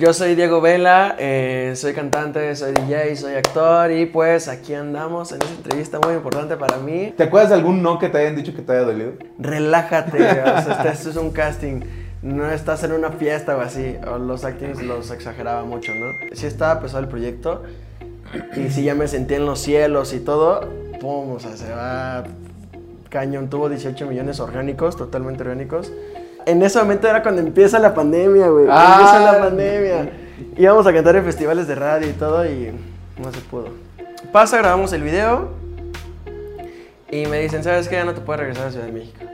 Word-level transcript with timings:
Yo 0.00 0.14
soy 0.14 0.34
Diego 0.34 0.62
Vela, 0.62 1.16
eh, 1.18 1.74
soy 1.76 1.92
cantante, 1.92 2.56
soy 2.56 2.72
DJ, 2.72 3.14
soy 3.14 3.34
actor 3.34 3.90
y 3.90 4.06
pues 4.06 4.48
aquí 4.48 4.72
andamos 4.72 5.32
en 5.32 5.42
esta 5.42 5.54
entrevista 5.54 5.98
muy 6.02 6.14
importante 6.14 6.56
para 6.56 6.78
mí. 6.78 7.12
¿Te 7.14 7.24
acuerdas 7.24 7.50
de 7.50 7.56
algún 7.56 7.82
no 7.82 7.98
que 7.98 8.08
te 8.08 8.16
hayan 8.16 8.34
dicho 8.34 8.54
que 8.54 8.62
te 8.62 8.72
haya 8.72 8.84
dolido? 8.84 9.12
Relájate, 9.38 10.16
o 10.30 10.34
sea, 10.34 10.76
este, 10.78 10.88
esto 10.88 11.10
es 11.10 11.16
un 11.16 11.30
casting, 11.30 11.82
no 12.22 12.50
estás 12.50 12.82
en 12.84 12.92
una 12.92 13.10
fiesta 13.10 13.54
o 13.54 13.60
así, 13.60 13.96
o 14.10 14.16
los 14.16 14.46
actings 14.46 14.82
los 14.82 15.10
exageraba 15.10 15.62
mucho, 15.64 15.92
¿no? 15.94 16.06
Sí 16.32 16.46
estaba 16.46 16.80
pesado 16.80 17.00
el 17.00 17.08
proyecto 17.08 17.62
y 18.56 18.70
sí 18.70 18.84
ya 18.84 18.94
me 18.94 19.06
sentí 19.08 19.34
en 19.34 19.44
los 19.44 19.58
cielos 19.58 20.14
y 20.14 20.20
todo, 20.20 20.70
pum, 21.02 21.32
o 21.32 21.38
sea, 21.38 21.54
se 21.54 21.70
va 21.70 22.24
cañón, 23.10 23.50
tuvo 23.50 23.68
18 23.68 24.06
millones 24.06 24.40
orgánicos, 24.40 24.96
totalmente 24.96 25.42
orgánicos. 25.42 25.92
En 26.46 26.62
ese 26.62 26.78
momento 26.78 27.08
era 27.08 27.22
cuando 27.22 27.40
empieza 27.40 27.78
la 27.78 27.94
pandemia, 27.94 28.48
güey. 28.48 28.66
Ah. 28.68 28.98
Empieza 28.98 29.32
la 29.32 29.38
pandemia. 29.40 30.12
Íbamos 30.56 30.86
a 30.86 30.92
cantar 30.92 31.16
en 31.16 31.24
festivales 31.24 31.66
de 31.66 31.74
radio 31.74 32.08
y 32.08 32.12
todo 32.12 32.44
y 32.44 32.72
no 33.22 33.32
se 33.32 33.40
pudo. 33.40 33.68
Pasa, 34.32 34.58
grabamos 34.58 34.92
el 34.92 35.02
video 35.02 35.50
y 37.10 37.26
me 37.26 37.40
dicen, 37.40 37.62
¿sabes 37.62 37.88
qué? 37.88 37.96
Ya 37.96 38.04
no 38.04 38.14
te 38.14 38.20
puedes 38.20 38.40
regresar 38.40 38.68
a 38.68 38.70
Ciudad 38.70 38.86
de 38.86 38.92
México. 38.92 39.24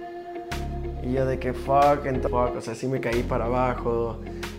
Y 1.03 1.12
yo 1.12 1.27
de 1.27 1.39
que 1.39 1.53
fuck, 1.53 2.07
and 2.07 2.23
fuck, 2.23 2.57
o 2.57 2.61
sea, 2.61 2.75
sí 2.75 2.87
me 2.89 3.01
caí 3.01 3.23
para 3.23 3.45
abajo. 3.45 4.19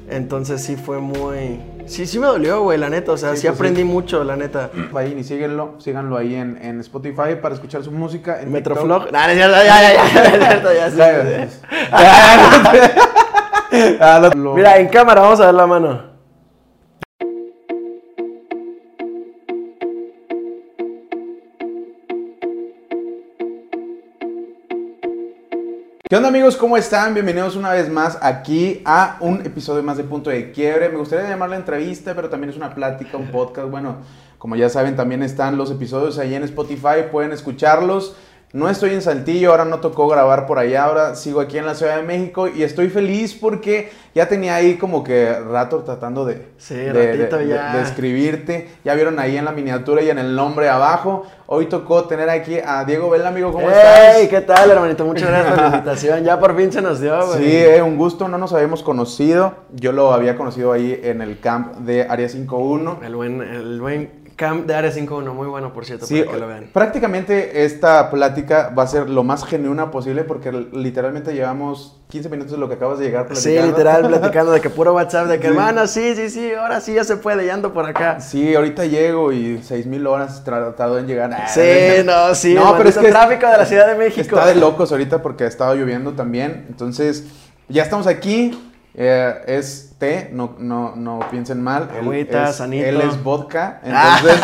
Entonces 0.10 0.64
sí 0.64 0.76
fue 0.76 1.00
muy... 1.00 1.60
Sí, 1.90 2.06
sí 2.06 2.20
me 2.20 2.28
dolió, 2.28 2.62
güey, 2.62 2.78
la 2.78 2.90
neta. 2.90 3.12
O 3.12 3.18
sea, 3.18 3.32
sí, 3.32 3.42
Sí, 3.42 3.48
pues 3.48 3.58
aprendí 3.60 3.82
sí. 3.82 3.86
mucho, 3.86 4.24
la 4.24 4.36
neta. 4.36 4.70
Vayan 4.92 5.18
y 5.20 5.24
síguenlo, 5.24 5.76
síganlo 5.80 6.18
ahí 6.18 6.36
en, 6.36 6.58
en 6.62 6.80
Spotify 6.82 7.36
para 7.42 7.56
escuchar 7.56 7.84
su 7.84 7.92
música. 7.92 8.42
En 8.42 8.52
Metroflog. 8.52 9.12
Nah, 9.12 9.28
no 9.28 9.34
ya, 9.34 9.50
ya, 9.50 9.64
ya, 9.64 10.62
ya, 10.62 10.90
ya, 10.90 11.48
Ya. 13.72 14.00
Ah, 14.02 14.20
lo- 14.34 14.54
Mira, 14.56 14.78
en 14.78 14.88
cámara, 14.88 15.22
vamos 15.22 15.40
a 15.42 15.46
ver 15.48 15.54
la 15.56 15.68
mano. 15.68 16.09
¿Qué 26.10 26.16
onda 26.16 26.30
amigos? 26.30 26.58
¿Cómo 26.58 26.76
están? 26.76 27.14
Bienvenidos 27.14 27.56
una 27.56 27.72
vez 27.72 27.88
más 27.88 28.18
aquí 28.24 28.82
a 28.84 29.18
un 29.20 29.46
episodio 29.46 29.84
más 29.84 29.96
de 29.96 30.04
Punto 30.04 30.32
de 30.32 30.52
Quiebre. 30.52 30.90
Me 30.90 30.98
gustaría 30.98 31.30
llamarla 31.30 31.56
entrevista, 31.56 32.16
pero 32.16 32.32
también 32.32 32.50
es 32.50 32.58
una 32.58 32.74
plática, 32.74 33.16
un 33.16 33.28
podcast. 33.28 33.70
Bueno, 33.70 33.98
como 34.40 34.56
ya 34.56 34.70
saben, 34.70 34.96
también 34.96 35.22
están 35.22 35.56
los 35.56 35.70
episodios 35.70 36.18
ahí 36.18 36.34
en 36.34 36.42
Spotify, 36.42 37.06
pueden 37.12 37.32
escucharlos. 37.32 38.16
No 38.52 38.68
estoy 38.68 38.96
en 38.96 39.04
Saltillo, 39.04 39.52
ahora 39.52 39.64
no 39.64 39.80
tocó 39.80 40.08
grabar 40.08 40.48
por 40.48 40.58
allá, 40.58 40.86
ahora 40.86 41.14
sigo 41.14 41.40
aquí 41.40 41.60
en 41.60 41.68
la 41.68 41.76
Ciudad 41.76 41.98
de 41.98 42.02
México 42.02 42.48
y 42.48 42.64
estoy 42.64 42.90
feliz 42.90 43.36
porque 43.36 43.92
ya 44.16 44.28
tenía 44.28 44.56
ahí 44.56 44.76
como 44.76 45.04
que 45.04 45.32
rato 45.40 45.84
tratando 45.84 46.26
de, 46.26 46.48
Sí, 46.58 46.74
de, 46.74 47.30
ya. 47.48 47.76
de 47.76 47.84
escribirte. 47.84 48.70
Ya 48.84 48.96
vieron 48.96 49.20
ahí 49.20 49.38
en 49.38 49.46
la 49.46 49.52
miniatura 49.52 50.02
y 50.02 50.10
en 50.10 50.18
el 50.18 50.36
nombre 50.36 50.68
abajo. 50.68 51.28
Hoy 51.46 51.68
tocó 51.68 52.06
tener 52.06 52.28
aquí 52.28 52.58
a 52.58 52.86
Diego 52.86 53.12
Vela, 53.12 53.30
amigo, 53.30 53.52
¿cómo 53.52 53.70
estás? 53.70 54.16
¡Ey! 54.16 54.28
¿Qué 54.28 54.42
tal, 54.42 54.72
hermanito? 54.72 55.06
Muchas 55.06 55.30
gracias 55.30 55.54
por 55.54 55.62
la 55.62 55.68
invitación. 55.68 56.24
Ya 56.24 56.40
por 56.40 56.58
fin 56.58 56.72
se 56.72 56.82
nos 56.82 57.00
dio, 57.00 57.28
güey. 57.28 57.38
Sí, 57.38 57.56
eh, 57.56 57.84
un 57.84 57.98
gusto, 57.98 58.28
no 58.28 58.40
nos 58.40 58.52
habíamos 58.54 58.82
conocido. 58.82 59.54
Yo 59.76 59.92
lo 59.92 60.12
había 60.12 60.36
conocido 60.36 60.72
ahí 60.72 61.00
en 61.04 61.22
el 61.22 61.40
camp 61.40 61.76
de 61.82 62.08
Área 62.10 62.28
51. 62.28 63.02
El 63.04 63.16
buen, 63.16 63.44
el 63.44 63.80
buen 63.80 64.29
camp 64.40 64.66
de 64.66 64.74
Área 64.74 64.90
51, 64.90 65.34
muy 65.34 65.48
bueno, 65.48 65.74
por 65.74 65.84
cierto, 65.86 66.06
Sí, 66.06 66.22
para 66.22 66.32
que 66.32 66.40
lo 66.40 66.48
vean. 66.48 66.70
prácticamente 66.72 67.66
esta 67.66 68.10
plática 68.10 68.74
va 68.78 68.84
a 68.84 68.88
ser 68.88 69.10
lo 69.10 69.26
más 69.26 69.44
genuina 69.46 69.92
posible 69.92 70.24
porque 70.24 70.52
literalmente 70.72 71.34
llevamos 71.34 72.00
15 72.08 72.30
minutos 72.30 72.54
de 72.54 72.58
lo 72.58 72.70
que 72.70 72.76
acabas 72.76 73.00
de 73.00 73.06
llegar 73.06 73.28
Sí, 73.36 73.60
literal, 73.60 74.08
platicando 74.08 74.54
de 74.54 74.62
que 74.62 74.70
puro 74.70 74.94
WhatsApp, 74.94 75.28
de 75.28 75.40
que 75.40 75.48
Sí. 75.48 75.54
hermano, 75.54 75.86
sí, 75.88 76.16
sí, 76.16 76.30
sí, 76.30 76.54
ahora 76.54 76.80
sí 76.80 76.94
ya 76.94 77.04
se 77.04 77.18
puede, 77.18 77.46
ya 77.46 77.54
ando 77.54 77.74
por 77.74 77.86
acá. 77.86 78.22
Sí, 78.22 78.56
ahorita 78.56 78.86
llego 78.86 79.34
y 79.34 79.62
6000 79.62 80.08
horas 80.08 80.42
tratado 80.46 80.98
en 81.00 81.06
llegar. 81.08 81.36
Sí, 81.50 81.62
no, 82.06 82.34
sí, 82.34 82.54
No, 82.56 82.78
pero 82.78 82.88
es 82.90 82.98
que 82.98 83.10
tráfico 83.10 83.46
de 83.46 83.58
la 83.58 83.66
Ciudad 83.66 83.88
de 83.88 83.96
México. 83.96 84.22
Está 84.22 84.46
de 84.46 84.56
locos 84.56 84.92
ahorita 84.94 85.22
porque 85.22 85.44
ha 85.44 85.48
estado 85.48 85.76
lloviendo 85.76 86.14
también. 86.14 86.66
Entonces, 86.70 87.26
ya 87.68 87.84
estamos 87.84 88.08
aquí. 88.08 88.58
Eh, 89.02 89.34
es 89.48 89.96
té, 89.98 90.30
no, 90.34 90.56
no, 90.60 90.94
no 90.98 91.20
piensen 91.32 91.62
mal. 91.64 91.88
Él 91.98 92.00
Agüita, 92.06 92.50
es- 92.50 92.58
sanito. 92.58 92.86
Él 92.86 93.00
es 93.00 93.24
vodka. 93.24 93.80
Entonces, 93.84 94.42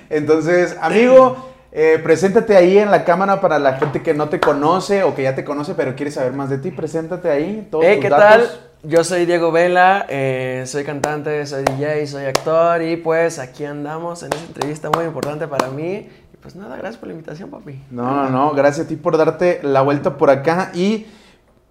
entonces 0.10 0.76
amigo, 0.80 1.36
eh, 1.70 2.00
preséntate 2.02 2.56
ahí 2.56 2.78
en 2.78 2.90
la 2.90 3.04
cámara 3.04 3.40
para 3.40 3.60
la 3.60 3.74
gente 3.74 4.02
que 4.02 4.12
no 4.12 4.28
te 4.28 4.40
conoce 4.40 5.04
o 5.04 5.14
que 5.14 5.22
ya 5.22 5.36
te 5.36 5.44
conoce 5.44 5.74
pero 5.74 5.94
quiere 5.94 6.10
saber 6.10 6.32
más 6.32 6.50
de 6.50 6.58
ti. 6.58 6.72
Preséntate 6.72 7.30
ahí. 7.30 7.68
Todos 7.70 7.84
Hey, 7.86 7.96
tus 7.96 8.04
¿qué 8.04 8.10
datos. 8.10 8.48
tal? 8.48 8.60
Yo 8.82 9.04
soy 9.04 9.26
Diego 9.26 9.52
Vela, 9.52 10.06
eh, 10.08 10.64
soy 10.66 10.84
cantante, 10.84 11.46
soy 11.46 11.64
DJ, 11.64 12.06
soy 12.06 12.24
actor 12.24 12.80
y 12.82 12.96
pues 12.96 13.38
aquí 13.38 13.64
andamos 13.66 14.22
en 14.22 14.32
esta 14.32 14.46
entrevista 14.46 14.90
muy 14.90 15.04
importante 15.04 15.46
para 15.46 15.68
mí. 15.68 16.08
Y 16.32 16.36
pues 16.40 16.56
nada, 16.56 16.76
gracias 16.76 16.96
por 16.96 17.06
la 17.08 17.12
invitación, 17.12 17.50
papi. 17.50 17.80
No, 17.90 18.10
no, 18.24 18.30
no. 18.30 18.50
Gracias 18.52 18.86
a 18.86 18.88
ti 18.88 18.96
por 18.96 19.16
darte 19.16 19.60
la 19.62 19.82
vuelta 19.82 20.16
por 20.16 20.30
acá. 20.30 20.70
Y, 20.74 21.06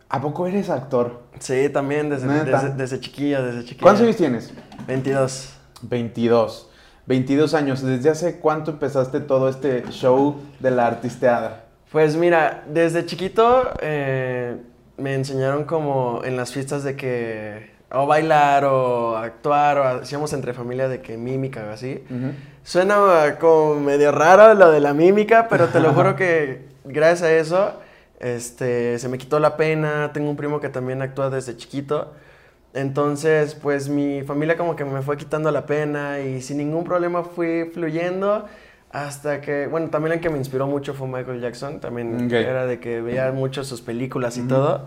¿a 0.10 0.22
poco 0.22 0.48
eres 0.48 0.70
actor? 0.70 1.22
Sí, 1.40 1.70
también 1.70 2.10
desde, 2.10 2.74
desde 2.76 3.00
chiquilla, 3.00 3.42
desde 3.42 3.62
chiquilla. 3.62 3.82
¿Cuántos 3.82 4.04
años 4.04 4.18
tienes? 4.18 4.54
22. 4.88 5.54
22. 5.84 6.70
22 7.06 7.54
años. 7.54 7.82
¿Desde 7.82 8.10
hace 8.10 8.40
cuánto 8.40 8.72
empezaste 8.72 9.20
todo 9.20 9.50
este 9.50 9.84
show 9.90 10.42
de 10.60 10.72
la 10.72 10.88
artisteada? 10.88 11.66
Pues 11.92 12.16
mira, 12.16 12.64
desde 12.68 13.06
chiquito 13.06 13.72
eh, 13.82 14.58
me 14.98 15.16
enseñaron 15.16 15.64
como 15.64 16.22
en 16.24 16.38
las 16.38 16.52
fiestas 16.52 16.84
de 16.84 16.96
que 16.96 17.72
o 17.92 18.06
bailar 18.06 18.66
o 18.66 19.18
actuar 19.18 19.78
o 19.80 19.84
hacíamos 20.02 20.34
entre 20.34 20.54
familia 20.54 20.88
de 20.88 21.02
que 21.02 21.18
mímica 21.18 21.66
o 21.68 21.72
así. 21.72 22.04
Suena 22.64 23.38
como 23.40 23.80
medio 23.80 24.12
raro 24.12 24.54
lo 24.54 24.70
de 24.70 24.80
la 24.80 24.94
mímica, 24.94 25.48
pero 25.50 25.70
te 25.70 25.80
lo 25.80 25.94
juro 25.94 26.16
que 26.18 26.68
gracias 26.86 27.24
a 27.24 27.32
eso 27.32 27.74
este, 28.20 29.00
se 29.00 29.08
me 29.10 29.18
quitó 29.18 29.40
la 29.40 29.58
pena. 29.58 30.12
Tengo 30.14 30.30
un 30.30 30.36
primo 30.36 30.60
que 30.60 30.70
también 30.70 31.02
actúa 31.02 31.30
desde 31.30 31.56
chiquito. 31.58 32.14
Entonces, 32.74 33.56
pues 33.56 33.90
mi 33.90 34.22
familia 34.24 34.56
como 34.56 34.76
que 34.76 34.86
me 34.86 35.02
fue 35.02 35.18
quitando 35.18 35.52
la 35.52 35.66
pena 35.66 36.20
y 36.20 36.42
sin 36.42 36.58
ningún 36.58 36.84
problema 36.84 37.24
fui 37.24 37.70
fluyendo 37.74 38.46
hasta 38.92 39.42
que, 39.42 39.68
bueno, 39.68 39.90
también 39.90 40.14
el 40.14 40.20
que 40.20 40.30
me 40.30 40.38
inspiró 40.38 40.68
mucho 40.68 40.94
fue 40.94 41.08
Michael 41.08 41.42
Jackson. 41.42 41.80
También 41.80 42.26
Ok. 42.26 42.32
era 42.34 42.66
de 42.66 42.80
que 42.80 43.02
veía 43.02 43.32
mucho 43.32 43.64
sus 43.64 43.82
películas 43.82 44.38
y 44.38 44.42
todo. 44.44 44.86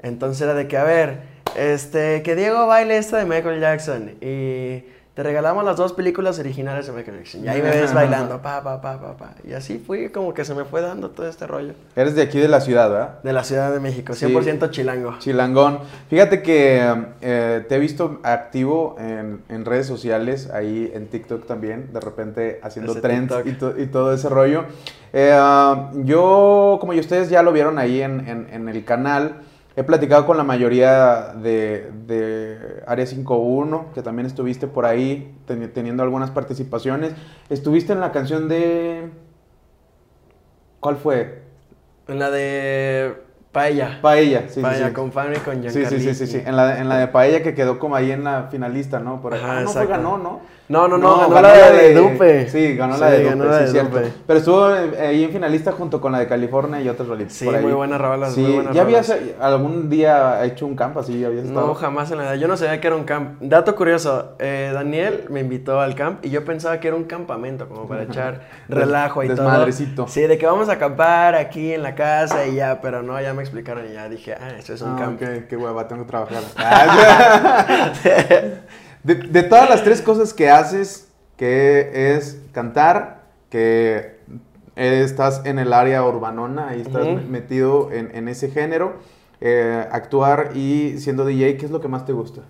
Entonces 0.00 0.42
era 0.42 0.54
de 0.54 0.68
que, 0.68 0.76
a 0.76 0.84
ver, 0.84 1.18
este, 1.56 2.22
que 2.22 2.36
Diego 2.36 2.66
baile 2.68 2.98
esta 2.98 3.16
de 3.18 3.24
Michael 3.24 3.60
Jackson 3.60 4.10
y 4.20 4.84
te 5.18 5.24
regalamos 5.24 5.64
las 5.64 5.76
dos 5.76 5.94
películas 5.94 6.38
originales 6.38 6.86
de 6.86 6.92
Michael 6.92 7.16
Jackson. 7.18 7.44
Y 7.44 7.48
ahí 7.48 7.60
me 7.60 7.70
ves 7.70 7.92
bailando, 7.92 8.40
pa, 8.40 8.62
pa, 8.62 8.80
pa, 8.80 9.00
pa, 9.00 9.16
pa. 9.16 9.30
Y 9.42 9.52
así 9.52 9.82
fui 9.84 10.10
como 10.10 10.32
que 10.32 10.44
se 10.44 10.54
me 10.54 10.64
fue 10.64 10.80
dando 10.80 11.10
todo 11.10 11.26
este 11.26 11.44
rollo. 11.44 11.72
Eres 11.96 12.14
de 12.14 12.22
aquí 12.22 12.38
de 12.38 12.46
la 12.46 12.60
ciudad, 12.60 12.88
¿verdad? 12.88 13.18
De 13.24 13.32
la 13.32 13.42
Ciudad 13.42 13.72
de 13.72 13.80
México, 13.80 14.14
Sí. 14.14 14.26
100% 14.26 14.70
chilango. 14.70 15.18
Chilangón. 15.18 15.80
Fíjate 16.08 16.40
que 16.40 16.94
eh, 17.20 17.66
te 17.68 17.74
he 17.74 17.78
visto 17.80 18.20
activo 18.22 18.94
en, 19.00 19.42
en 19.48 19.64
redes 19.64 19.88
sociales, 19.88 20.50
ahí 20.54 20.88
en 20.94 21.08
TikTok 21.08 21.46
también, 21.48 21.92
de 21.92 21.98
repente 21.98 22.60
haciendo 22.62 22.92
Ese 22.92 23.00
trends 23.00 23.34
y, 23.44 23.52
to- 23.54 23.74
y 23.76 23.86
todo 23.86 24.12
ese 24.12 24.28
rollo. 24.28 24.66
Eh, 25.12 25.32
ah, 25.34 25.90
yo, 25.96 26.76
como 26.80 26.92
ustedes 26.92 27.28
ya 27.28 27.42
lo 27.42 27.50
vieron 27.50 27.80
ahí 27.80 28.02
en, 28.02 28.20
en- 28.28 28.46
en 28.52 28.68
el 28.68 28.84
canal, 28.84 29.40
he 29.78 29.84
platicado 29.84 30.26
con 30.26 30.36
la 30.36 30.42
mayoría 30.42 31.34
de, 31.40 31.92
de 32.08 32.82
Área 32.84 33.06
51, 33.06 33.92
que 33.94 34.02
también 34.02 34.26
estuviste 34.26 34.66
por 34.66 34.84
ahí 34.84 35.32
teni- 35.46 35.72
teniendo 35.72 36.02
algunas 36.02 36.32
participaciones. 36.32 37.12
Estuviste 37.48 37.92
en 37.92 38.00
la 38.00 38.10
canción 38.10 38.48
de... 38.48 39.08
¿Cuál 40.80 40.96
fue? 40.96 41.42
En 42.08 42.18
la 42.18 42.30
de 42.32 43.14
Paella. 43.58 43.98
Paella, 44.00 44.42
sí, 44.48 44.54
sí, 44.54 44.60
Paella 44.60 44.88
sí. 44.88 44.92
con 44.92 45.12
Fanny 45.12 45.36
y 45.36 45.40
con 45.40 45.54
Sí, 45.62 45.68
sí, 45.70 45.78
Giancarlo. 45.80 45.98
sí, 46.00 46.14
sí, 46.14 46.26
sí. 46.26 46.42
En 46.46 46.56
la, 46.56 46.78
en 46.80 46.88
la 46.88 46.98
de 46.98 47.08
Paella 47.08 47.42
que 47.42 47.54
quedó 47.54 47.78
como 47.78 47.96
ahí 47.96 48.10
en 48.12 48.24
la 48.24 48.48
finalista, 48.50 48.98
¿no? 49.00 49.20
Por 49.20 49.34
ahí. 49.34 49.40
Ajá, 49.42 49.58
Ah, 49.58 49.60
no 49.62 49.70
fue 49.70 49.86
ganó, 49.86 50.16
¿no? 50.18 50.40
No, 50.68 50.86
no, 50.86 50.98
no, 50.98 51.30
ganó 51.30 51.40
la 51.40 51.70
de 51.72 51.94
Dupe. 51.94 52.46
Sí, 52.50 52.76
ganó 52.76 52.94
Sí, 52.96 53.00
la 53.00 53.10
de 53.10 53.18
Dupe, 53.22 53.30
ganó 53.30 53.44
la 53.46 53.58
sí, 53.58 53.64
de 53.64 53.70
cierto. 53.70 53.96
Dupe. 54.00 54.12
Pero 54.26 54.38
estuvo 54.38 54.74
eh, 54.76 55.06
ahí 55.06 55.24
en 55.24 55.30
finalista 55.30 55.72
junto 55.72 55.98
con 55.98 56.12
la 56.12 56.18
de 56.18 56.26
California 56.28 56.78
y 56.82 56.88
otras 56.90 57.08
rolitas 57.08 57.32
Sí, 57.32 57.46
por 57.46 57.54
ahí. 57.56 57.62
muy 57.62 57.72
buenas 57.72 57.98
rolas, 57.98 58.34
Sí, 58.34 58.42
muy 58.42 58.52
buenas 58.52 58.74
¿ya 58.74 58.82
habías 58.82 59.08
eh, 59.08 59.34
algún 59.40 59.88
día 59.88 60.44
hecho 60.44 60.66
un 60.66 60.76
camp 60.76 60.98
así? 60.98 61.24
¿Habías 61.24 61.46
estado? 61.46 61.68
No, 61.68 61.74
jamás 61.74 62.10
en 62.10 62.18
la 62.18 62.24
vida. 62.24 62.36
Yo 62.36 62.48
no 62.48 62.56
sabía 62.58 62.78
que 62.82 62.86
era 62.86 62.96
un 62.96 63.04
camp. 63.04 63.40
Dato 63.40 63.74
curioso, 63.76 64.34
eh, 64.40 64.70
Daniel 64.74 65.24
me 65.30 65.40
invitó 65.40 65.80
al 65.80 65.94
camp 65.94 66.22
y 66.22 66.28
yo 66.28 66.44
pensaba 66.44 66.78
que 66.80 66.88
era 66.88 66.96
un 66.98 67.04
campamento, 67.04 67.66
como 67.66 67.88
para 67.88 68.02
echar 68.02 68.42
relajo 68.68 69.22
y 69.24 69.28
todo. 69.28 69.36
Desmadrecito. 69.36 70.06
Sí, 70.06 70.20
de 70.20 70.36
que 70.36 70.44
vamos 70.44 70.68
a 70.68 70.72
acampar 70.72 71.34
aquí 71.34 71.72
en 71.72 71.82
la 71.82 71.94
casa 71.94 72.46
y 72.46 72.56
ya, 72.56 72.80
pero 72.82 73.02
no, 73.02 73.18
ya 73.22 73.32
me 73.32 73.42
explicaron 73.48 73.86
y 73.90 73.94
ya 73.94 74.08
dije, 74.08 74.34
ah, 74.34 74.50
esto 74.58 74.74
es 74.74 74.82
un 74.82 74.94
Ah, 74.94 74.96
camp. 74.98 75.22
ok, 75.22 75.46
qué 75.48 75.56
hueva, 75.56 75.88
tengo 75.88 76.04
que 76.04 76.08
trabajar. 76.08 76.42
De, 79.04 79.14
de 79.14 79.42
todas 79.44 79.70
las 79.70 79.84
tres 79.84 80.02
cosas 80.02 80.34
que 80.34 80.50
haces, 80.50 81.08
que 81.36 82.16
es 82.16 82.40
cantar, 82.52 83.20
que 83.48 84.18
estás 84.74 85.42
en 85.46 85.58
el 85.58 85.72
área 85.72 86.02
urbanona, 86.04 86.68
ahí 86.70 86.80
estás 86.82 87.06
metido 87.28 87.90
en, 87.92 88.14
en 88.14 88.28
ese 88.28 88.50
género, 88.50 88.96
eh, 89.40 89.86
actuar 89.92 90.50
y 90.56 90.98
siendo 90.98 91.24
DJ, 91.24 91.56
¿qué 91.56 91.66
es 91.66 91.70
lo 91.70 91.80
que 91.80 91.88
más 91.88 92.04
te 92.06 92.12
gusta? 92.12 92.42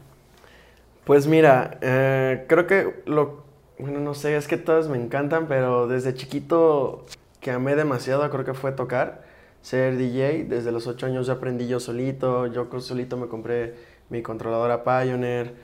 Pues 1.04 1.26
mira, 1.26 1.78
eh, 1.82 2.44
creo 2.48 2.66
que 2.66 3.02
lo, 3.06 3.44
bueno, 3.78 4.00
no 4.00 4.14
sé, 4.14 4.36
es 4.36 4.48
que 4.48 4.56
todos 4.56 4.88
me 4.88 4.96
encantan, 4.98 5.46
pero 5.48 5.86
desde 5.86 6.14
chiquito 6.14 7.04
que 7.40 7.50
amé 7.50 7.76
demasiado, 7.76 8.28
creo 8.30 8.44
que 8.44 8.54
fue 8.54 8.72
tocar, 8.72 9.22
ser 9.62 9.96
DJ. 9.96 10.44
Desde 10.44 10.72
los 10.72 10.86
8 10.86 11.06
años 11.06 11.26
ya 11.26 11.34
aprendí 11.34 11.66
yo 11.66 11.80
solito, 11.80 12.46
yo 12.46 12.68
solito 12.80 13.16
me 13.16 13.28
compré 13.28 13.74
mi 14.10 14.22
controladora 14.22 14.84
Pioneer. 14.84 15.54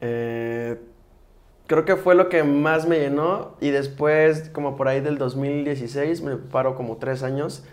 Eh, 0.00 0.78
creo 1.66 1.84
que 1.84 1.96
fue 1.96 2.14
lo 2.14 2.28
que 2.28 2.42
más 2.44 2.86
me 2.86 2.98
llenó 2.98 3.56
y 3.60 3.70
después, 3.70 4.50
como 4.50 4.76
por 4.76 4.88
ahí 4.88 5.00
del 5.00 5.18
2016, 5.18 6.22
me 6.22 6.36
paro 6.36 6.74
como 6.74 6.96
tres 6.96 7.22
años 7.22 7.64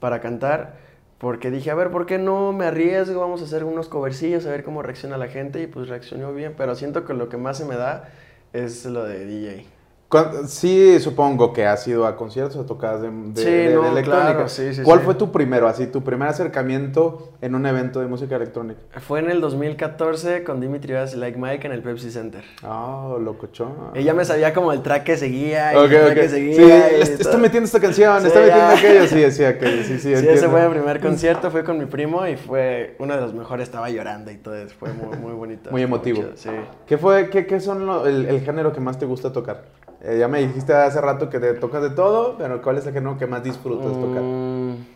para 0.00 0.20
cantar 0.20 0.86
porque 1.18 1.50
dije, 1.50 1.70
a 1.70 1.74
ver, 1.74 1.90
¿por 1.90 2.06
qué 2.06 2.18
no 2.18 2.52
me 2.52 2.66
arriesgo? 2.66 3.20
Vamos 3.20 3.40
a 3.40 3.44
hacer 3.44 3.64
unos 3.64 3.88
covercillos, 3.88 4.44
a 4.46 4.50
ver 4.50 4.64
cómo 4.64 4.82
reacciona 4.82 5.16
la 5.16 5.28
gente. 5.28 5.62
Y 5.62 5.66
pues 5.66 5.88
reaccionó 5.88 6.34
bien, 6.34 6.54
pero 6.56 6.74
siento 6.74 7.04
que 7.04 7.14
lo 7.14 7.28
que 7.28 7.38
más 7.38 7.58
se 7.58 7.64
me 7.64 7.76
da 7.76 8.10
es 8.52 8.84
lo 8.84 9.04
de 9.04 9.24
DJ. 9.24 9.75
Sí, 10.46 11.00
supongo 11.00 11.52
que 11.52 11.66
has 11.66 11.86
ido 11.88 12.06
a 12.06 12.14
conciertos 12.16 12.56
o 12.56 12.64
tocadas 12.64 13.02
de, 13.02 13.10
de, 13.10 13.42
sí, 13.42 13.74
no, 13.74 14.02
Claro, 14.02 14.48
sí, 14.48 14.72
sí, 14.72 14.82
¿Cuál 14.82 15.00
fue 15.00 15.14
tu 15.14 15.32
primero, 15.32 15.66
así, 15.66 15.88
tu 15.88 16.04
primer 16.04 16.28
acercamiento 16.28 17.32
en 17.40 17.56
un 17.56 17.66
evento 17.66 17.98
de 17.98 18.06
música 18.06 18.36
electrónica? 18.36 18.80
Fue 19.00 19.18
en 19.18 19.30
el 19.30 19.40
2014 19.40 20.44
con 20.44 20.60
Dimitri 20.60 20.92
Vegas 20.92 21.14
y 21.14 21.16
Like 21.16 21.36
Mike 21.36 21.66
en 21.66 21.72
el 21.72 21.82
Pepsi 21.82 22.12
Center. 22.12 22.44
Ah, 22.62 23.08
oh, 23.08 23.18
locochón. 23.18 23.74
Ella 23.94 24.14
me 24.14 24.24
sabía 24.24 24.54
como 24.54 24.72
el 24.72 24.80
track 24.80 25.02
que 25.02 25.16
seguía 25.16 25.74
y 25.74 25.76
el 25.76 25.90
track 25.90 26.14
que 26.14 26.28
seguía. 26.28 26.88
Sí, 27.04 27.12
está 27.18 27.36
metiendo 27.36 27.66
esta 27.66 27.80
canción, 27.80 28.24
está 28.24 28.38
metiendo 28.38 28.66
aquello. 28.66 29.06
Sí, 29.08 29.30
sí, 29.36 29.44
aquello, 29.44 29.82
sí, 29.82 29.98
sí, 29.98 30.16
Sí, 30.16 30.28
ese 30.28 30.48
fue 30.48 30.64
el 30.64 30.70
primer 30.70 31.00
concierto, 31.00 31.50
fue 31.50 31.64
con 31.64 31.78
mi 31.78 31.86
primo 31.86 32.24
y 32.28 32.36
fue 32.36 32.94
uno 33.00 33.14
de 33.16 33.20
los 33.20 33.34
mejores, 33.34 33.64
estaba 33.64 33.90
llorando 33.90 34.30
y 34.30 34.36
todo, 34.36 34.54
fue 34.78 34.92
muy, 34.92 35.16
muy 35.16 35.32
bonito. 35.32 35.70
muy 35.72 35.82
emotivo. 35.82 36.22
sí. 36.36 36.50
¿Qué 36.86 36.96
fue, 36.96 37.28
qué, 37.28 37.44
qué 37.44 37.58
son 37.58 38.06
el, 38.06 38.26
el 38.26 38.40
género 38.42 38.72
que 38.72 38.78
más 38.78 38.98
te 38.98 39.06
gusta 39.06 39.32
tocar? 39.32 39.64
Eh, 40.06 40.18
ya 40.20 40.28
me 40.28 40.38
dijiste 40.38 40.72
hace 40.72 41.00
rato 41.00 41.28
que 41.28 41.40
te 41.40 41.52
tocas 41.54 41.82
de 41.82 41.90
todo, 41.90 42.36
pero 42.38 42.62
¿cuál 42.62 42.78
es 42.78 42.86
el 42.86 42.92
género 42.92 43.18
que 43.18 43.26
más 43.26 43.42
disfrutas 43.42 43.90
tocar? 43.90 44.22
Mm, 44.22 44.86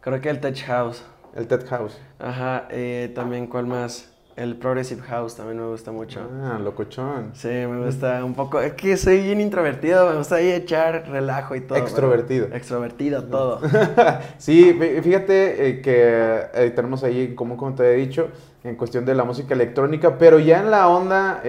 creo 0.00 0.20
que 0.20 0.30
el 0.30 0.38
Tech 0.38 0.56
House. 0.64 1.02
El 1.34 1.48
Tech 1.48 1.66
House. 1.66 1.98
Ajá, 2.20 2.68
eh, 2.70 3.10
también 3.16 3.48
cuál 3.48 3.66
más. 3.66 4.14
El 4.36 4.54
Progressive 4.54 5.02
House 5.02 5.34
también 5.34 5.58
me 5.58 5.66
gusta 5.66 5.90
mucho. 5.90 6.20
Ah, 6.44 6.60
locochón. 6.62 7.32
Sí, 7.34 7.48
me 7.48 7.84
gusta 7.84 8.24
un 8.24 8.34
poco. 8.34 8.60
Es 8.60 8.74
que 8.74 8.96
soy 8.96 9.20
bien 9.22 9.40
introvertido, 9.40 10.08
me 10.08 10.16
gusta 10.16 10.36
ahí 10.36 10.52
echar 10.52 11.08
relajo 11.08 11.56
y 11.56 11.62
todo. 11.62 11.76
Extrovertido. 11.76 12.46
extrovertido, 12.52 13.24
todo. 13.24 13.60
sí, 14.38 14.72
fíjate 15.02 15.68
eh, 15.68 15.82
que 15.82 16.70
tenemos 16.76 17.02
ahí, 17.02 17.34
como, 17.34 17.56
como 17.56 17.74
te 17.74 17.92
he 17.92 17.96
dicho, 17.96 18.28
en 18.62 18.76
cuestión 18.76 19.04
de 19.04 19.16
la 19.16 19.24
música 19.24 19.54
electrónica, 19.54 20.16
pero 20.16 20.38
ya 20.38 20.60
en 20.60 20.70
la 20.70 20.86
onda 20.86 21.42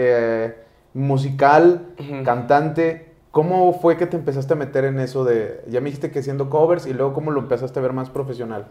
musical, 0.93 1.87
cantante. 2.23 3.09
¿Cómo 3.31 3.73
fue 3.79 3.95
que 3.95 4.07
te 4.07 4.17
empezaste 4.17 4.53
a 4.53 4.55
meter 4.55 4.85
en 4.85 4.99
eso 4.99 5.23
de, 5.23 5.61
ya 5.67 5.81
me 5.81 5.85
dijiste 5.85 6.09
que 6.09 6.23
siendo 6.23 6.49
covers 6.49 6.87
y 6.87 6.93
luego 6.93 7.13
cómo 7.13 7.31
lo 7.31 7.41
empezaste 7.41 7.77
a 7.79 7.81
ver 7.81 7.93
más 7.93 8.09
profesional? 8.09 8.65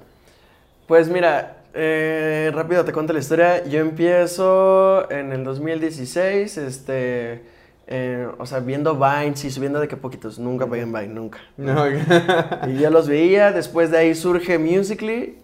Pues 0.88 1.08
mira, 1.08 1.58
eh, 1.74 2.50
rápido 2.52 2.84
te 2.84 2.92
cuento 2.92 3.12
la 3.12 3.20
historia. 3.20 3.64
Yo 3.66 3.78
empiezo 3.80 5.08
en 5.10 5.32
el 5.32 5.44
2016, 5.44 6.58
este, 6.58 7.42
eh, 7.86 8.26
o 8.38 8.46
sea, 8.46 8.60
viendo 8.60 8.96
Vines 8.96 9.44
y 9.44 9.50
subiendo 9.50 9.78
de 9.78 9.86
que 9.86 9.96
poquitos. 9.96 10.38
Nunca 10.38 10.64
en 10.64 10.92
Vine, 10.92 11.08
nunca. 11.08 11.38
y 12.66 12.78
yo 12.78 12.90
los 12.90 13.06
veía. 13.06 13.52
Después 13.52 13.90
de 13.90 13.98
ahí 13.98 14.14
surge 14.14 14.58
Musically 14.58 15.36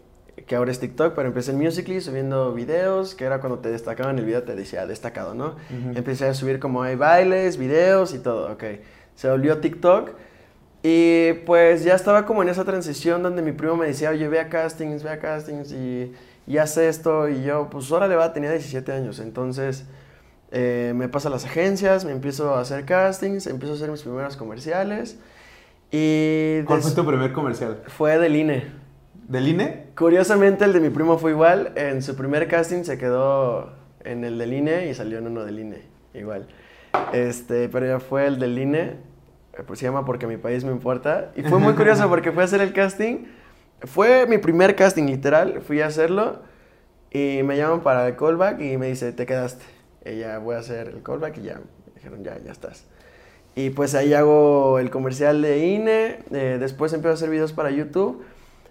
que 0.46 0.56
ahora 0.56 0.70
es 0.70 0.81
TikTok, 0.81 1.14
pero 1.14 1.29
empecé 1.29 1.52
en 1.52 1.58
Musical.ly 1.58 2.00
subiendo 2.00 2.52
videos, 2.52 3.14
que 3.14 3.25
era 3.25 3.41
cuando 3.41 3.58
te 3.61 3.70
destacaban 3.70 4.19
el 4.19 4.25
video, 4.25 4.43
te 4.43 4.55
decía 4.55 4.87
destacado, 4.87 5.35
¿no? 5.35 5.56
Empecé 5.94 6.26
a 6.26 6.35
subir 6.35 6.58
como 6.58 6.82
hay 6.82 6.96
bailes, 6.96 7.56
videos 7.56 8.14
y 8.14 8.19
todo, 8.19 8.52
ok. 8.52 8.64
Se 9.14 9.31
volvió 9.31 9.58
TikTok 9.58 10.11
y 10.82 11.32
pues 11.46 11.85
ya 11.85 11.94
estaba 11.94 12.26
como 12.26 12.43
en 12.43 12.50
esa 12.50 12.64
transición 12.64 13.23
donde 13.23 13.41
mi 13.43 13.52
primo 13.52 13.76
me 13.76 13.87
decía, 13.87 14.11
oye, 14.11 14.29
ve 14.29 14.41
a 14.41 14.49
castings, 14.49 15.02
ve 15.02 15.11
a 15.11 15.19
castings 15.19 15.73
y, 15.73 16.12
y 16.46 16.58
hace 16.58 16.88
esto 16.88 17.29
y 17.29 17.43
yo, 17.43 17.69
pues 17.70 17.91
ahora 17.91 18.06
le 18.06 18.17
va, 18.17 18.32
tenía 18.32 18.50
17 18.50 18.93
años, 18.93 19.19
entonces... 19.19 19.85
Eh, 20.56 20.93
me 20.94 21.08
paso 21.08 21.26
a 21.26 21.31
las 21.32 21.44
agencias, 21.44 22.05
me 22.05 22.12
empiezo 22.12 22.55
a 22.55 22.61
hacer 22.61 22.85
castings, 22.85 23.49
empiezo 23.49 23.73
a 23.73 23.76
hacer 23.76 23.91
mis 23.91 24.02
primeros 24.02 24.37
comerciales. 24.37 25.19
Y 25.91 26.62
¿Cuál 26.62 26.81
fue 26.81 26.93
tu 26.93 27.05
primer 27.05 27.32
comercial? 27.32 27.82
Fue 27.88 28.19
del 28.19 28.37
INE. 28.37 28.83
¿Del 29.29 29.49
INE? 29.49 29.87
Curiosamente, 29.97 30.65
el 30.65 30.73
de 30.73 30.81
mi 30.81 30.91
primo 30.91 31.19
fue 31.19 31.31
igual. 31.31 31.73
En 31.76 32.03
su 32.03 32.15
primer 32.15 32.47
casting 32.47 32.85
se 32.85 32.99
quedó 32.99 33.73
en 34.05 34.25
el 34.25 34.38
del 34.38 34.53
INE 34.53 34.88
y 34.88 34.94
salió 34.94 35.19
en 35.19 35.26
uno 35.26 35.44
del 35.44 35.61
INE, 35.61 35.82
igual. 36.12 36.47
Este, 37.12 37.69
pero 37.69 37.87
ya 37.87 38.00
fue 38.00 38.26
el 38.26 38.38
del 38.38 38.59
INE, 38.59 38.81
eh, 39.55 39.62
pues 39.67 39.79
se 39.79 39.87
llama 39.87 40.05
Porque 40.05 40.26
mi 40.26 40.37
país 40.37 40.65
me 40.65 40.73
importa. 40.73 41.32
Y 41.37 41.43
fue 41.43 41.59
muy 41.59 41.75
curioso 41.75 42.09
porque 42.09 42.32
fui 42.32 42.43
a 42.43 42.44
hacer 42.44 42.61
el 42.61 42.73
casting. 42.73 43.25
Fue 43.81 44.26
mi 44.26 44.38
primer 44.38 44.76
casting, 44.76 45.05
literal. 45.05 45.62
Fui 45.62 45.81
a 45.81 45.87
hacerlo 45.87 46.43
y 47.11 47.41
me 47.44 47.56
llaman 47.56 47.81
para 47.81 48.06
el 48.06 48.17
callback 48.17 48.61
y 48.61 48.77
me 48.77 48.88
dice, 48.88 49.12
te 49.12 49.25
quedaste. 49.25 49.65
Y 50.05 50.19
ya 50.19 50.38
voy 50.38 50.56
a 50.56 50.59
hacer 50.59 50.88
el 50.88 51.03
callback 51.03 51.38
y 51.38 51.43
ya 51.43 51.61
dijeron, 51.94 52.23
ya, 52.23 52.38
ya 52.44 52.53
estás. 52.53 52.85
Y 53.55 53.70
pues 53.70 53.94
ahí 53.94 54.12
hago 54.12 54.79
el 54.79 54.91
comercial 54.91 55.41
de 55.41 55.67
INE. 55.67 56.19
Eh, 56.32 56.59
después 56.61 56.93
empiezo 56.93 57.12
a 57.12 57.15
hacer 57.15 57.31
videos 57.31 57.53
para 57.53 57.70
YouTube. 57.70 58.23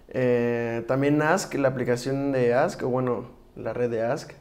Eh, 0.08 0.84
también 0.86 1.20
Ask, 1.22 1.54
la 1.54 1.68
aplicación 1.68 2.32
de 2.32 2.54
Ask, 2.54 2.82
o 2.82 2.88
bueno, 2.88 3.26
la 3.56 3.72
red 3.72 3.90
de 3.90 4.02
Ask, 4.02 4.32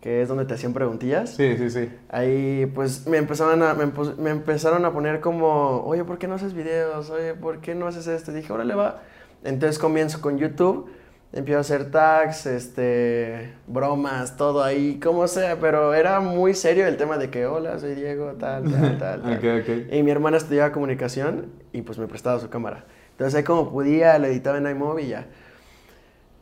que 0.00 0.22
es 0.22 0.28
donde 0.28 0.44
te 0.44 0.54
hacían 0.54 0.72
preguntillas. 0.72 1.30
Sí, 1.30 1.56
sí, 1.56 1.70
sí. 1.70 1.88
Ahí 2.08 2.70
pues 2.74 3.06
me 3.06 3.18
empezaron 3.18 3.62
a, 3.62 3.74
me, 3.74 4.30
empezaron 4.30 4.84
a 4.84 4.92
poner 4.92 5.20
como, 5.20 5.82
oye, 5.84 6.04
¿por 6.04 6.18
qué 6.18 6.28
no 6.28 6.34
haces 6.34 6.54
videos? 6.54 7.10
Oye, 7.10 7.34
¿por 7.34 7.60
qué 7.60 7.74
no 7.74 7.86
haces 7.86 8.06
esto? 8.06 8.30
Y 8.30 8.34
dije, 8.34 8.52
órale, 8.52 8.74
va. 8.74 9.02
Entonces 9.44 9.78
comienzo 9.78 10.20
con 10.20 10.38
YouTube, 10.38 10.90
empiezo 11.32 11.58
a 11.58 11.60
hacer 11.62 11.90
tags, 11.90 12.46
este, 12.46 13.54
bromas, 13.66 14.36
todo 14.36 14.62
ahí, 14.62 15.00
como 15.00 15.26
sea, 15.26 15.58
pero 15.60 15.94
era 15.94 16.20
muy 16.20 16.54
serio 16.54 16.86
el 16.86 16.96
tema 16.96 17.18
de 17.18 17.30
que, 17.30 17.46
hola, 17.46 17.78
soy 17.78 17.94
Diego, 17.94 18.34
tal, 18.38 18.70
tal, 18.70 18.98
tal. 18.98 19.22
tal. 19.22 19.88
Y 19.90 20.02
mi 20.02 20.10
hermana 20.10 20.36
estudiaba 20.36 20.72
comunicación 20.72 21.52
y 21.72 21.82
pues 21.82 21.98
me 21.98 22.06
prestaba 22.06 22.38
su 22.38 22.48
cámara. 22.48 22.84
Entonces 23.18 23.34
ahí 23.34 23.42
como 23.42 23.72
podía, 23.72 24.16
lo 24.20 24.28
editaba 24.28 24.58
en 24.58 24.68
iMovie 24.68 25.06
y 25.06 25.08
ya. 25.08 25.26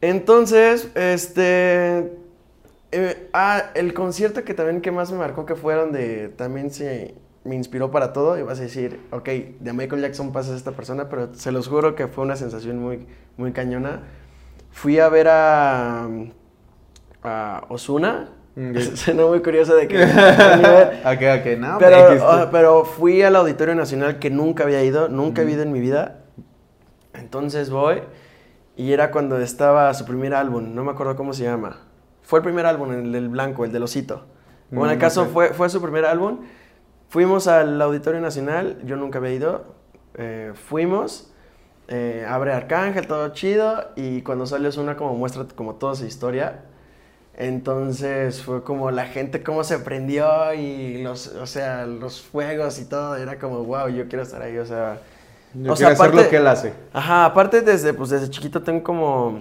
Entonces, 0.02 0.90
este... 0.94 2.12
Eh, 2.92 3.30
ah, 3.32 3.70
el 3.74 3.94
concierto 3.94 4.44
que 4.44 4.52
también 4.52 4.82
que 4.82 4.92
más 4.92 5.10
me 5.10 5.16
marcó 5.16 5.46
que 5.46 5.54
fue 5.54 5.74
donde 5.74 6.28
también 6.28 6.70
se 6.70 7.14
me 7.44 7.56
inspiró 7.56 7.90
para 7.90 8.12
todo 8.12 8.38
y 8.38 8.42
vas 8.42 8.60
a 8.60 8.62
decir, 8.62 9.00
ok, 9.10 9.26
de 9.58 9.72
Michael 9.72 10.02
Jackson 10.02 10.32
pasas 10.32 10.52
a 10.52 10.56
esta 10.56 10.72
persona, 10.72 11.08
pero 11.08 11.34
se 11.34 11.50
los 11.50 11.66
juro 11.66 11.94
que 11.94 12.08
fue 12.08 12.24
una 12.24 12.36
sensación 12.36 12.78
muy, 12.78 13.06
muy 13.38 13.52
cañona. 13.52 14.02
Fui 14.70 14.98
a 14.98 15.08
ver 15.08 15.28
a, 15.28 16.08
a 17.22 17.64
Osuna, 17.70 18.30
Suena 18.94 19.26
muy 19.26 19.40
curioso 19.40 19.74
de 19.76 19.86
que... 19.86 20.02
okay, 21.04 21.40
okay. 21.40 21.56
No, 21.56 21.76
pero, 21.78 21.96
ah, 22.26 22.48
pero 22.50 22.84
fui 22.84 23.22
al 23.22 23.36
Auditorio 23.36 23.74
Nacional 23.74 24.18
que 24.18 24.30
nunca 24.30 24.64
había 24.64 24.82
ido, 24.82 25.08
nunca 25.08 25.42
he 25.42 25.50
ido 25.50 25.62
en 25.62 25.72
mi 25.72 25.80
vida. 25.80 26.25
Entonces 27.18 27.70
voy 27.70 28.02
y 28.76 28.92
era 28.92 29.10
cuando 29.10 29.38
estaba 29.38 29.92
su 29.94 30.04
primer 30.04 30.34
álbum, 30.34 30.74
no 30.74 30.84
me 30.84 30.90
acuerdo 30.92 31.16
cómo 31.16 31.32
se 31.32 31.44
llama. 31.44 31.78
Fue 32.22 32.40
el 32.40 32.42
primer 32.42 32.66
álbum, 32.66 32.92
el 32.92 33.10
del 33.10 33.28
blanco, 33.28 33.64
el 33.64 33.72
del 33.72 33.82
osito. 33.82 34.26
Bueno, 34.70 34.86
en 34.86 34.90
el 34.92 34.98
mm, 34.98 35.00
caso 35.00 35.26
fue, 35.26 35.54
fue 35.54 35.70
su 35.70 35.80
primer 35.80 36.04
álbum. 36.04 36.40
Fuimos 37.08 37.46
al 37.46 37.80
Auditorio 37.80 38.20
Nacional, 38.20 38.78
yo 38.84 38.96
nunca 38.96 39.18
había 39.18 39.32
ido. 39.32 39.76
Eh, 40.14 40.52
fuimos, 40.54 41.32
eh, 41.88 42.26
abre 42.28 42.52
Arcángel, 42.52 43.06
todo 43.06 43.28
chido. 43.30 43.92
Y 43.96 44.22
cuando 44.22 44.44
salió 44.46 44.68
una 44.78 44.96
como 44.96 45.14
muestra 45.14 45.46
como 45.54 45.76
toda 45.76 45.94
su 45.94 46.04
historia. 46.04 46.64
Entonces 47.34 48.42
fue 48.42 48.62
como 48.64 48.90
la 48.90 49.06
gente 49.06 49.42
cómo 49.42 49.62
se 49.62 49.78
prendió 49.78 50.52
y 50.54 51.02
los, 51.02 51.28
o 51.28 51.46
sea, 51.46 51.86
los 51.86 52.20
fuegos 52.20 52.78
y 52.80 52.86
todo. 52.86 53.16
Era 53.16 53.38
como, 53.38 53.64
wow, 53.64 53.88
yo 53.88 54.08
quiero 54.08 54.22
estar 54.22 54.42
ahí, 54.42 54.58
o 54.58 54.66
sea 54.66 55.00
o 55.68 55.76
sea, 55.76 55.90
aparte, 55.90 56.16
lo 56.16 56.28
que 56.28 56.36
él 56.36 56.46
hace. 56.46 56.72
Ajá, 56.92 57.24
aparte 57.24 57.60
desde, 57.62 57.94
pues 57.94 58.10
desde 58.10 58.30
chiquito 58.30 58.62
tengo 58.62 58.82
como 58.82 59.40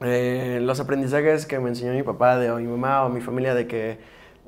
eh, 0.00 0.60
los 0.62 0.80
aprendizajes 0.80 1.46
que 1.46 1.58
me 1.58 1.68
enseñó 1.70 1.92
mi 1.92 2.02
papá 2.02 2.38
de, 2.38 2.50
o 2.50 2.56
mi 2.56 2.66
mamá 2.66 3.04
o 3.04 3.08
mi 3.08 3.20
familia 3.20 3.54
de 3.54 3.66
que 3.66 3.98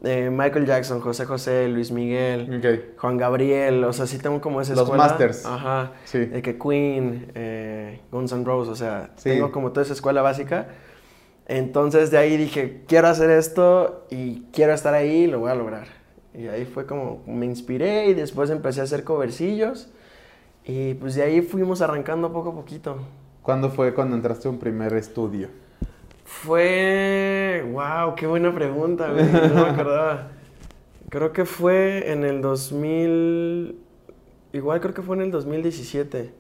eh, 0.05 0.29
Michael 0.31 0.67
Jackson, 0.67 1.01
José 1.01 1.25
José, 1.25 1.69
Luis 1.69 1.91
Miguel, 1.91 2.95
Juan 2.99 3.17
Gabriel, 3.17 3.83
o 3.85 3.93
sea, 3.93 4.07
sí 4.07 4.19
tengo 4.19 4.41
como 4.41 4.61
esa 4.61 4.75
Los 4.75 4.93
masters. 4.93 5.47
Ajá. 5.47 5.93
Sí. 6.05 6.27
De 6.27 6.43
que 6.43 6.59
Queen, 6.59 7.33
eh, 7.35 8.01
Guns 8.11 8.33
N' 8.33 8.45
Roses, 8.45 8.73
o 8.73 8.77
sea, 8.77 9.11
tengo 9.23 9.51
como 9.51 9.73
toda 9.73 9.83
esa 9.83 9.95
escuela 9.95 10.23
básica. 10.23 10.69
Entonces 11.49 12.11
de 12.11 12.19
ahí 12.19 12.37
dije, 12.37 12.83
quiero 12.89 13.09
hacer 13.09 13.31
esto 13.31 14.07
y 14.11 14.43
quiero 14.53 14.73
estar 14.75 14.95
ahí, 14.95 15.27
lo 15.27 15.41
voy 15.41 15.51
a 15.51 15.55
lograr. 15.55 15.87
Y 16.35 16.49
ahí 16.49 16.67
fue 16.67 16.87
como 16.87 17.23
me 17.27 17.47
inspiré 17.47 18.09
y 18.09 18.15
después 18.15 18.51
empecé 18.51 18.81
a 18.81 18.85
hacer 18.85 19.05
covercillos. 19.05 19.89
Y 20.67 20.95
pues 20.95 21.15
de 21.15 21.23
ahí 21.23 21.43
fuimos 21.43 21.81
arrancando 21.81 22.33
poco 22.33 22.51
a 22.51 22.55
poquito. 22.55 22.97
¿Cuándo 23.43 23.71
fue 23.71 23.95
cuando 23.95 24.17
entraste 24.17 24.49
a 24.49 24.51
un 24.51 24.59
primer 24.59 24.93
estudio? 24.95 25.49
Fue. 26.25 27.65
¡Wow! 27.73 28.15
¡Qué 28.17 28.27
buena 28.27 28.53
pregunta, 28.55 29.11
güey! 29.13 29.25
No 29.25 29.55
me 29.65 29.71
acordaba. 29.71 30.29
Creo 31.09 31.33
que 31.33 31.45
fue 31.45 32.11
en 32.11 32.25
el 32.25 32.43
2000. 32.43 33.79
Igual 34.53 34.81
creo 34.81 34.93
que 34.95 35.03
fue 35.03 35.17
en 35.17 35.23
el 35.23 35.31
2017. 35.31 36.33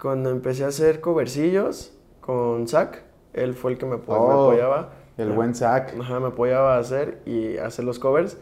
Cuando 0.00 0.30
empecé 0.30 0.64
a 0.64 0.68
hacer 0.68 1.00
covercillos 1.00 1.92
con 2.20 2.68
Zach. 2.68 2.98
Él 3.32 3.54
fue 3.54 3.72
el 3.72 3.78
que 3.78 3.86
me, 3.86 3.96
apo- 3.96 4.12
me 4.12 4.18
Oh, 4.18 4.50
apoyaba. 4.50 4.90
El 5.16 5.30
buen 5.32 5.54
Zack. 5.54 5.94
Ajá, 6.00 6.20
me 6.20 6.28
apoyaba 6.28 6.76
a 6.76 6.78
hacer 6.78 7.20
y 7.26 7.56
hacer 7.56 7.84
los 7.84 7.98
covers. 7.98 8.36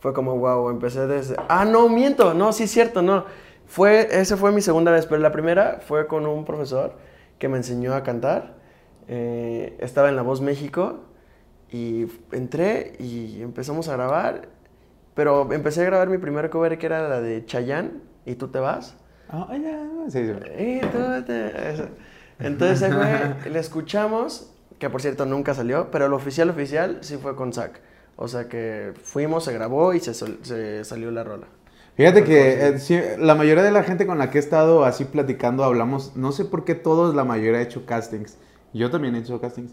Fue 0.00 0.12
como, 0.12 0.36
wow, 0.38 0.68
empecé 0.70 1.06
desde... 1.06 1.36
Ah, 1.48 1.64
no, 1.64 1.88
miento, 1.88 2.34
no, 2.34 2.52
sí 2.52 2.64
es 2.64 2.70
cierto, 2.70 3.02
no. 3.02 3.24
Fue, 3.68 4.08
esa 4.20 4.36
fue 4.36 4.52
mi 4.52 4.62
segunda 4.62 4.90
vez, 4.92 5.06
pero 5.06 5.20
la 5.20 5.30
primera 5.32 5.78
fue 5.86 6.08
con 6.08 6.26
un 6.26 6.44
profesor 6.44 6.96
que 7.38 7.48
me 7.48 7.58
enseñó 7.58 7.94
a 7.94 8.02
cantar. 8.02 8.56
Eh, 9.08 9.76
estaba 9.80 10.08
en 10.08 10.16
La 10.16 10.22
Voz 10.22 10.40
México 10.40 11.00
y 11.70 12.06
entré 12.32 12.94
y 12.98 13.42
empezamos 13.42 13.88
a 13.88 13.94
grabar. 13.94 14.48
Pero 15.14 15.52
empecé 15.52 15.82
a 15.82 15.84
grabar 15.84 16.08
mi 16.08 16.18
primer 16.18 16.48
cover 16.50 16.78
que 16.78 16.86
era 16.86 17.08
la 17.08 17.20
de 17.20 17.44
Chayanne 17.44 17.92
y 18.24 18.36
tú 18.36 18.48
te 18.48 18.58
vas. 18.60 18.96
Ah, 19.28 19.48
ya, 19.62 19.86
sí, 20.08 20.26
sí. 20.26 20.32
Y 20.62 20.80
tú 20.80 20.98
te- 21.26 21.70
eso. 21.72 21.88
Entonces, 22.38 22.94
güey, 22.94 23.08
le 23.52 23.58
escuchamos, 23.58 24.54
que 24.78 24.88
por 24.90 25.02
cierto 25.02 25.26
nunca 25.26 25.54
salió, 25.54 25.90
pero 25.90 26.06
el 26.06 26.12
oficial 26.14 26.50
oficial 26.50 26.98
sí 27.02 27.16
fue 27.18 27.36
con 27.36 27.52
Zack. 27.52 27.80
O 28.16 28.28
sea 28.28 28.48
que 28.48 28.94
fuimos, 29.02 29.44
se 29.44 29.52
grabó 29.52 29.92
y 29.94 30.00
se, 30.00 30.14
se 30.14 30.84
salió 30.84 31.10
la 31.10 31.24
rola. 31.24 31.46
Fíjate 31.98 32.22
que 32.22 32.68
eh, 32.68 32.78
sí, 32.78 32.96
la 33.18 33.34
mayoría 33.34 33.64
de 33.64 33.72
la 33.72 33.82
gente 33.82 34.06
con 34.06 34.18
la 34.18 34.30
que 34.30 34.38
he 34.38 34.40
estado 34.40 34.84
así 34.84 35.04
platicando, 35.04 35.64
hablamos, 35.64 36.14
no 36.14 36.30
sé 36.30 36.44
por 36.44 36.64
qué 36.64 36.76
todos, 36.76 37.12
la 37.12 37.24
mayoría 37.24 37.58
ha 37.58 37.62
hecho 37.62 37.86
castings. 37.86 38.38
Yo 38.72 38.88
también 38.88 39.16
he 39.16 39.18
hecho 39.18 39.40
castings. 39.40 39.72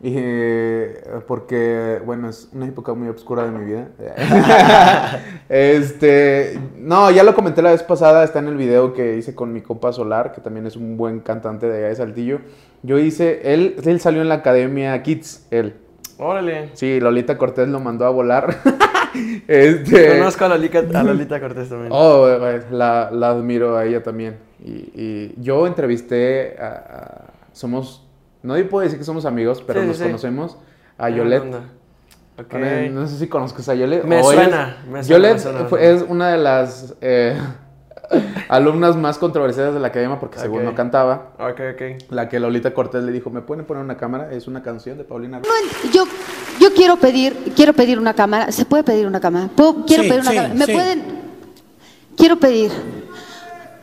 Y, 0.00 0.12
eh, 0.14 1.02
porque, 1.26 2.00
bueno, 2.06 2.28
es 2.28 2.48
una 2.52 2.68
época 2.68 2.94
muy 2.94 3.08
oscura 3.08 3.42
de 3.42 3.50
mi 3.50 3.64
vida. 3.64 3.88
este, 5.48 6.60
no, 6.76 7.10
ya 7.10 7.24
lo 7.24 7.34
comenté 7.34 7.60
la 7.60 7.72
vez 7.72 7.82
pasada, 7.82 8.22
está 8.22 8.38
en 8.38 8.46
el 8.46 8.56
video 8.56 8.94
que 8.94 9.16
hice 9.16 9.34
con 9.34 9.52
mi 9.52 9.60
compa 9.60 9.92
Solar, 9.92 10.30
que 10.30 10.40
también 10.40 10.64
es 10.64 10.76
un 10.76 10.96
buen 10.96 11.18
cantante 11.18 11.66
de 11.66 11.78
allá 11.78 11.88
de 11.88 11.96
Saltillo. 11.96 12.38
Yo 12.84 13.00
hice, 13.00 13.52
él, 13.52 13.74
él 13.84 14.00
salió 14.00 14.22
en 14.22 14.28
la 14.28 14.36
Academia 14.36 15.02
Kids, 15.02 15.48
él. 15.50 15.74
Órale. 16.18 16.70
Sí, 16.74 17.00
Lolita 17.00 17.36
Cortés 17.36 17.66
lo 17.66 17.80
mandó 17.80 18.06
a 18.06 18.10
volar. 18.10 18.58
este, 19.48 20.18
Conozco 20.18 20.44
a 20.44 20.48
Lolita, 20.48 20.78
a 20.94 21.02
Lolita 21.02 21.40
Cortés 21.40 21.68
también. 21.68 21.90
Oh, 21.92 22.26
la, 22.70 23.10
la 23.10 23.30
admiro 23.30 23.76
a 23.76 23.84
ella 23.84 24.02
también. 24.02 24.36
Y, 24.64 24.70
y 24.94 25.34
yo 25.38 25.66
entrevisté 25.66 26.56
a, 26.60 26.66
a- 26.66 27.24
Somos... 27.52 28.04
No 28.42 28.54
puedo 28.68 28.84
decir 28.84 28.98
que 28.98 29.04
somos 29.04 29.24
amigos, 29.24 29.62
pero 29.66 29.80
Sí, 29.82 29.86
nos 29.88 29.96
sí. 29.98 30.04
conocemos. 30.04 30.58
A 30.96 31.10
Yolette. 31.10 31.42
onda. 31.42 31.62
Ok. 32.38 32.54
Eh, 32.54 32.90
No 32.92 33.06
sé 33.06 33.18
si 33.18 33.26
conozcas 33.28 33.68
a 33.68 33.74
Yolette. 33.74 34.04
Me 34.04 34.22
suena, 34.22 34.76
me 34.88 35.02
suena, 35.02 35.08
Yolette 35.08 35.34
me 35.34 35.38
suena, 35.40 35.58
me 35.62 35.64
fue- 35.68 35.80
suena. 35.80 35.96
es 35.96 36.02
una 36.08 36.28
de 36.30 36.38
las 36.38 36.94
eh, 37.00 37.36
alumnas 38.48 38.96
más 38.96 39.18
controversiales 39.18 39.74
de 39.74 39.80
la 39.80 39.88
academia 39.88 40.18
porque 40.18 40.38
según 40.38 40.60
Ok. 40.60 40.64
no 40.64 40.74
cantaba. 40.74 41.32
Ok, 41.38 41.60
ok. 41.74 42.10
La 42.10 42.28
que 42.28 42.40
Lolita 42.40 42.72
Cortés 42.72 43.04
le 43.04 43.12
dijo, 43.12 43.30
¿me 43.30 43.42
pueden 43.42 43.64
poner 43.64 43.82
una 43.82 43.96
cámara? 43.96 44.32
Es 44.32 44.46
una 44.46 44.62
canción 44.62 44.96
de 44.98 45.04
Paulina. 45.04 45.40
Yo, 45.92 46.04
yo 46.60 46.72
quiero 46.74 46.96
pedir, 46.96 47.52
quiero 47.54 47.72
pedir 47.74 47.98
una 47.98 48.14
cámara. 48.14 48.50
¿Se 48.52 48.64
puede 48.64 48.82
pedir 48.84 49.06
una 49.06 49.20
cámara? 49.20 49.48
¿Puedo- 49.54 49.84
quiero 49.86 50.02
Sí, 50.04 50.08
pedir 50.08 50.22
una 50.22 50.30
sí, 50.30 50.36
cámara. 50.36 50.54
¿Me 50.54 50.64
sí. 50.66 50.72
pueden? 50.72 51.02
Quiero 52.16 52.36
pedir 52.38 52.70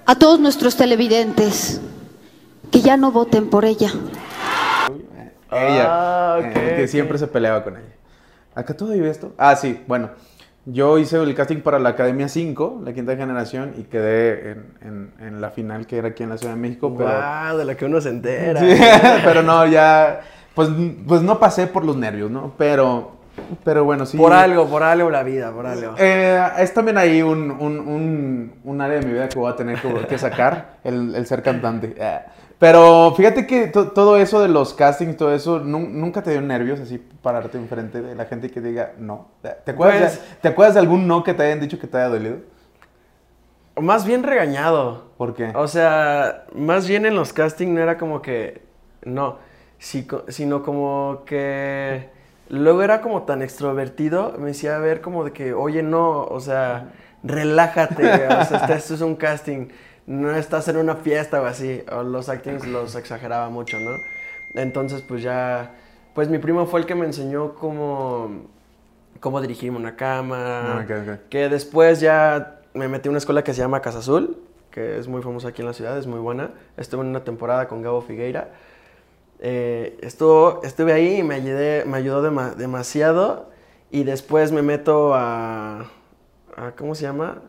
a 0.05 0.15
todos 0.15 0.39
nuestros 0.39 0.75
televidentes 0.75 1.79
que 2.72 2.82
ya 2.82 2.98
no 2.98 3.12
voten 3.12 3.50
por 3.50 3.63
ella. 3.65 3.91
Ella, 5.51 5.86
Ah, 5.88 6.39
eh, 6.41 6.74
que 6.77 6.88
siempre 6.88 7.17
se 7.17 7.27
peleaba 7.27 7.63
con 7.63 7.77
ella. 7.77 7.86
¿Acá 8.55 8.75
todo 8.75 8.89
vive 8.91 9.10
esto? 9.10 9.34
Ah, 9.38 9.55
sí, 9.55 9.82
bueno. 9.88 10.10
Yo 10.66 10.98
hice 10.98 11.22
el 11.22 11.36
casting 11.36 11.58
para 11.62 11.78
la 11.78 11.90
Academia 11.90 12.28
5, 12.28 12.82
la 12.84 12.94
quinta 12.94 13.16
generación, 13.16 13.74
y 13.78 13.84
quedé 13.84 14.52
en, 14.52 14.66
en- 14.82 15.12
en 15.28 15.42
la 15.42 15.52
final 15.52 15.86
que 15.86 15.98
era 15.98 16.08
aquí 16.10 16.24
en 16.24 16.30
la 16.30 16.38
Ciudad 16.38 16.56
de 16.56 16.60
México, 16.60 16.94
pero... 16.98 17.10
Wow, 17.10 17.58
de 17.60 17.66
la 17.66 17.76
que 17.76 17.86
uno 17.86 18.02
se 18.02 18.10
entera. 18.10 18.60
Sí, 18.66 18.76
pero 19.24 19.44
no, 19.44 19.66
ya... 19.68 20.22
Pues, 20.56 20.70
pues 21.06 21.22
no 21.22 21.38
pasé 21.38 21.68
por 21.68 21.84
los 21.86 21.98
nervios, 21.98 22.32
¿no? 22.32 22.54
Pero, 22.58 23.15
pero 23.63 23.84
bueno, 23.84 24.06
sí. 24.06 24.18
Por 24.18 24.34
algo, 24.34 24.68
por 24.68 24.84
algo 24.84 25.10
la 25.10 25.24
vida, 25.24 25.51
por 25.51 25.65
algo. 25.65 25.96
Eh, 25.98 26.42
es 26.60 26.74
también 26.74 26.98
ahí 26.98 27.22
un, 27.22 27.51
un, 27.51 27.80
un, 27.80 28.54
un 28.63 28.82
área 28.82 29.00
de 29.00 29.06
mi 29.06 29.13
vida 29.13 29.30
que 29.30 29.38
voy 29.39 29.51
a 29.51 29.56
tener 29.56 29.80
que, 29.82 29.94
que 30.08 30.18
sacar, 30.18 30.77
el, 30.84 31.13
el 31.15 31.25
ser 31.25 31.42
cantante. 31.44 31.96
Eh, 31.98 32.20
Pero 32.58 33.13
fíjate 33.15 33.46
que 33.46 33.68
to- 33.68 33.92
todo 33.92 34.18
eso 34.18 34.42
de 34.42 34.48
los 34.48 34.74
castings, 34.74 35.18
todo 35.18 35.34
eso, 35.34 35.60
nu- 35.60 35.89
nunca 35.89 36.24
te 36.24 36.32
dio 36.32 36.42
nervios 36.42 36.80
así 36.80 36.98
pararte 37.22 37.58
enfrente 37.58 38.01
de 38.01 38.15
la 38.15 38.25
gente 38.25 38.48
y 38.48 38.50
que 38.50 38.62
diga 38.62 38.94
no. 38.98 39.27
¿Te 39.42 39.72
acuerdas, 39.72 40.00
Pues- 40.18 40.30
de, 40.30 40.36
¿Te 40.42 40.48
acuerdas 40.48 40.74
de 40.75 40.80
algún 40.80 41.08
no 41.08 41.24
que 41.24 41.34
te 41.34 41.44
hayan 41.44 41.60
dicho 41.60 41.77
que 41.80 41.88
te 41.88 41.98
haya 41.98 42.08
dolido? 42.10 42.38
Más 43.80 44.06
bien 44.06 44.24
regañado. 44.24 45.04
¿Por 45.18 45.34
qué? 45.34 45.51
O 45.54 45.68
sea, 45.68 46.46
más 46.54 46.88
bien 46.88 47.06
en 47.06 47.15
los 47.15 47.34
castings 47.34 47.72
no 47.74 47.82
era 47.82 47.98
como 47.98 48.22
que. 48.22 48.62
No. 49.04 49.38
sino 49.77 50.63
como 50.63 51.24
que. 51.25 52.10
Luego 52.50 52.84
era 52.84 53.02
como 53.02 53.24
tan 53.24 53.42
extrovertido. 53.42 54.36
Me 54.38 54.48
decía 54.48 54.75
a 54.75 54.80
ver 54.80 55.02
como 55.02 55.24
de 55.24 55.32
que, 55.32 55.54
oye, 55.54 55.82
no, 55.82 56.24
o 56.24 56.40
sea, 56.40 56.92
relájate. 57.24 58.28
o 58.28 58.46
sea, 58.46 58.66
esto 58.75 58.94
es 58.96 59.02
un 59.02 59.16
casting. 59.16 59.68
No 60.06 60.36
estás 60.36 60.68
en 60.68 60.78
una 60.78 60.96
fiesta 60.96 61.42
o 61.42 61.46
así. 61.46 61.84
O 61.92 62.04
los 62.04 62.30
actings 62.30 62.68
los 62.68 62.96
exageraba 62.96 63.50
mucho, 63.50 63.80
¿no? 63.80 63.92
Entonces, 64.54 65.02
pues 65.02 65.24
ya. 65.24 65.74
Pues 66.14 66.30
mi 66.30 66.38
primo 66.38 66.66
fue 66.66 66.80
el 66.80 66.86
que 66.86 66.96
me 66.96 67.06
enseñó 67.06 67.56
cómo. 67.56 68.48
Cómo 69.20 69.42
dirigirme 69.42 69.78
una 69.78 69.96
cámara. 69.96 70.86
Ah. 70.88 71.18
Que 71.30 71.50
después 71.50 72.00
ya 72.00 72.60
me 72.75 72.88
metí 72.88 73.08
a 73.08 73.12
una 73.12 73.18
escuela 73.18 73.44
que 73.44 73.54
se 73.54 73.62
llama 73.62 73.82
Casa 73.82 74.00
Azul, 74.00 74.38
que 74.70 75.00
es 75.00 75.08
muy 75.08 75.22
famosa 75.22 75.48
aquí 75.48 75.62
en 75.62 75.68
la 75.68 75.74
ciudad, 75.74 75.98
es 75.98 76.06
muy 76.06 76.20
buena. 76.20 76.52
Estuve 76.78 77.02
en 77.02 77.08
una 77.08 77.24
temporada 77.24 77.68
con 77.68 77.82
Gabo 77.82 78.02
Figueira. 78.02 78.50
Eh, 79.39 79.98
estuvo, 80.01 80.62
estuve 80.63 80.94
ahí 80.94 81.18
y 81.20 81.24
me, 81.24 81.36
ayudé, 81.36 81.84
me 81.86 81.98
ayudó 81.98 82.24
dema- 82.24 82.56
demasiado. 82.56 83.50
Y 83.92 84.04
después 84.04 84.51
me 84.51 84.62
meto 84.62 85.13
a, 85.13 85.82
a- 86.56 86.72
¿Cómo 86.77 86.96
se 86.96 87.04
llama? 87.04 87.42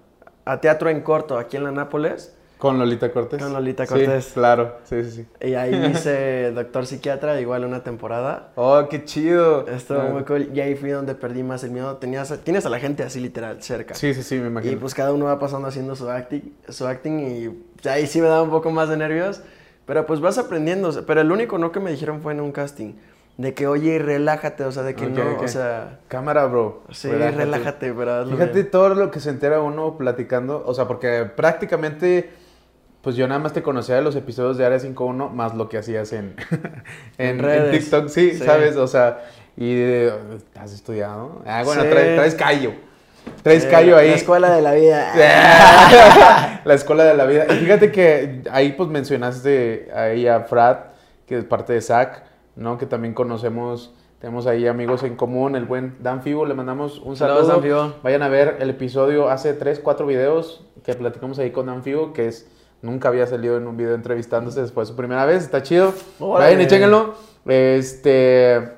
A 0.45 0.61
teatro 0.61 0.91
en 0.91 1.01
corto, 1.03 1.39
aquí 1.39 1.57
en 1.57 1.65
la 1.65 1.73
Nápoles. 1.73 2.33
Con 2.59 2.79
Lolita 2.79 3.13
Cortés. 3.13 3.43
Con 3.43 3.53
Lolita 3.53 3.85
Sí, 3.85 3.93
Cortés. 3.93 4.31
claro, 4.33 4.77
sí, 4.85 5.05
sí, 5.05 5.11
sí. 5.11 5.47
Y 5.47 5.55
ahí 5.55 5.75
hice 5.93 6.53
doctor 6.53 6.87
psiquiatra, 6.87 7.39
igual 7.39 7.65
una 7.67 7.83
temporada. 7.83 8.53
Oh, 8.55 8.87
qué 8.89 9.05
chido. 9.05 9.67
Estuvo 9.69 10.01
Ah. 10.01 10.09
muy 10.11 10.23
cool. 10.25 10.51
Y 10.55 10.61
ahí 10.61 10.75
fui 10.75 10.89
donde 10.91 11.15
perdí 11.15 11.43
más 11.43 11.65
el 11.65 11.71
miedo. 11.73 11.97
Tenías, 11.99 12.33
tienes 12.45 12.65
a 12.65 12.71
la 12.71 12.79
gente 12.79 13.03
así 13.03 13.21
literal, 13.21 13.63
cerca. 13.63 13.95
Sí, 13.95 14.15
sí, 14.15 14.23
sí, 14.23 14.37
me 14.39 14.47
imagino. 14.47 14.73
Y 14.73 14.77
pues 14.77 14.95
cada 14.95 15.13
uno 15.13 15.27
va 15.27 15.39
pasando 15.39 15.69
haciendo 15.69 15.95
su 15.97 16.09
acting, 16.09 16.41
su 16.69 16.87
acting 16.87 17.19
y 17.27 17.49
pues, 17.51 17.87
ahí 17.95 18.07
sí 18.07 18.23
me 18.23 18.29
daba 18.29 18.43
un 18.43 18.51
poco 18.51 18.71
más 18.71 18.89
de 18.89 18.97
nervios. 18.97 19.43
Pero 19.87 20.05
pues 20.07 20.21
vas 20.21 20.37
aprendiendo. 20.39 20.91
Pero 21.07 21.21
el 21.21 21.31
único 21.33 21.59
no 21.59 21.73
que 21.73 21.81
me 21.81 21.91
dijeron 21.91 22.21
fue 22.21 22.33
en 22.33 22.41
un 22.41 22.53
casting. 22.53 22.95
De 23.39 23.53
que, 23.53 23.67
oye, 23.67 23.99
relájate, 23.99 24.65
o 24.65 24.73
sea, 24.73 24.83
de 24.83 24.95
que 24.95 25.07
no, 25.09 25.23
o 25.39 25.47
sea... 25.47 25.99
Cámara, 26.09 26.47
bro. 26.47 26.83
Sí, 26.91 27.11
relájate, 27.11 27.93
pero 27.93 28.15
hazlo 28.15 28.33
Fíjate 28.33 28.53
bien. 28.55 28.71
todo 28.71 28.95
lo 28.95 29.11
que 29.11 29.21
se 29.21 29.29
entera 29.29 29.61
uno 29.61 29.99
platicando, 29.99 30.63
o 30.67 30.73
sea, 30.73 30.87
porque 30.89 31.27
prácticamente, 31.37 32.31
pues 33.03 33.15
yo 33.15 33.29
nada 33.29 33.39
más 33.39 33.53
te 33.53 33.63
conocía 33.63 33.97
de 33.97 34.01
los 34.01 34.17
episodios 34.17 34.57
de 34.57 34.65
Área 34.65 34.79
51, 34.79 35.29
más 35.29 35.55
lo 35.55 35.69
que 35.69 35.77
hacías 35.77 36.15
en, 36.15 36.35
en, 36.51 36.73
En 37.19 37.29
en 37.37 37.39
redes. 37.41 37.79
TikTok, 37.83 38.09
sí, 38.09 38.31
Sí. 38.33 38.39
¿sabes? 38.43 38.77
O 38.77 38.87
sea, 38.87 39.23
y 39.55 39.75
de, 39.75 40.15
¿has 40.59 40.73
estudiado? 40.73 41.43
Ah, 41.45 41.63
bueno, 41.63 41.83
Sí. 41.83 41.89
traes, 41.91 42.17
traes 42.17 42.35
callo. 42.37 42.73
Traes 43.43 43.65
Eh, 43.65 43.69
callo 43.71 43.97
ahí. 43.97 44.11
La 44.11 44.17
escuela 44.17 44.55
de 44.55 44.63
la 44.63 44.73
vida. 44.73 45.13
la 46.65 46.75
escuela 46.75 47.05
de 47.05 47.15
la 47.15 47.27
vida. 47.27 47.47
Y 47.49 47.55
fíjate 47.57 47.93
que 47.93 48.43
ahí 48.51 48.73
pues 48.73 48.89
mencionaste 48.89 49.89
ahí 49.95 50.27
a 50.27 50.41
Frat, 50.41 50.95
que 51.27 51.39
es 51.39 51.45
parte 51.45 51.73
de 51.73 51.81
SAC, 51.81 52.25
¿no? 52.57 52.77
Que 52.77 52.87
también 52.87 53.15
conocemos, 53.15 53.95
tenemos 54.21 54.47
ahí 54.47 54.67
amigos 54.67 55.03
en 55.05 55.17
común, 55.17 55.55
el 55.57 55.65
buen 55.65 55.95
Dan 56.01 56.23
Fibo, 56.23 56.45
le 56.45 56.55
mandamos 56.55 56.99
un 56.99 57.17
saludo. 57.17 57.47
Dan 57.47 57.63
Fibo. 57.63 57.95
Vayan 58.03 58.23
a 58.23 58.29
ver 58.29 58.57
el 58.61 58.71
episodio 58.71 59.29
hace 59.29 59.55
3, 59.55 59.81
4 59.81 60.07
videos 60.07 60.65
que 60.83 60.95
platicamos 60.95 61.39
ahí 61.39 61.51
con 61.51 61.67
Dan 61.67 61.83
Fibo, 61.83 62.13
que 62.13 62.29
es, 62.29 62.49
nunca 62.83 63.09
había 63.09 63.27
salido 63.27 63.57
en 63.57 63.67
un 63.67 63.77
video 63.77 63.95
entrevistándose, 63.95 64.67
fue 64.67 64.87
su 64.87 64.97
primera 64.97 65.25
vez, 65.25 65.45
está 65.45 65.63
chido. 65.63 65.93
Vayan 66.19 66.61
y 66.61 66.67
chéquenlo. 66.67 67.15
Este... 67.47 68.76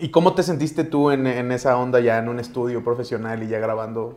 ¿Y 0.00 0.10
cómo 0.10 0.34
te 0.34 0.42
sentiste 0.42 0.84
tú 0.84 1.10
en, 1.10 1.26
en 1.26 1.52
esa 1.52 1.76
onda 1.76 2.00
ya 2.00 2.18
en 2.18 2.28
un 2.28 2.40
estudio 2.40 2.82
profesional 2.84 3.42
y 3.42 3.48
ya 3.48 3.58
grabando? 3.58 4.16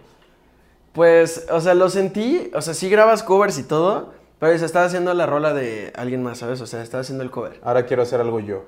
Pues, 0.94 1.48
o 1.52 1.62
sea, 1.62 1.74
lo 1.74 1.90
sentí, 1.90 2.52
o 2.54 2.62
sea, 2.62 2.74
sí 2.74 2.90
grabas 2.90 3.24
covers 3.24 3.58
y 3.58 3.64
todo, 3.64 4.14
pero 4.40 4.58
se 4.58 4.66
estaba 4.66 4.86
haciendo 4.86 5.14
la 5.14 5.26
rola 5.26 5.54
de 5.54 5.94
alguien 5.96 6.22
más, 6.24 6.40
¿sabes? 6.40 6.60
O 6.62 6.68
sea, 6.68 6.82
estaba 6.82 7.02
haciendo 7.02 7.24
el 7.24 7.32
cover. 7.32 7.60
Ahora 7.64 7.86
quiero 7.86 8.04
hacer 8.04 8.20
algo 8.20 8.40
yo. 8.40 8.66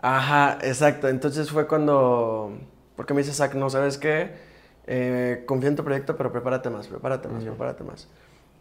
Ajá, 0.00 0.58
exacto. 0.62 1.08
Entonces 1.08 1.50
fue 1.50 1.66
cuando, 1.66 2.52
porque 2.96 3.12
me 3.12 3.20
dice 3.20 3.34
Zach, 3.34 3.54
no, 3.54 3.68
¿sabes 3.68 3.98
qué? 3.98 4.30
Eh, 4.86 5.44
confía 5.46 5.68
en 5.68 5.76
tu 5.76 5.84
proyecto, 5.84 6.16
pero 6.16 6.32
prepárate 6.32 6.70
más, 6.70 6.88
prepárate 6.88 7.28
más, 7.28 7.44
prepárate 7.44 7.84
más. 7.84 8.08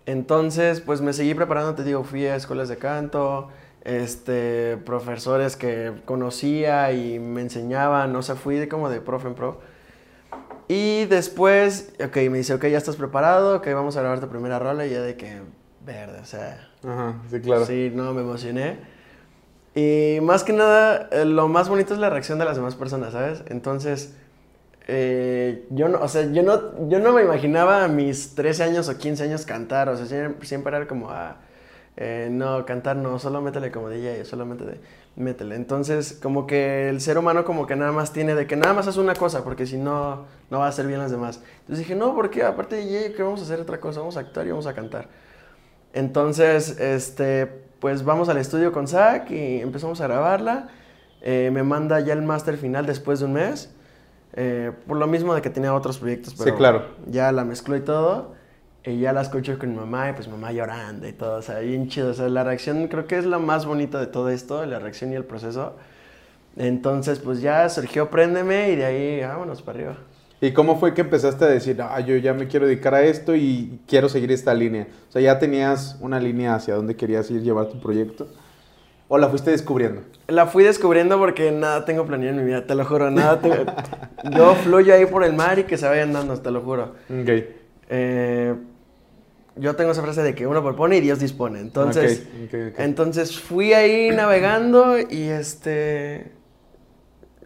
Entonces, 0.06 0.82
pues 0.82 1.02
me 1.02 1.14
seguí 1.14 1.34
preparando, 1.34 1.76
te 1.76 1.84
digo, 1.84 2.04
fui 2.04 2.26
a 2.26 2.36
escuelas 2.36 2.68
de 2.68 2.78
canto, 2.78 3.50
este, 3.84 4.78
profesores 4.78 5.56
que 5.56 5.94
conocía 6.06 6.92
y 6.92 7.20
me 7.20 7.42
enseñaban, 7.42 8.16
o 8.16 8.22
sea, 8.22 8.36
fui 8.36 8.58
de 8.58 8.68
como 8.68 8.90
de 8.90 9.02
profe 9.02 9.28
en 9.28 9.36
pro. 9.36 9.60
Y 10.68 11.06
después, 11.06 11.94
ok, 12.04 12.16
me 12.30 12.38
dice, 12.38 12.54
ok, 12.54 12.68
ya 12.68 12.78
estás 12.78 12.96
preparado, 12.96 13.58
ok, 13.58 13.68
vamos 13.74 13.98
a 13.98 14.02
grabar 14.02 14.20
tu 14.20 14.30
primera 14.30 14.60
rola. 14.60 14.86
Y 14.86 14.92
yo 14.92 15.02
de 15.02 15.16
que, 15.16 15.42
verde, 15.84 16.20
o 16.20 16.26
sea. 16.26 16.70
Ajá, 16.84 17.16
sí, 17.30 17.40
claro. 17.40 17.66
Sí, 17.66 17.92
no, 17.94 18.14
me 18.14 18.22
emocioné. 18.22 18.78
Y 19.74 20.20
más 20.22 20.44
que 20.44 20.54
nada, 20.54 21.10
eh, 21.12 21.26
lo 21.26 21.48
más 21.48 21.70
bonito 21.70 21.94
es 21.94 22.00
la 22.00 22.10
reacción 22.10 22.38
de 22.38 22.46
las 22.46 22.56
demás 22.56 22.76
personas, 22.76 23.14
¿sabes? 23.14 23.44
Entonces, 23.48 24.14
eh, 24.88 25.66
yo 25.70 25.88
no, 25.88 26.00
o 26.02 26.08
sea, 26.08 26.32
yo 26.32 26.44
no, 26.44 26.88
yo 26.90 27.00
no 27.00 27.14
me 27.14 27.24
imaginaba 27.24 27.84
a 27.84 27.88
mis 27.88 28.36
13 28.36 28.64
años 28.64 28.90
o 28.90 28.98
15 28.98 29.24
años 29.24 29.46
cantar, 29.46 29.90
o 29.90 29.98
sea, 29.98 30.06
siempre, 30.06 30.48
siempre 30.48 30.76
era 30.76 30.88
como, 30.88 31.10
ah, 31.10 31.38
eh, 32.02 32.30
no, 32.32 32.66
cantar 32.66 32.96
no, 32.96 33.20
solo 33.20 33.42
métele 33.42 33.72
como 33.72 33.90
DJ, 33.90 34.24
solo 34.24 34.46
métele, 34.46 34.80
métele. 35.18 35.56
Entonces, 35.56 36.18
como 36.24 36.48
que 36.48 36.88
el 36.88 37.02
ser 37.02 37.18
humano 37.18 37.44
como 37.44 37.68
que 37.68 37.76
nada 37.76 37.92
más 37.92 38.14
tiene 38.14 38.36
de 38.36 38.48
que 38.48 38.56
nada 38.56 38.74
más 38.74 38.88
hace 38.88 39.02
una 39.02 39.16
cosa, 39.16 39.44
porque 39.44 39.66
si 39.66 39.76
no, 39.78 40.24
no 40.50 40.60
va 40.60 40.68
a 40.68 40.70
hacer 40.70 40.88
bien 40.88 41.00
las 41.00 41.12
demás. 41.12 41.42
Entonces 41.60 41.80
dije, 41.80 41.96
no, 41.96 42.16
porque 42.16 42.44
aparte 42.44 42.78
de 42.78 42.86
DJ, 42.86 43.14
¿qué 43.14 43.22
vamos 43.24 43.42
a 43.42 43.44
hacer 43.44 43.60
otra 43.60 43.82
cosa? 43.82 44.00
Vamos 44.00 44.16
a 44.16 44.22
actuar 44.22 44.48
y 44.48 44.52
vamos 44.52 44.66
a 44.66 44.74
cantar. 44.74 45.10
Entonces, 45.92 46.80
este, 46.80 47.48
pues 47.80 48.06
vamos 48.06 48.30
al 48.30 48.38
estudio 48.38 48.72
con 48.72 48.88
Zach 48.88 49.30
y 49.30 49.60
empezamos 49.60 50.00
a 50.00 50.08
grabarla. 50.08 50.70
Eh, 51.22 51.50
me 51.52 51.64
manda 51.64 52.00
ya 52.00 52.14
el 52.14 52.22
máster 52.22 52.56
final 52.56 52.86
después 52.86 53.20
de 53.20 53.26
un 53.26 53.34
mes. 53.34 53.74
Eh, 54.34 54.72
por 54.88 54.96
lo 54.96 55.06
mismo 55.08 55.36
de 55.36 55.42
que 55.42 55.50
tenía 55.50 55.74
otros 55.74 55.98
proyectos, 55.98 56.34
pero 56.38 56.52
Sí, 56.52 56.56
claro. 56.56 56.86
ya 57.08 57.32
la 57.34 57.44
mezcló 57.44 57.76
y 57.76 57.82
todo. 57.82 58.36
Y 58.86 59.00
ya 59.00 59.12
la 59.12 59.22
escucho 59.22 59.60
con 59.60 59.72
mi 59.72 59.76
mamá 59.76 60.10
y 60.10 60.14
pues 60.14 60.28
mamá 60.28 60.52
llorando 60.52 61.08
y 61.08 61.12
todo, 61.12 61.38
o 61.38 61.42
sea, 61.42 61.60
bien 61.60 61.90
chido. 61.90 62.12
O 62.12 62.14
sea, 62.14 62.30
la 62.30 62.44
reacción 62.44 62.88
creo 62.88 63.08
que 63.08 63.18
es 63.18 63.26
la 63.26 63.38
más 63.38 63.66
bonita 63.66 64.00
de 64.00 64.08
todo 64.08 64.30
esto, 64.30 64.66
la 64.66 64.80
reacción 64.80 65.12
y 65.12 65.16
el 65.16 65.26
proceso. 65.26 65.76
Entonces, 66.56 67.20
pues 67.20 67.42
ya 67.42 67.68
surgió 67.70 68.10
Préndeme 68.10 68.72
y 68.72 68.76
de 68.76 68.86
ahí 68.86 69.22
vámonos 69.22 69.62
para 69.62 69.78
arriba. 69.78 69.98
¿Y 70.42 70.52
cómo 70.54 70.80
fue 70.80 70.94
que 70.94 71.02
empezaste 71.02 71.44
a 71.44 71.50
decir, 71.50 71.82
ah, 71.82 72.00
yo 72.00 72.16
ya 72.16 72.34
me 72.34 72.48
quiero 72.48 72.66
dedicar 72.66 72.96
a 72.96 73.04
esto 73.04 73.36
y 73.36 73.82
quiero 73.88 74.08
seguir 74.08 74.32
esta 74.32 74.54
línea? 74.54 74.88
O 75.10 75.12
sea, 75.12 75.22
¿ya 75.22 75.38
tenías 75.38 75.98
una 76.00 76.20
línea 76.20 76.56
hacia 76.56 76.76
dónde 76.76 76.96
querías 76.96 77.30
ir 77.30 77.42
llevar 77.42 77.68
tu 77.68 77.80
proyecto? 77.82 78.28
¿O 79.10 79.18
la 79.18 79.28
fuiste 79.28 79.52
descubriendo? 79.52 80.02
La 80.28 80.46
fui 80.46 80.64
descubriendo 80.64 81.18
porque 81.18 81.52
nada 81.52 81.84
tengo 81.84 82.06
planeado 82.06 82.38
en 82.38 82.46
mi 82.46 82.50
vida, 82.50 82.66
te 82.66 82.76
lo 82.76 82.86
juro, 82.86 83.12
nada 83.12 83.42
tengo... 83.42 83.58
Yo 84.32 84.54
fluyo 84.56 84.94
ahí 84.94 85.06
por 85.06 85.24
el 85.26 85.34
mar 85.34 85.60
y 85.60 85.64
que 85.64 85.78
se 85.78 85.88
vayan 85.88 86.14
dando, 86.14 86.40
te 86.40 86.52
lo 86.52 86.62
juro. 86.62 86.94
Ok. 87.10 87.30
Eh, 87.90 88.56
yo 89.60 89.76
tengo 89.76 89.92
esa 89.92 90.02
frase 90.02 90.22
de 90.24 90.34
que 90.36 90.48
uno 90.48 90.64
propone 90.64 90.98
y 90.98 91.02
Dios 91.02 91.20
dispone. 91.20 91.60
Entonces, 91.60 92.28
entonces 92.78 93.40
fui 93.40 93.74
ahí 93.74 94.10
navegando 94.16 94.98
y 95.00 95.24
este... 95.30 96.32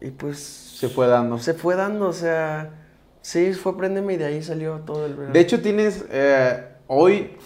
Y 0.01 0.11
pues... 0.11 0.37
Se 0.79 0.89
fue 0.89 1.07
dando. 1.07 1.37
Se 1.39 1.53
fue 1.53 1.75
dando, 1.75 2.07
o 2.07 2.13
sea... 2.13 2.79
Sí, 3.21 3.53
fue 3.53 3.77
Préndeme 3.77 4.15
y 4.15 4.17
de 4.17 4.25
ahí 4.25 4.43
salió 4.43 4.79
todo 4.85 5.05
el 5.05 5.13
verano. 5.15 5.33
De 5.33 5.39
hecho, 5.39 5.61
tienes, 5.61 6.03
eh, 6.11 6.61
hoy, 6.87 7.37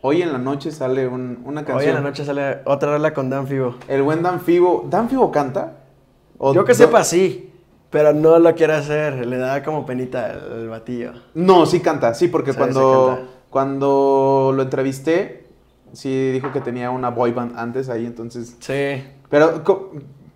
hoy 0.00 0.22
en 0.22 0.32
la 0.32 0.38
noche 0.38 0.70
sale 0.72 1.06
un- 1.06 1.42
una 1.44 1.62
canción. 1.64 1.78
Hoy 1.78 1.86
en 1.88 1.94
la 1.94 2.00
noche 2.00 2.24
sale 2.24 2.60
otra 2.64 2.92
rola 2.92 3.12
con 3.12 3.28
Dan 3.28 3.46
Fibo. 3.46 3.76
El 3.86 4.02
buen 4.02 4.22
Dan 4.22 4.40
Fibo. 4.40 4.86
¿Dan 4.88 5.10
Fibo 5.10 5.30
canta? 5.30 5.74
¿O 6.38 6.54
Yo 6.54 6.64
que 6.64 6.72
sepa 6.72 7.04
sí, 7.04 7.52
pero 7.90 8.14
no 8.14 8.38
lo 8.38 8.54
quiere 8.54 8.72
hacer. 8.72 9.26
Le 9.26 9.36
da 9.36 9.62
como 9.62 9.84
penita 9.84 10.32
el, 10.32 10.60
el 10.62 10.68
batillo. 10.70 11.12
No, 11.34 11.66
sí 11.66 11.80
canta, 11.80 12.14
sí, 12.14 12.28
porque 12.28 12.54
cuando. 12.54 13.35
Cuando 13.56 14.52
lo 14.54 14.62
entrevisté, 14.64 15.46
sí 15.94 16.30
dijo 16.30 16.52
que 16.52 16.60
tenía 16.60 16.90
una 16.90 17.08
boy 17.08 17.32
band 17.32 17.58
antes 17.58 17.88
ahí, 17.88 18.04
entonces... 18.04 18.54
Sí. 18.60 19.02
Pero, 19.30 19.64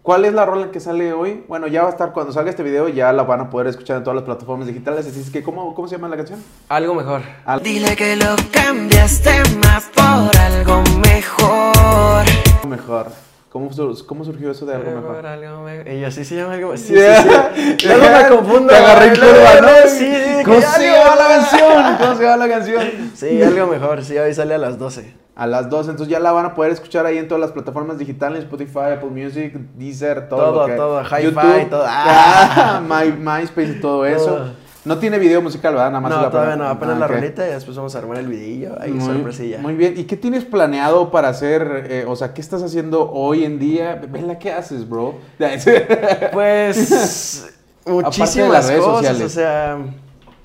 ¿cuál 0.03 0.25
es 0.25 0.33
la 0.33 0.47
rola 0.47 0.71
que 0.71 0.81
sale 0.81 1.13
hoy? 1.13 1.45
Bueno, 1.47 1.67
ya 1.67 1.83
va 1.83 1.89
a 1.89 1.91
estar, 1.91 2.15
cuando 2.15 2.33
salga 2.33 2.49
este 2.49 2.63
video, 2.63 2.89
ya 2.89 3.13
la 3.13 3.25
van 3.25 3.41
a 3.41 3.51
poder 3.51 3.67
esescuchar 3.67 3.99
en 3.99 4.05
todas 4.05 4.15
las 4.17 4.25
plataformas 4.25 4.67
digitales, 4.67 5.07
así 5.07 5.21
es 5.21 5.29
que, 5.29 5.43
¿cómo, 5.43 5.75
cómo 5.75 5.87
se 5.87 5.97
llama 5.97 6.09
la 6.09 6.17
canción? 6.17 6.43
Algo 6.71 6.95
mejor. 6.95 7.21
Al- 7.45 7.63
Dile 7.63 7.95
que 7.95 8.17
lo 8.17 8.35
cambiaste 8.51 9.33
más 9.63 9.85
por 9.95 10.35
algo 10.39 10.83
mejor. 11.07 12.25
mejor. 12.67 13.09
¿Cómo, 13.51 13.69
cómo 14.07 14.25
surgió 14.25 14.53
eso 14.53 14.65
de 14.65 14.75
algo 14.77 14.93
mejor? 14.93 15.27
Algo 15.27 15.63
mejor. 15.65 15.89
Y 15.89 16.05
así 16.05 16.25
se 16.25 16.37
llama 16.37 16.55
algo 16.55 16.77
Sí, 16.77 16.95
Yeah. 16.95 17.23
sí, 17.53 17.77
sí. 17.81 17.87
Luego 17.89 18.05
me 18.05 18.29
confundo. 18.37 18.67
Te 18.69 18.77
agarré 18.77 19.07
en 19.09 19.15
curva, 19.15 19.61
¿no? 19.61 19.69
Sí, 19.89 19.99
sí, 20.15 20.43
¿Cómo 20.45 20.61
se 20.61 20.87
llama 20.93 21.17
la 21.17 21.29
canción? 21.29 21.97
¿Cómo 21.99 22.15
se 22.17 22.23
llama 22.23 22.37
la 22.37 22.49
canción? 22.49 22.83
Sí, 23.15 23.43
algo 23.43 23.67
mejor. 23.67 24.05
Sí, 24.05 24.17
hoy 24.17 24.33
sale 24.35 24.55
a 24.55 24.59
las 24.59 24.79
12. 24.79 25.15
A 25.35 25.47
las 25.49 25.69
12, 25.69 25.91
entonces 25.91 26.13
ya 26.13 26.21
la 26.21 26.31
van 26.33 26.47
a 26.47 26.55
poder 26.55 26.71
escuchar 26.71 27.07
ahí 27.07 27.19
en 27.19 27.27
todas 27.27 27.41
las 27.41 27.51
plataformas 27.51 27.99
digitales, 27.99 28.41
Spotify, 28.41 28.93
Apple 28.95 29.09
Music, 29.11 29.55
Deezer, 29.75 30.29
todo. 30.29 30.41
Todo, 30.53 30.61
lo 30.61 30.67
que- 30.67 30.73
todo, 30.77 31.01
Hi-Fi, 31.03 31.23
YouTube, 31.25 31.71
todo. 31.71 31.85
Ah, 31.89 32.81
My, 32.87 33.11
MySpace 33.11 33.73
y 33.79 33.81
todo 33.81 34.07
eso. 34.07 34.27
Todo. 34.27 34.51
No 34.85 34.99
tiene 34.99 35.19
video 35.19 35.43
musical, 35.43 35.75
¿verdad? 35.75 35.89
Nada 35.91 36.01
más 36.01 36.11
No, 36.11 36.23
la 36.23 36.31
todavía 36.31 36.57
no. 36.57 36.67
Apenas 36.67 36.97
Ah, 36.97 37.01
la 37.01 37.07
ok. 37.07 37.13
rolita 37.13 37.47
y 37.47 37.53
después 37.53 37.77
vamos 37.77 37.95
a 37.95 37.99
armar 37.99 38.17
el 38.19 38.27
videillo. 38.29 38.81
Ahí, 38.81 38.93
Muy- 38.93 39.05
sorpresilla. 39.15 39.59
Muy 39.59 39.75
bien. 39.75 39.95
¿Y 39.99 40.05
qué 40.05 40.17
tienes 40.17 40.45
planeado 40.47 41.11
para 41.11 41.29
hacer? 41.29 41.87
eh, 41.91 42.05
o 42.09 42.17
sea, 42.17 42.33
¿qué 42.33 42.41
estás 42.41 42.63
haciendo 42.63 43.11
hoy 43.13 43.45
en 43.45 43.59
día? 43.59 44.01
Vela, 44.09 44.39
¿qué 44.39 44.53
haces, 44.53 44.89
bro? 44.89 45.17
Pues 46.33 47.55
muchísimas 47.87 48.69
redes 48.69 48.81
cosas, 48.85 49.17
sociales. 49.17 49.23
o 49.25 49.29
sea, 49.29 49.79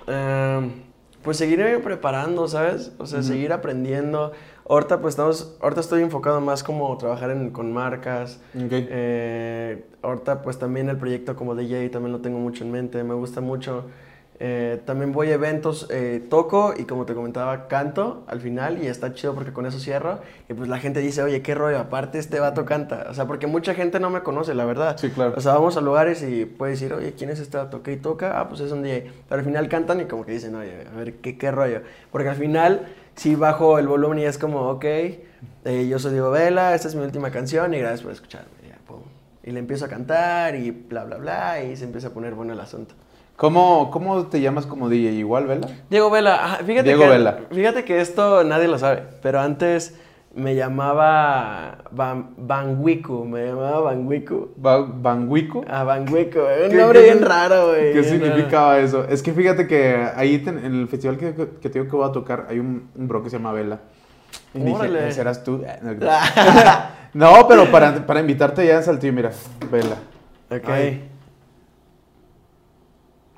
em, 0.07 0.71
pues 1.23 1.37
seguirme 1.37 1.77
preparando, 1.79 2.47
¿sabes? 2.47 2.91
O 2.97 3.05
sea, 3.05 3.23
seguir 3.23 3.53
aprendiendo. 3.53 4.31
Ahorita 4.67 4.99
pues 4.99 5.13
estamos, 5.13 5.55
ahorita 5.61 5.81
estoy 5.81 6.01
enfocado 6.01 6.41
más 6.41 6.63
como 6.63 6.97
trabajar 6.97 7.29
en- 7.31 7.51
con 7.51 7.71
marcas. 7.71 8.39
Ok. 8.55 8.71
Eh, 8.71 9.85
ahorita 10.01 10.41
pues 10.41 10.57
también 10.57 10.89
el 10.89 10.97
proyecto 10.97 11.35
como 11.35 11.55
DJ 11.55 11.89
también 11.89 12.11
lo 12.13 12.19
tengo 12.19 12.39
mucho 12.39 12.63
en 12.63 12.71
mente, 12.71 13.03
me 13.03 13.13
gusta 13.13 13.41
mucho. 13.41 13.85
Eh, 14.37 14.81
también 14.85 15.13
voy 15.13 15.29
a 15.29 15.35
eventos, 15.35 15.87
eh, 15.89 16.21
toco 16.29 16.73
y 16.77 16.83
como 16.83 17.05
te 17.05 17.13
comentaba, 17.13 17.69
canto 17.69 18.25
al 18.27 18.41
final 18.41 18.83
y 18.83 18.87
está 18.87 19.13
chido 19.13 19.33
porque 19.33 19.53
con 19.53 19.65
eso 19.65 19.79
cierro. 19.79 20.19
Y 20.49 20.53
pues 20.53 20.67
la 20.67 20.79
gente 20.79 20.99
dice, 20.99 21.23
oye, 21.23 21.41
qué 21.41 21.55
rollo, 21.55 21.79
aparte 21.79 22.19
este 22.19 22.39
vato 22.39 22.65
canta. 22.65 23.07
O 23.09 23.13
sea, 23.13 23.27
porque 23.27 23.47
mucha 23.47 23.73
gente 23.73 23.99
no 23.99 24.09
me 24.09 24.21
conoce, 24.23 24.53
la 24.53 24.65
verdad. 24.65 24.97
Sí, 24.97 25.09
claro. 25.09 25.33
O 25.37 25.41
sea, 25.41 25.53
vamos 25.53 25.77
a 25.77 25.81
lugares 25.81 26.21
y 26.21 26.45
puede 26.45 26.73
decir, 26.73 26.93
oye, 26.93 27.13
¿quién 27.13 27.29
es 27.29 27.39
este 27.39 27.57
vato? 27.57 27.81
¿Qué 27.81 27.95
toca? 27.95 28.39
Ah, 28.39 28.49
pues 28.49 28.59
es 28.59 28.71
un 28.71 28.83
DJ. 28.83 29.11
Pero 29.29 29.39
al 29.39 29.45
final 29.45 29.69
cantan 29.69 30.01
y 30.01 30.05
como 30.05 30.25
que 30.25 30.33
dicen, 30.33 30.53
oye, 30.55 30.85
a 30.93 30.97
ver, 30.97 31.15
¿qué, 31.15 31.37
qué 31.37 31.51
rollo? 31.51 31.81
Porque 32.11 32.29
al 32.29 32.35
final, 32.35 32.87
si 33.15 33.35
bajo 33.35 33.79
el 33.79 33.87
volumen 33.87 34.19
y 34.19 34.25
es 34.25 34.37
como, 34.37 34.69
ok, 34.69 34.85
eh, 34.85 35.87
yo 35.89 35.97
soy 35.97 36.11
Diego 36.11 36.31
Vela, 36.31 36.75
esta 36.75 36.89
es 36.89 36.95
mi 36.95 37.03
última 37.03 37.31
canción 37.31 37.73
y 37.73 37.79
gracias 37.79 38.01
por 38.01 38.11
escucharme. 38.11 38.49
Ya, 38.67 38.77
pum. 38.85 39.01
Y 39.43 39.51
le 39.51 39.59
empiezo 39.59 39.85
a 39.85 39.87
cantar 39.87 40.55
y 40.55 40.71
bla, 40.71 41.05
bla, 41.05 41.17
bla, 41.17 41.63
y 41.63 41.77
se 41.77 41.85
empieza 41.85 42.09
a 42.09 42.11
poner 42.11 42.33
bueno 42.33 42.51
el 42.51 42.59
asunto. 42.59 42.95
¿Cómo, 43.35 43.91
¿Cómo 43.91 44.27
te 44.27 44.39
llamas 44.39 44.65
como 44.65 44.87
DJ? 44.89 45.11
¿Igual, 45.11 45.45
Vela? 45.47 45.67
Diego 45.89 46.09
Vela, 46.09 46.35
ajá, 46.35 46.55
fíjate, 46.65 46.83
Diego 46.87 47.03
que, 47.03 47.09
Vela. 47.09 47.39
fíjate 47.51 47.83
que 47.83 47.99
esto 47.99 48.43
nadie 48.45 48.67
lo 48.69 48.77
sabe, 48.79 49.03
pero 49.21 49.41
antes 49.41 49.93
me 50.33 50.55
llamaba 50.55 51.79
Ban, 51.91 52.29
Banwiku, 52.37 53.25
me 53.25 53.47
llamaba 53.47 53.79
Banwiku. 53.81 54.49
Ba- 54.55 54.81
¿Banguico? 54.87 55.65
Ah, 55.67 55.83
Banwiku, 55.83 56.39
un 56.39 56.69
¿Qué- 56.71 56.75
nombre 56.77 57.03
bien 57.03 57.21
raro, 57.21 57.67
güey. 57.69 57.91
¿Qué 57.93 58.01
raro. 58.01 58.09
significaba 58.09 58.79
eso? 58.79 59.05
Es 59.09 59.21
que 59.21 59.33
fíjate 59.33 59.67
que 59.67 60.05
ahí 60.15 60.39
ten- 60.39 60.63
en 60.63 60.73
el 60.73 60.87
festival 60.87 61.17
que, 61.17 61.33
que 61.33 61.69
te 61.69 61.79
digo 61.79 61.89
que 61.91 61.95
voy 61.97 62.07
a 62.09 62.11
tocar 62.13 62.47
hay 62.49 62.59
un, 62.59 62.89
un 62.95 63.07
bro 63.07 63.21
que 63.23 63.29
se 63.29 63.37
llama 63.37 63.51
Vela. 63.51 63.79
Y 64.53 64.59
dije, 64.59 64.75
Órale. 64.77 65.07
"¿Ese 65.09 65.19
eras 65.21 65.43
tú? 65.43 65.61
no, 67.13 67.47
pero 67.47 67.65
para, 67.71 68.05
para 68.05 68.19
invitarte 68.21 68.65
ya 68.65 68.77
en 68.77 68.83
Saltillo, 68.83 69.11
mira, 69.13 69.31
Vela. 69.71 69.95
Ok. 70.49 70.69
Ay. 70.69 71.09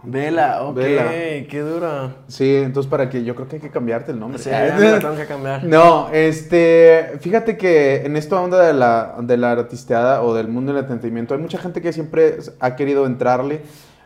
Vela, 0.04 0.64
ok, 0.64 0.76
Vela. 0.76 1.12
qué 1.50 1.60
duro. 1.62 2.14
Sí, 2.28 2.56
entonces 2.58 2.90
para 2.90 3.10
que 3.10 3.24
yo 3.24 3.36
creo 3.36 3.48
que 3.48 3.56
hay 3.56 3.62
que 3.62 3.72
cambiarte 3.72 4.12
el 4.12 4.20
nombre. 4.20 4.40
Sí, 4.40 4.50
ya 4.50 4.76
me 4.78 4.92
lo 4.92 5.00
tengo 5.00 5.16
que 5.16 5.26
cambiar. 5.26 5.64
No, 5.66 6.10
este, 6.12 7.18
fíjate 7.20 7.58
que 7.58 8.06
en 8.06 8.16
esta 8.16 8.40
onda 8.40 8.62
de 8.62 8.74
la, 8.74 9.16
de 9.22 9.38
la 9.38 9.52
artisteada 9.52 10.22
o 10.22 10.34
del 10.34 10.48
mundo 10.48 10.72
del 10.74 10.84
entretenimiento 10.84 11.34
hay 11.34 11.42
mucha 11.42 11.58
gente 11.58 11.82
que 11.82 11.92
siempre 11.94 12.38
ha 12.60 12.76
querido 12.76 13.06
entrarle. 13.06 13.62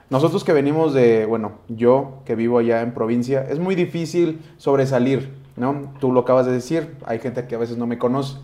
Nosotros 0.10 0.44
que 0.44 0.54
venimos 0.54 0.94
de, 0.94 1.26
bueno, 1.26 1.54
yo 1.70 2.22
que 2.26 2.36
vivo 2.36 2.60
allá 2.60 2.82
en 2.82 2.94
provincia, 2.94 3.46
es 3.50 3.60
muy 3.60 3.76
difícil 3.76 4.42
sobresalir, 4.58 5.34
¿no? 5.56 5.94
Tú 6.00 6.12
lo 6.12 6.22
acabas 6.22 6.46
de 6.46 6.52
decir, 6.52 6.96
hay 7.06 7.20
gente 7.20 7.48
que 7.48 7.56
a 7.56 7.58
veces 7.58 7.78
no 7.78 7.88
me 7.88 7.98
conoce. 7.98 8.38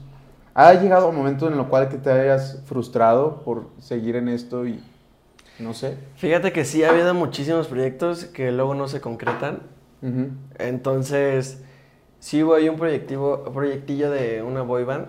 ¿Ha 0.54 0.74
llegado 0.74 1.10
un 1.10 1.16
momento 1.16 1.48
en 1.48 1.60
el 1.60 1.66
cual 1.66 1.90
que 1.90 1.98
te 1.98 2.10
hayas 2.10 2.62
frustrado 2.66 3.42
por 3.44 3.68
seguir 3.80 4.16
en 4.16 4.28
esto 4.30 4.66
y 4.66 4.82
no 5.60 5.74
sé? 5.74 5.98
Fíjate 6.16 6.52
que 6.52 6.66
sí 6.66 6.84
ha 6.84 6.90
habido 6.90 7.14
muchísimos 7.14 7.68
proyectos 7.68 8.26
que 8.26 8.52
luego 8.52 8.76
no 8.76 8.88
se 8.88 9.02
concretan. 9.02 9.62
Entonces, 10.60 11.64
sí 12.20 12.44
hubo 12.44 12.54
ahí 12.54 12.70
un 12.70 12.78
proyectivo, 12.78 13.44
proyectillo 13.46 14.12
de 14.12 14.44
una 14.44 14.62
boy 14.62 14.84
band, 14.84 15.08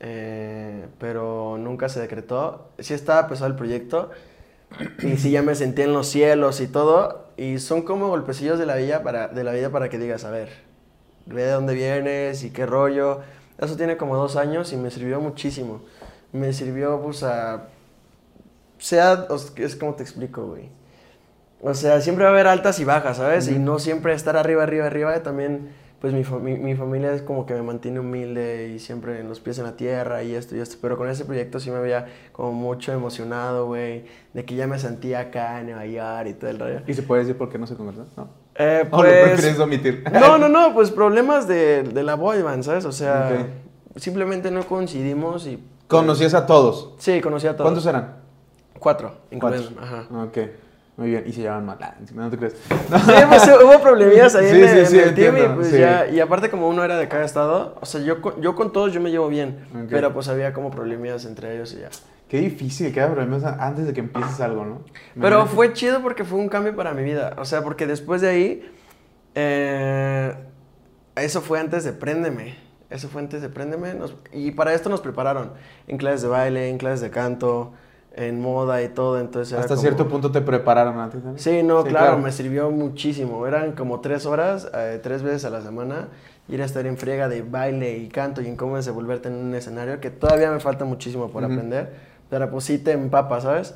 eh, 0.00 0.86
pero 0.98 1.56
nunca 1.58 1.88
se 1.88 2.00
decretó. 2.00 2.68
Sí 2.78 2.94
estaba 2.94 3.28
pesado 3.28 3.48
el 3.48 3.56
proyecto 3.56 4.10
y 5.02 5.16
sí 5.16 5.30
ya 5.30 5.42
me 5.42 5.54
sentí 5.54 5.82
en 5.82 5.92
los 5.92 6.08
cielos 6.08 6.60
y 6.60 6.66
todo. 6.66 7.28
Y 7.36 7.58
son 7.58 7.82
como 7.82 8.08
golpecillos 8.08 8.58
de 8.58 8.66
la 8.66 8.76
vida 8.76 9.02
para, 9.02 9.28
de 9.28 9.44
la 9.44 9.52
vida 9.52 9.70
para 9.70 9.88
que 9.88 9.98
digas, 9.98 10.24
a 10.24 10.30
ver, 10.30 10.50
ve 11.26 11.44
de 11.44 11.52
dónde 11.52 11.74
vienes 11.74 12.42
y 12.44 12.50
qué 12.50 12.66
rollo. 12.66 13.20
Eso 13.58 13.76
tiene 13.76 13.96
como 13.96 14.16
dos 14.16 14.36
años 14.36 14.72
y 14.72 14.76
me 14.76 14.90
sirvió 14.90 15.20
muchísimo. 15.20 15.82
Me 16.32 16.52
sirvió, 16.52 17.00
pues, 17.00 17.22
a... 17.22 17.68
Sea, 18.82 19.26
os- 19.28 19.52
es 19.56 19.76
como 19.76 19.94
te 19.94 20.02
explico, 20.02 20.44
güey. 20.46 20.68
O 21.60 21.74
sea, 21.74 22.00
siempre 22.00 22.24
va 22.24 22.30
a 22.30 22.32
haber 22.34 22.48
altas 22.48 22.80
y 22.80 22.84
bajas, 22.84 23.18
¿sabes? 23.18 23.48
Y 23.48 23.58
no 23.58 23.78
siempre 23.78 24.12
estar 24.14 24.36
arriba, 24.36 24.64
arriba, 24.64 24.86
arriba. 24.86 25.22
También, 25.22 25.68
pues 26.00 26.12
mi, 26.12 26.24
mi, 26.40 26.56
mi 26.58 26.74
familia 26.74 27.12
es 27.12 27.22
como 27.22 27.46
que 27.46 27.54
me 27.54 27.62
mantiene 27.62 28.00
humilde 28.00 28.72
y 28.74 28.80
siempre 28.80 29.20
en 29.20 29.28
los 29.28 29.38
pies 29.38 29.58
en 29.58 29.64
la 29.64 29.76
tierra 29.76 30.24
y 30.24 30.34
esto 30.34 30.56
y 30.56 30.58
esto. 30.58 30.78
Pero 30.82 30.96
con 30.98 31.08
ese 31.08 31.24
proyecto 31.24 31.60
sí 31.60 31.70
me 31.70 31.76
había 31.76 32.06
como 32.32 32.50
mucho 32.52 32.92
emocionado, 32.92 33.66
güey. 33.66 34.06
De 34.34 34.44
que 34.44 34.56
ya 34.56 34.66
me 34.66 34.80
sentía 34.80 35.20
acá 35.20 35.60
en 35.60 35.66
Nueva 35.66 35.86
York 35.86 36.26
y 36.30 36.34
todo 36.34 36.50
el 36.50 36.58
rollo. 36.58 36.80
¿Y 36.88 36.94
se 36.94 37.04
puede 37.04 37.20
decir 37.22 37.38
por 37.38 37.48
qué 37.48 37.58
no 37.58 37.68
se 37.68 37.76
conversó? 37.76 38.06
No. 38.16 38.28
Eh, 38.56 38.84
¿O 38.90 38.96
lo 38.96 39.08
prefieres 39.08 39.58
omitir? 39.60 40.02
No, 40.12 40.38
no, 40.38 40.48
no, 40.48 40.74
pues 40.74 40.90
problemas 40.90 41.46
de, 41.46 41.84
de 41.84 42.02
la 42.02 42.16
boy 42.16 42.42
band, 42.42 42.64
¿sabes? 42.64 42.84
O 42.86 42.90
sea, 42.92 43.30
Ok. 43.94 44.00
simplemente 44.00 44.50
no 44.50 44.64
coincidimos 44.66 45.46
y... 45.46 45.62
Conocías 45.86 46.34
a 46.34 46.44
todos. 46.46 46.94
Sí, 46.98 47.20
conocí 47.20 47.46
a 47.46 47.52
todos. 47.52 47.66
¿Cuántos 47.70 47.86
eran? 47.86 48.21
Cuatro, 48.82 49.14
Cuatro. 49.38 49.62
Ajá. 49.80 50.06
Ok. 50.24 50.38
Muy 50.96 51.08
bien. 51.10 51.24
Y 51.26 51.32
se 51.32 51.40
llevaban 51.42 51.64
mal. 51.64 51.78
Ah, 51.80 51.94
no 52.14 52.28
te 52.30 52.36
crees. 52.36 52.54
Sí, 52.54 52.68
pues 53.28 53.48
hubo 53.64 53.80
problemillas 53.80 54.34
ahí 54.34 54.50
Sí, 54.50 54.60
en, 54.62 54.68
sí, 54.68 54.78
en 54.80 54.86
sí, 54.86 54.98
el 54.98 55.14
team 55.14 55.36
y 55.38 55.54
pues 55.54 55.72
ya, 55.72 56.06
y 56.08 56.20
aparte 56.20 56.50
como 56.50 56.68
uno 56.68 56.84
era 56.84 56.98
de 56.98 57.08
cada 57.08 57.24
estado, 57.24 57.76
o 57.80 57.86
sea, 57.86 58.00
yo, 58.02 58.20
con- 58.20 58.40
yo 58.42 58.54
con 58.54 58.72
todos 58.72 58.92
yo 58.92 59.00
me 59.00 59.10
llevo 59.10 59.28
bien, 59.28 59.64
pero 59.88 60.12
pues 60.12 60.28
había 60.28 60.52
como 60.52 60.70
problemillas 60.70 61.24
entre 61.24 61.54
ellos 61.54 61.72
y 61.72 61.80
ya. 61.80 61.88
Qué 62.28 62.38
difícil 62.40 62.92
que 62.92 63.00
haya 63.00 63.12
problemas 63.14 63.44
antes 63.44 63.86
de 63.86 63.92
que 63.94 64.00
empieces 64.00 64.40
algo, 64.40 64.64
¿no? 64.64 64.82
Pero 65.20 65.46
fue 65.46 65.72
chido 65.72 66.02
porque 66.02 66.24
fue 66.24 66.38
un 66.38 66.48
cambio 66.48 66.74
para 66.76 66.92
mi 66.92 67.02
vida, 67.04 67.34
o 67.38 67.44
sea, 67.46 67.62
porque 67.62 67.86
después 67.86 68.20
de 68.20 68.28
ahí, 68.28 68.72
eh, 69.34 70.34
eso 71.16 71.40
fue 71.40 71.58
antes 71.60 71.84
de 71.84 71.92
Préndeme, 71.92 72.54
eso 72.90 73.08
fue 73.08 73.22
antes 73.22 73.40
de 73.42 73.48
Préndeme, 73.48 73.94
nos- 73.94 74.14
y 74.32 74.50
para 74.50 74.74
esto 74.74 74.88
nos 74.90 75.00
prepararon 75.00 75.52
en 75.86 75.96
clases 75.96 76.22
de 76.22 76.28
baile, 76.28 76.68
en 76.68 76.78
clases 76.78 77.00
de 77.00 77.10
canto, 77.10 77.72
en 78.14 78.40
moda 78.40 78.82
y 78.82 78.88
todo, 78.88 79.18
entonces 79.18 79.52
era 79.52 79.60
Hasta 79.62 79.74
como- 79.74 79.80
cierto 79.82 80.08
punto 80.08 80.30
te 80.30 80.40
prepararon 80.40 80.98
antes. 80.98 81.22
¿no? 81.22 81.38
Sí, 81.38 81.62
no, 81.62 81.82
claro, 81.84 82.18
me 82.18 82.30
sirvió 82.32 82.70
muchísimo. 82.70 83.46
Eran 83.46 83.72
como 83.72 84.00
tres 84.00 84.26
horas, 84.26 84.70
eh, 84.74 85.00
tres 85.02 85.22
veces 85.22 85.44
a 85.46 85.50
la 85.50 85.60
semana, 85.62 86.08
ir 86.48 86.60
a 86.60 86.64
estar 86.64 86.86
en 86.86 86.96
friega 86.98 87.28
de 87.28 87.42
baile 87.42 87.96
y 87.96 88.08
canto 88.08 88.42
y 88.42 88.46
en 88.48 88.56
cómo 88.56 88.76
desenvolverte 88.76 89.28
en 89.28 89.34
un 89.36 89.54
escenario, 89.54 90.00
que 90.00 90.10
todavía 90.10 90.50
me 90.50 90.60
falta 90.60 90.84
muchísimo 90.84 91.30
por 91.30 91.44
aprender, 91.44 91.92
pero 92.28 92.50
pues 92.50 92.64
sí 92.64 92.78
te 92.78 92.92
empapa, 92.92 93.40
¿sabes? 93.40 93.74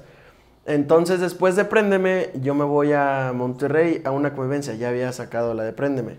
Entonces, 0.66 1.20
después 1.20 1.55
de 1.57 1.64
Préndeme, 1.64 2.31
yo 2.42 2.55
me 2.55 2.64
voy 2.64 2.92
a 2.92 3.33
Monterrey 3.35 4.03
a 4.05 4.11
una 4.11 4.35
convivencia, 4.35 4.75
ya 4.75 4.88
había 4.88 5.12
sacado 5.12 5.55
la 5.55 5.62
de 5.62 5.72
Préndeme. 5.72 6.16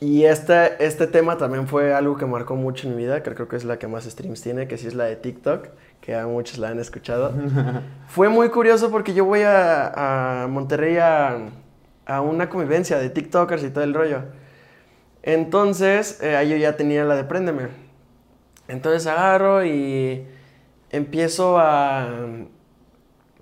Y 0.00 0.24
este, 0.24 0.82
este 0.82 1.06
tema 1.06 1.36
también 1.36 1.68
fue 1.68 1.92
algo 1.92 2.16
que 2.16 2.24
marcó 2.24 2.56
mucho 2.56 2.88
en 2.88 2.96
mi 2.96 3.02
vida, 3.02 3.22
que 3.22 3.34
creo 3.34 3.48
que 3.48 3.56
es 3.56 3.64
la 3.64 3.78
que 3.78 3.86
más 3.86 4.04
streams 4.04 4.40
tiene, 4.40 4.66
que 4.66 4.78
sí 4.78 4.86
es 4.86 4.94
la 4.94 5.04
de 5.04 5.16
TikTok, 5.16 5.68
que 6.00 6.14
a 6.14 6.26
muchos 6.26 6.56
la 6.56 6.68
han 6.68 6.78
escuchado. 6.78 7.34
fue 8.08 8.30
muy 8.30 8.48
curioso 8.48 8.90
porque 8.90 9.12
yo 9.12 9.26
voy 9.26 9.42
a, 9.42 10.44
a 10.44 10.48
Monterrey 10.48 10.96
a, 10.96 11.50
a 12.06 12.20
una 12.22 12.48
convivencia 12.48 12.98
de 12.98 13.10
TikTokers 13.10 13.62
y 13.62 13.70
todo 13.70 13.84
el 13.84 13.92
rollo. 13.92 14.22
Entonces, 15.22 16.18
eh, 16.22 16.34
ahí 16.34 16.48
yo 16.48 16.56
ya 16.56 16.76
tenía 16.76 17.04
la 17.04 17.14
de 17.14 17.24
Préndeme. 17.24 17.68
Entonces 18.68 19.06
agarro 19.06 19.64
y 19.64 20.26
empiezo 20.90 21.58
a... 21.58 22.08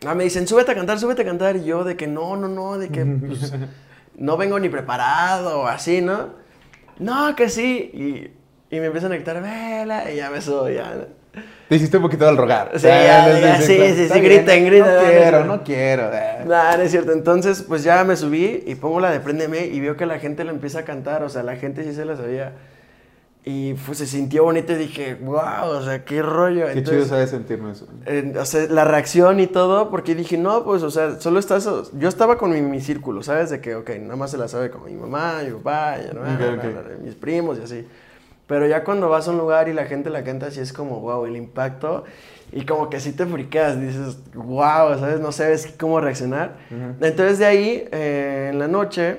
Ah, 0.07 0.15
me 0.15 0.25
dicen, 0.25 0.49
súbete 0.49 0.73
a 0.73 0.75
cantar, 0.75 0.99
súbete 0.99 1.23
a 1.23 1.25
cantar. 1.25 1.57
Y 1.57 1.65
yo 1.65 1.85
de 1.85 1.97
que 1.97 2.09
no, 2.09 2.37
no, 2.37 2.49
no, 2.49 2.79
de 2.79 2.89
que 2.89 3.05
pues, 3.05 3.53
no 4.17 4.37
vengo 4.37 4.59
ni 4.59 4.69
preparado 4.69 5.69
así, 5.69 6.01
¿no? 6.01 6.48
No, 6.99 7.35
que 7.37 7.49
sí. 7.49 7.91
Y, 7.93 8.75
y 8.77 8.81
me 8.81 8.87
empiezan 8.87 9.13
a 9.13 9.15
gritar, 9.17 9.41
vela, 9.43 10.11
y 10.11 10.17
ya 10.17 10.31
me 10.31 10.41
subo, 10.41 10.69
ya. 10.69 11.07
Te 11.69 11.77
hiciste 11.77 11.99
un 11.99 12.03
poquito 12.03 12.25
del 12.27 12.37
rogar. 12.37 12.73
Sí, 12.77 12.87
ya, 12.87 13.39
ya, 13.41 13.61
sí, 13.61 13.67
sí, 13.77 13.95
sí, 13.95 14.03
Está 14.05 14.19
griten, 14.19 14.65
griten, 14.67 14.87
No 14.87 15.03
no, 15.03 15.09
quiero, 15.09 15.45
no. 15.45 15.63
quiero. 15.63 16.11
eh. 16.13 16.45
Nah, 16.47 16.77
no 16.77 16.83
es 16.83 16.91
cierto. 16.91 17.13
Entonces, 17.13 17.63
pues 17.63 17.85
ya 17.85 18.03
me 18.05 18.17
subí 18.17 18.65
y 18.67 18.75
pongo 18.75 19.01
la 19.01 19.11
de 19.11 19.21
Préndeme 19.21 19.67
y 19.67 19.79
veo 19.81 19.97
que 19.97 20.07
la 20.07 20.19
gente 20.19 20.45
lo 20.45 20.51
empieza 20.51 20.81
a 20.81 20.85
cantar. 20.85 21.23
O 21.23 21.29
sea, 21.29 21.43
la 21.43 21.57
gente 21.57 21.85
sí 21.85 21.93
se 21.95 22.05
la 22.05 22.17
sabía. 22.17 22.53
Y 23.45 23.75
pues 23.75 23.99
se 23.99 24.07
sintió 24.07 24.45
bonito 24.45 24.73
y 24.73 24.77
dije, 24.77 25.15
wow, 25.15 25.69
o 25.71 25.83
sea, 25.83 26.05
qué 26.05 26.21
rollo. 26.21 26.67
Qué 26.67 26.73
chido 26.75 26.79
Entonces, 26.79 27.09
sabe 27.09 27.27
sentirme 27.29 27.73
eso. 27.73 27.87
eh, 28.05 28.35
o 28.39 28.45
sea, 28.45 28.67
la 28.69 28.85
reacción 28.85 29.41
y 29.41 29.47
todo, 29.47 29.89
porque 29.91 30.15
dije, 30.15 30.37
no, 30.37 30.65
pues, 30.65 30.83
o 30.83 30.91
sea, 30.91 31.19
solo 31.21 31.39
estás. 31.39 31.67
Yo 31.95 32.09
estaba 32.09 32.37
con 32.37 32.51
mi, 32.51 32.61
mi 32.61 32.81
círculo, 32.81 33.23
¿sabes? 33.23 33.49
De 33.49 33.61
que, 33.61 33.75
ok, 33.75 33.91
nada 34.01 34.17
más 34.17 34.33
se 34.33 34.39
la 34.39 34.49
sabe 34.49 34.71
con 34.71 34.85
mi 34.85 34.93
mamá, 34.93 35.41
mi 35.45 35.53
papá, 35.53 35.97
mi 35.99 36.05
hermana, 36.09 36.35
Ok, 36.35 36.59
ok. 36.59 36.65
la- 36.75 36.83
la- 36.91 36.97
mis 37.03 37.15
primos 37.15 37.59
y 37.59 37.63
así. 37.63 37.87
Pero 38.47 38.67
ya 38.67 38.83
cuando 38.85 39.09
vas 39.09 39.29
a 39.29 39.31
un 39.31 39.39
lugar 39.39 39.69
y 39.69 39.73
la 39.73 39.87
gente 39.87 40.11
la 40.11 40.25
canta, 40.25 40.47
así 40.47 40.61
es 40.61 40.73
como, 40.73 41.01
wow, 41.01 41.25
el 41.25 41.37
impacto. 41.37 42.05
Y 42.53 42.67
como 42.67 42.91
que 42.91 42.99
sí 43.01 43.13
te 43.13 43.25
friqueas, 43.25 43.81
dices, 43.81 44.19
wow, 44.35 44.99
¿sabes? 44.99 45.21
No 45.21 45.33
sabes 45.33 45.73
cómo 45.79 46.01
reaccionar. 46.01 46.57
Ujú. 46.71 47.05
Entonces 47.05 47.39
de 47.39 47.47
ahí, 47.47 47.89
eh, 47.93 48.49
en 48.53 48.59
la 48.59 48.69
noche, 48.69 49.17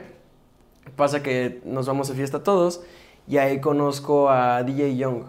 pasa 0.95 1.23
que 1.23 1.61
nos 1.65 1.87
vamos 1.87 2.09
a 2.11 2.13
fiesta 2.13 2.43
todos 2.43 2.81
y 3.29 3.37
ahí 3.37 3.61
conozco 3.61 4.29
a 4.29 4.63
DJ 4.63 4.97
Young, 4.97 5.23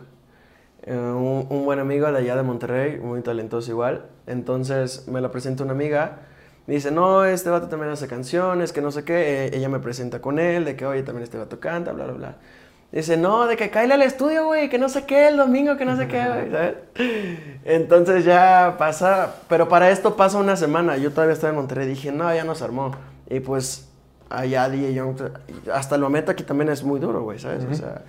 eh, 0.83 0.97
un, 0.97 1.47
un 1.51 1.65
buen 1.67 1.79
amigo 1.79 2.11
de 2.11 2.19
allá 2.19 2.35
de 2.35 2.43
Monterrey, 2.43 2.99
muy 2.99 3.21
talentoso 3.21 3.71
igual. 3.71 4.07
Entonces 4.27 5.07
me 5.07 5.21
la 5.21 5.31
presenta 5.31 5.65
una 5.65 5.73
amiga, 5.73 6.21
me 6.67 6.75
dice, 6.75 6.91
no, 6.91 7.25
este 7.27 7.51
vato 7.51 7.69
también 7.69 7.93
hace 7.93 8.09
canciones, 8.09 8.73
que 8.73 8.81
no 8.81 8.91
sé 8.91 9.05
qué, 9.05 9.47
Eh, 9.47 9.51
ella 9.57 9.69
me 9.69 9.81
presenta 9.81 10.21
con 10.21 10.39
él, 10.39 10.65
de 10.65 10.77
que, 10.77 10.87
oye, 10.87 11.03
también 11.03 11.25
este 11.25 11.37
vato 11.37 11.61
canta, 11.61 11.93
bla, 11.93 12.05
bla, 12.07 12.15
bla. 12.15 12.37
Dice, 12.91 13.17
no, 13.19 13.47
de 13.47 13.57
que 13.57 13.71
cállale 13.71 13.95
al 13.95 14.03
estudio, 14.03 14.47
güey, 14.47 14.69
que 14.71 14.79
no 14.79 14.89
sé 14.89 15.05
qué, 15.05 15.29
el 15.29 15.37
domingo, 15.37 15.77
que 15.77 15.85
no 15.85 15.97
sé 15.97 16.09
qué, 16.09 16.25
güey, 16.27 16.51
¿sabes? 16.51 16.77
Entonces 17.65 18.25
ya 18.25 18.77
pasa, 18.79 19.35
pero 19.49 19.69
para 19.69 19.91
esto 19.91 20.17
pasa 20.17 20.39
una 20.39 20.57
semana, 20.57 20.97
yo 20.97 21.11
todavía 21.13 21.35
estaba 21.35 21.51
en 21.51 21.57
Monterrey, 21.57 21.87
dije, 21.87 22.13
no, 22.13 22.35
ya 22.35 22.45
nos 22.45 22.63
armó. 22.63 22.93
Y 23.29 23.41
pues 23.41 23.90
allá 24.31 24.69
DJ 24.69 24.95
Young, 24.95 25.17
hasta 25.75 25.95
el 25.97 26.01
momento 26.01 26.31
aquí 26.31 26.43
también 26.45 26.71
es 26.71 26.83
muy 26.83 26.99
duro, 27.01 27.23
güey, 27.23 27.39
¿sabes? 27.39 27.65
O 27.71 27.75
sea, 27.75 28.03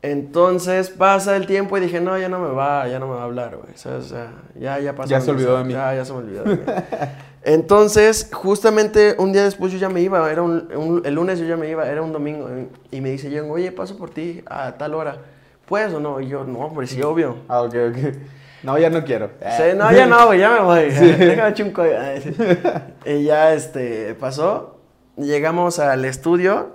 entonces 0.00 0.90
pasa 0.90 1.36
el 1.36 1.46
tiempo 1.46 1.76
y 1.76 1.80
dije, 1.80 2.00
no, 2.00 2.16
ya 2.18 2.28
no 2.28 2.38
me 2.38 2.50
va, 2.54 2.86
ya 2.88 2.98
no 2.98 3.08
me 3.08 3.14
va 3.14 3.22
a 3.22 3.24
hablar, 3.24 3.56
güey, 3.56 3.72
¿sabes? 3.76 4.06
O 4.06 4.08
sea, 4.08 4.32
ya, 4.58 4.78
ya 4.78 4.94
pasó. 4.94 5.10
Ya 5.10 5.20
se 5.20 5.30
olvidó 5.30 5.58
de 5.58 5.64
mí. 5.64 5.72
Ya, 5.72 5.94
ya 5.94 6.04
se 6.04 6.12
me 6.12 6.18
olvidó 6.18 6.44
de 6.44 6.56
mí. 6.56 6.62
Entonces, 7.42 8.30
justamente 8.32 9.16
un 9.18 9.32
día 9.32 9.42
después 9.44 9.72
yo 9.72 9.78
ya 9.78 9.88
me 9.88 10.00
iba, 10.00 10.30
era 10.30 10.42
un, 10.42 10.68
un- 10.76 11.02
el 11.04 11.14
lunes 11.14 11.38
yo 11.38 11.46
ya 11.46 11.56
me 11.56 11.68
iba, 11.68 11.88
era 11.88 12.02
un 12.02 12.12
domingo, 12.12 12.48
y 12.90 13.00
me 13.00 13.10
dice 13.10 13.30
Young, 13.30 13.50
oye, 13.50 13.72
paso 13.72 13.96
por 13.96 14.10
ti 14.10 14.42
a 14.46 14.72
tal 14.72 14.94
hora, 14.94 15.16
¿puedes 15.66 15.92
o 15.92 16.00
no? 16.00 16.20
Y 16.20 16.28
yo, 16.28 16.44
no, 16.44 16.60
hombre, 16.60 16.86
sí, 16.86 17.02
obvio. 17.02 17.38
Ah, 17.48 17.62
ok, 17.62 17.74
ok. 17.90 17.96
No, 18.62 18.76
ya 18.78 18.90
no 18.90 19.04
quiero. 19.04 19.30
Sí, 19.56 19.62
no, 19.76 19.90
ya 19.92 20.06
no, 20.06 20.26
güey, 20.26 20.40
ya 20.40 20.50
me 20.50 20.60
voy. 20.60 20.90
Déjame 20.90 21.48
echar 21.50 21.66
un 21.66 21.72
co- 21.72 21.82
Ay, 21.82 22.20
sí. 22.22 22.36
Y 23.10 23.24
ya, 23.24 23.52
este, 23.54 24.14
pasó. 24.14 24.77
Llegamos 25.18 25.78
al 25.78 26.04
estudio. 26.04 26.70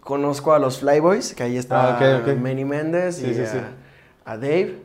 Conozco 0.00 0.52
a 0.52 0.58
los 0.58 0.78
Flyboys, 0.80 1.34
que 1.34 1.42
ahí 1.44 1.56
está 1.56 1.96
Ah. 1.98 2.34
Manny 2.40 2.64
Méndez 2.64 3.16
Sí, 3.16 3.26
y 3.30 3.34
sí, 3.34 3.40
a, 3.42 3.46
sí. 3.46 3.58
a 4.24 4.36
Dave. 4.36 4.82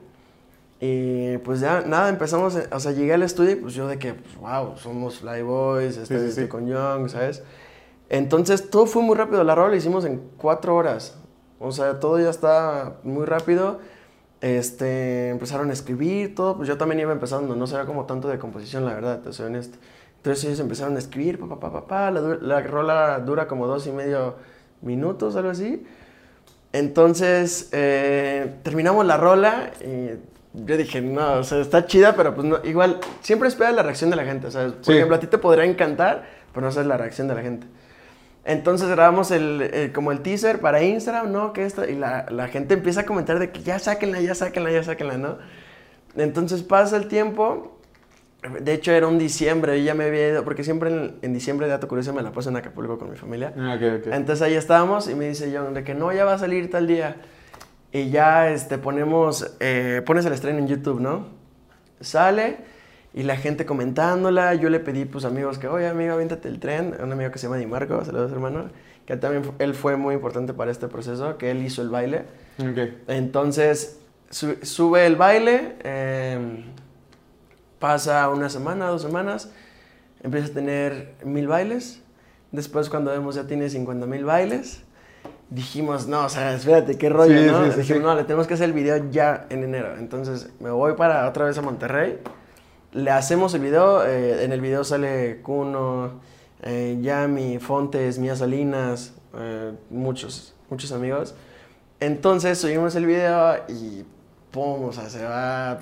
Y 0.79 1.37
pues 1.39 1.59
ya, 1.59 1.81
nada, 1.81 2.09
empezamos, 2.09 2.55
eh, 2.55 2.67
o 2.71 2.79
sea, 2.79 2.91
llegué 2.91 3.13
al 3.13 3.23
estudio 3.23 3.51
y 3.51 3.55
pues 3.55 3.73
yo 3.73 3.87
de 3.87 3.97
que, 3.97 4.13
pues, 4.13 4.35
wow, 4.37 4.77
somos 4.77 5.19
Flyboys, 5.19 5.97
este, 5.97 6.47
con 6.47 6.67
Young, 6.67 7.09
¿sabes? 7.09 7.41
Entonces 8.09 8.69
todo 8.69 8.85
fue 8.85 9.01
muy 9.01 9.15
rápido, 9.15 9.43
la 9.43 9.55
rola 9.55 9.69
la 9.71 9.75
hicimos 9.77 10.05
en 10.05 10.21
cuatro 10.37 10.75
horas. 10.75 11.17
O 11.59 11.71
sea, 11.71 11.99
todo 11.99 12.19
ya 12.19 12.29
está 12.29 12.97
muy 13.03 13.25
rápido. 13.25 13.79
Este, 14.41 15.29
empezaron 15.29 15.71
a 15.71 15.73
escribir 15.73 16.35
todo, 16.35 16.55
pues 16.57 16.67
yo 16.69 16.77
también 16.77 16.99
iba 16.99 17.11
empezando, 17.11 17.55
no 17.55 17.65
sabía 17.65 17.87
como 17.87 18.05
tanto 18.05 18.27
de 18.27 18.37
composición, 18.37 18.85
la 18.85 18.93
verdad, 18.93 19.21
te 19.21 19.33
soy 19.33 19.47
honesto. 19.47 19.79
Entonces 20.27 20.45
ellos 20.45 20.59
empezaron 20.59 20.95
a 20.97 20.99
escribir, 20.99 21.39
pa, 21.39 21.47
pa, 21.57 21.71
pa, 21.71 21.87
pa, 21.87 22.11
la, 22.11 22.19
la 22.41 22.61
rola 22.61 23.19
dura 23.19 23.47
como 23.47 23.65
dos 23.65 23.87
y 23.87 23.91
medio 23.91 24.35
minutos, 24.81 25.35
algo 25.37 25.51
así. 25.51 25.85
Entonces, 26.73 27.69
eh, 27.71 28.55
terminamos 28.63 29.05
la 29.05 29.15
rola 29.17 29.71
y 29.81 30.09
yo 30.65 30.75
dije, 30.77 31.01
no, 31.01 31.35
o 31.35 31.43
sea, 31.43 31.59
está 31.59 31.85
chida, 31.85 32.13
pero 32.15 32.35
pues 32.35 32.45
no, 32.45 32.57
igual, 32.65 32.99
siempre 33.21 33.47
espera 33.47 33.71
la 33.71 33.83
reacción 33.83 34.09
de 34.09 34.15
la 34.17 34.25
gente, 34.25 34.47
o 34.47 34.51
sea, 34.51 34.65
por 34.67 34.83
Sí. 34.85 34.93
ejemplo, 34.93 35.15
a 35.15 35.19
ti 35.19 35.27
te 35.27 35.37
podrá 35.37 35.63
encantar, 35.65 36.25
pero 36.53 36.65
no 36.65 36.71
sabes 36.71 36.87
la 36.87 36.97
reacción 36.97 37.27
de 37.27 37.35
la 37.35 37.41
gente. 37.41 37.67
Entonces 38.43 38.89
grabamos 38.89 39.31
el, 39.31 39.61
el- 39.61 39.93
como 39.93 40.11
el 40.11 40.19
teaser 40.21 40.59
para 40.59 40.81
Instagram, 40.83 41.31
¿no? 41.31 41.53
Que 41.53 41.65
esto, 41.65 41.87
y 41.87 41.95
la, 41.95 42.25
la 42.29 42.47
gente 42.49 42.73
empieza 42.73 43.01
a 43.01 43.05
comentar 43.05 43.39
de 43.39 43.51
que 43.51 43.61
ya 43.61 43.79
sáquenla, 43.79 44.19
ya 44.21 44.35
sáquenla, 44.35 44.71
ya 44.71 44.83
sáquenla, 44.83 45.17
¿no? 45.17 45.37
Entonces 46.17 46.63
pasa 46.63 46.97
el 46.97 47.07
tiempo. 47.07 47.76
De 48.61 48.73
hecho, 48.73 48.91
era 48.91 49.07
un 49.07 49.17
diciembre, 49.17 49.77
yo 49.79 49.85
ya 49.85 49.93
me 49.93 50.05
había 50.05 50.29
ido, 50.29 50.43
porque 50.43 50.63
siempre 50.63 50.89
en, 50.89 51.15
en 51.21 51.33
diciembre, 51.33 51.67
dato 51.67 51.87
curioso, 51.87 52.13
me 52.13 52.21
la 52.21 52.31
paso 52.31 52.49
en 52.49 52.57
Acapulco 52.57 52.97
con 52.97 53.09
mi 53.09 53.17
familia. 53.17 53.53
Ah, 53.57 53.75
ok, 53.77 54.01
ok. 54.07 54.13
Entonces 54.13 54.41
ahí 54.41 54.53
estábamos 54.55 55.09
y 55.09 55.15
me 55.15 55.27
dice 55.27 55.51
John 55.55 55.73
de 55.73 55.83
que 55.83 55.93
no, 55.93 56.11
ya 56.13 56.25
va 56.25 56.33
a 56.33 56.37
salir 56.39 56.69
tal 56.69 56.87
día. 56.87 57.15
Y 57.91 58.09
ya 58.09 58.49
este, 58.49 58.77
ponemos, 58.77 59.55
eh, 59.59 60.01
pones 60.05 60.25
el 60.25 60.33
estreno 60.33 60.59
en 60.59 60.67
YouTube, 60.67 60.99
¿no? 60.99 61.27
Sale 62.01 62.57
y 63.13 63.23
la 63.23 63.37
gente 63.37 63.65
comentándola. 63.65 64.53
Yo 64.55 64.69
le 64.69 64.79
pedí, 64.79 65.05
pues, 65.05 65.25
amigos 65.25 65.57
que, 65.57 65.67
oye, 65.67 65.87
amigo, 65.87 66.13
aviéntate 66.13 66.47
el 66.49 66.59
tren. 66.59 66.95
Un 67.01 67.11
amigo 67.11 67.31
que 67.31 67.39
se 67.39 67.47
llama 67.47 67.57
Di 67.57 67.65
Marco, 67.65 68.03
saludos, 68.05 68.31
hermano. 68.31 68.69
Que 69.05 69.15
también 69.15 69.43
él 69.59 69.73
fue 69.73 69.95
muy 69.95 70.15
importante 70.15 70.53
para 70.53 70.69
este 70.69 70.87
proceso, 70.89 71.37
que 71.37 71.49
él 71.49 71.63
hizo 71.63 71.81
el 71.81 71.89
baile. 71.89 72.23
Ok. 72.59 72.77
Entonces, 73.07 73.99
su- 74.29 74.57
sube 74.61 75.05
el 75.05 75.15
baile, 75.15 75.75
eh, 75.83 76.65
pasa 77.79 78.27
una 78.29 78.49
semana, 78.49 78.87
dos 78.87 79.01
semanas, 79.01 79.49
empieza 80.23 80.47
a 80.47 80.53
tener 80.53 81.15
mil 81.23 81.47
bailes. 81.47 82.01
Después 82.51 82.89
cuando 82.89 83.11
vemos 83.11 83.35
ya 83.35 83.45
tiene 83.45 83.69
50 83.69 84.05
mil 84.05 84.23
bailes. 84.25 84.83
Dijimos, 85.49 86.07
no, 86.07 86.25
o 86.25 86.29
sea, 86.29 86.53
espérate, 86.53 86.97
qué 86.97 87.09
rollo, 87.09 87.39
Sí, 87.39 87.45
¿no? 87.47 87.65
sí, 87.65 87.71
sí, 87.71 87.77
Dijimos, 87.79 88.03
no, 88.03 88.15
le 88.15 88.23
tenemos 88.23 88.47
que 88.47 88.55
hacer 88.55 88.65
el 88.65 88.73
video 88.73 89.09
ya 89.11 89.45
en 89.49 89.63
enero. 89.63 89.95
Entonces 89.97 90.49
me 90.59 90.69
voy 90.71 90.93
para 90.93 91.27
otra 91.27 91.45
vez 91.45 91.57
a 91.57 91.61
Monterrey. 91.61 92.19
Le 92.93 93.11
hacemos 93.11 93.53
el 93.53 93.61
video. 93.61 94.05
eh, 94.05 94.43
en 94.43 94.51
el 94.51 94.59
video 94.61 94.83
sale 94.83 95.41
Kuno, 95.41 96.19
eh, 96.63 96.97
Yami, 97.01 97.59
Fontes, 97.59 98.17
Mía 98.19 98.35
Salinas, 98.35 99.13
eh, 99.37 99.73
muchos, 99.89 100.53
muchos 100.69 100.91
amigos. 100.91 101.35
Entonces 101.99 102.57
subimos 102.59 102.95
el 102.95 103.05
video 103.05 103.55
y 103.69 104.03
pum, 104.51 104.85
o 104.85 104.91
sea, 104.91 105.09
se 105.09 105.23
va 105.23 105.79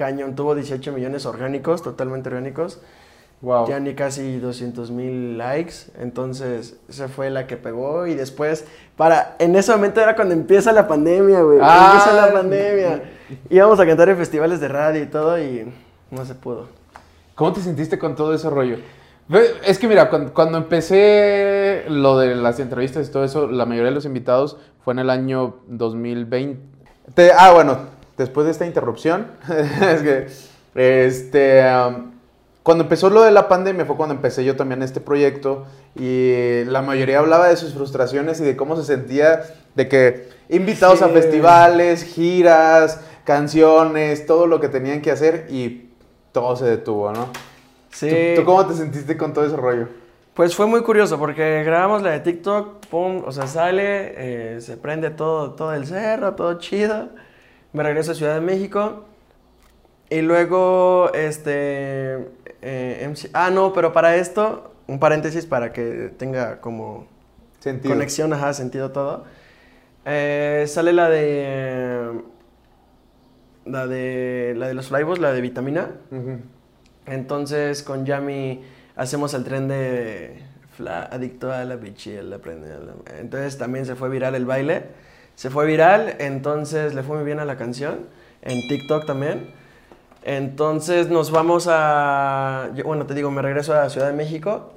cañón. 0.00 0.34
Tuvo 0.34 0.54
18 0.54 0.92
millones 0.92 1.26
orgánicos, 1.26 1.82
totalmente 1.82 2.30
orgánicos. 2.30 2.80
Wow. 3.42 3.68
Ya 3.68 3.80
ni 3.80 3.94
casi 3.94 4.38
200 4.38 4.90
mil 4.90 5.38
likes. 5.38 5.74
Entonces, 5.98 6.76
esa 6.88 7.08
fue 7.08 7.30
la 7.30 7.46
que 7.46 7.56
pegó. 7.56 8.06
Y 8.06 8.14
después, 8.14 8.64
para. 8.96 9.36
En 9.38 9.54
ese 9.56 9.72
momento 9.72 10.00
era 10.00 10.16
cuando 10.16 10.34
empieza 10.34 10.72
la 10.72 10.88
pandemia, 10.88 11.42
güey. 11.42 11.58
Ah. 11.62 11.92
Empieza 11.94 12.26
la 12.26 12.32
pandemia. 12.32 13.02
Íbamos 13.50 13.78
a 13.78 13.86
cantar 13.86 14.08
en 14.08 14.16
festivales 14.16 14.58
de 14.60 14.68
radio 14.68 15.02
y 15.02 15.06
todo, 15.06 15.38
y 15.38 15.70
no 16.10 16.24
se 16.24 16.34
pudo. 16.34 16.68
¿Cómo 17.34 17.52
te 17.52 17.60
sentiste 17.60 17.98
con 17.98 18.16
todo 18.16 18.34
ese 18.34 18.50
rollo? 18.50 18.78
Es 19.64 19.78
que 19.78 19.86
mira, 19.86 20.10
cuando, 20.10 20.34
cuando 20.34 20.58
empecé 20.58 21.84
lo 21.88 22.18
de 22.18 22.34
las 22.34 22.58
entrevistas 22.58 23.08
y 23.08 23.12
todo 23.12 23.22
eso, 23.24 23.46
la 23.46 23.64
mayoría 23.64 23.90
de 23.90 23.94
los 23.94 24.04
invitados 24.04 24.56
fue 24.84 24.92
en 24.94 24.98
el 24.98 25.10
año 25.10 25.60
2020. 25.68 26.60
Te- 27.14 27.32
ah, 27.32 27.52
bueno, 27.52 27.78
después 28.20 28.44
de 28.44 28.52
esta 28.52 28.66
interrupción, 28.66 29.26
es 29.48 30.02
que, 30.02 30.26
este, 30.74 31.64
um, 31.64 32.12
cuando 32.62 32.84
empezó 32.84 33.10
lo 33.10 33.22
de 33.22 33.30
la 33.30 33.48
pandemia 33.48 33.86
fue 33.86 33.96
cuando 33.96 34.14
empecé 34.14 34.44
yo 34.44 34.54
también 34.54 34.82
este 34.82 35.00
proyecto 35.00 35.64
y 35.96 36.64
la 36.66 36.82
mayoría 36.82 37.18
hablaba 37.18 37.48
de 37.48 37.56
sus 37.56 37.72
frustraciones 37.72 38.40
y 38.40 38.44
de 38.44 38.56
cómo 38.56 38.76
se 38.76 38.84
sentía 38.84 39.42
de 39.74 39.88
que 39.88 40.28
invitados 40.50 41.02
a 41.02 41.08
festivales, 41.08 42.04
giras, 42.04 43.00
canciones, 43.24 44.26
todo 44.26 44.46
lo 44.46 44.60
que 44.60 44.68
tenían 44.68 45.00
que 45.00 45.10
hacer 45.10 45.46
y 45.50 45.88
todo 46.32 46.54
se 46.54 46.66
detuvo, 46.66 47.12
¿no? 47.12 47.28
Sí. 47.90 48.08
¿Tú, 48.08 48.42
tú 48.42 48.46
cómo 48.46 48.66
te 48.66 48.74
sentiste 48.74 49.16
con 49.16 49.32
todo 49.32 49.46
ese 49.46 49.56
rollo? 49.56 49.88
Pues 50.34 50.54
fue 50.54 50.66
muy 50.66 50.82
curioso 50.82 51.18
porque 51.18 51.64
grabamos 51.64 52.02
la 52.02 52.10
de 52.10 52.20
TikTok, 52.20 52.86
pum, 52.86 53.22
o 53.26 53.32
sea, 53.32 53.46
sale, 53.46 54.54
eh, 54.56 54.60
se 54.60 54.76
prende 54.76 55.10
todo, 55.10 55.52
todo 55.52 55.74
el 55.74 55.86
cerro, 55.86 56.34
todo 56.34 56.58
chido. 56.58 57.08
Me 57.72 57.82
regreso 57.82 58.12
a 58.12 58.14
Ciudad 58.14 58.34
de 58.34 58.40
México. 58.40 59.04
Y 60.08 60.22
luego, 60.22 61.12
este. 61.14 62.14
eh, 62.62 63.06
MC 63.08 63.30
ah, 63.32 63.50
no, 63.50 63.72
pero 63.72 63.92
para 63.92 64.16
esto, 64.16 64.74
un 64.88 64.98
paréntesis 64.98 65.46
para 65.46 65.72
que 65.72 66.12
tenga 66.18 66.60
como 66.60 67.06
Sentido. 67.60 67.94
conexión, 67.94 68.32
ajá, 68.32 68.52
sentido 68.54 68.90
todo. 68.90 69.24
Eh, 70.04 70.64
sale 70.66 70.92
la 70.92 71.08
de. 71.08 72.10
La 73.66 73.86
de. 73.86 74.54
La 74.56 74.66
de 74.68 74.74
los 74.74 74.88
flyboys, 74.88 75.20
la 75.20 75.32
de 75.32 75.40
vitamina. 75.40 75.90
Entonces 77.06 77.82
con 77.82 78.04
Yami 78.04 78.62
hacemos 78.96 79.34
el 79.34 79.44
tren 79.44 79.68
de 79.68 80.42
fla, 80.76 81.04
adicto 81.04 81.52
a 81.52 81.64
la 81.64 81.76
bichi, 81.76 82.12
la 82.22 82.38
prende. 82.38 82.68
Entonces 83.18 83.58
también 83.58 83.86
se 83.86 83.94
fue 83.94 84.08
viral 84.08 84.34
el 84.34 84.44
baile. 84.46 84.84
Se 85.40 85.48
fue 85.48 85.64
viral, 85.64 86.16
entonces 86.18 86.92
le 86.94 87.02
fue 87.02 87.16
muy 87.16 87.24
bien 87.24 87.40
a 87.40 87.46
la 87.46 87.56
canción. 87.56 88.00
En 88.42 88.60
TikTok 88.68 89.06
también. 89.06 89.54
Entonces 90.22 91.08
nos 91.08 91.30
vamos 91.30 91.66
a... 91.66 92.68
yo- 92.74 92.84
Bueno, 92.84 93.06
te 93.06 93.14
digo, 93.14 93.30
me 93.30 93.40
regreso 93.40 93.72
a 93.72 93.88
Ciudad 93.88 94.08
de 94.08 94.12
México. 94.12 94.74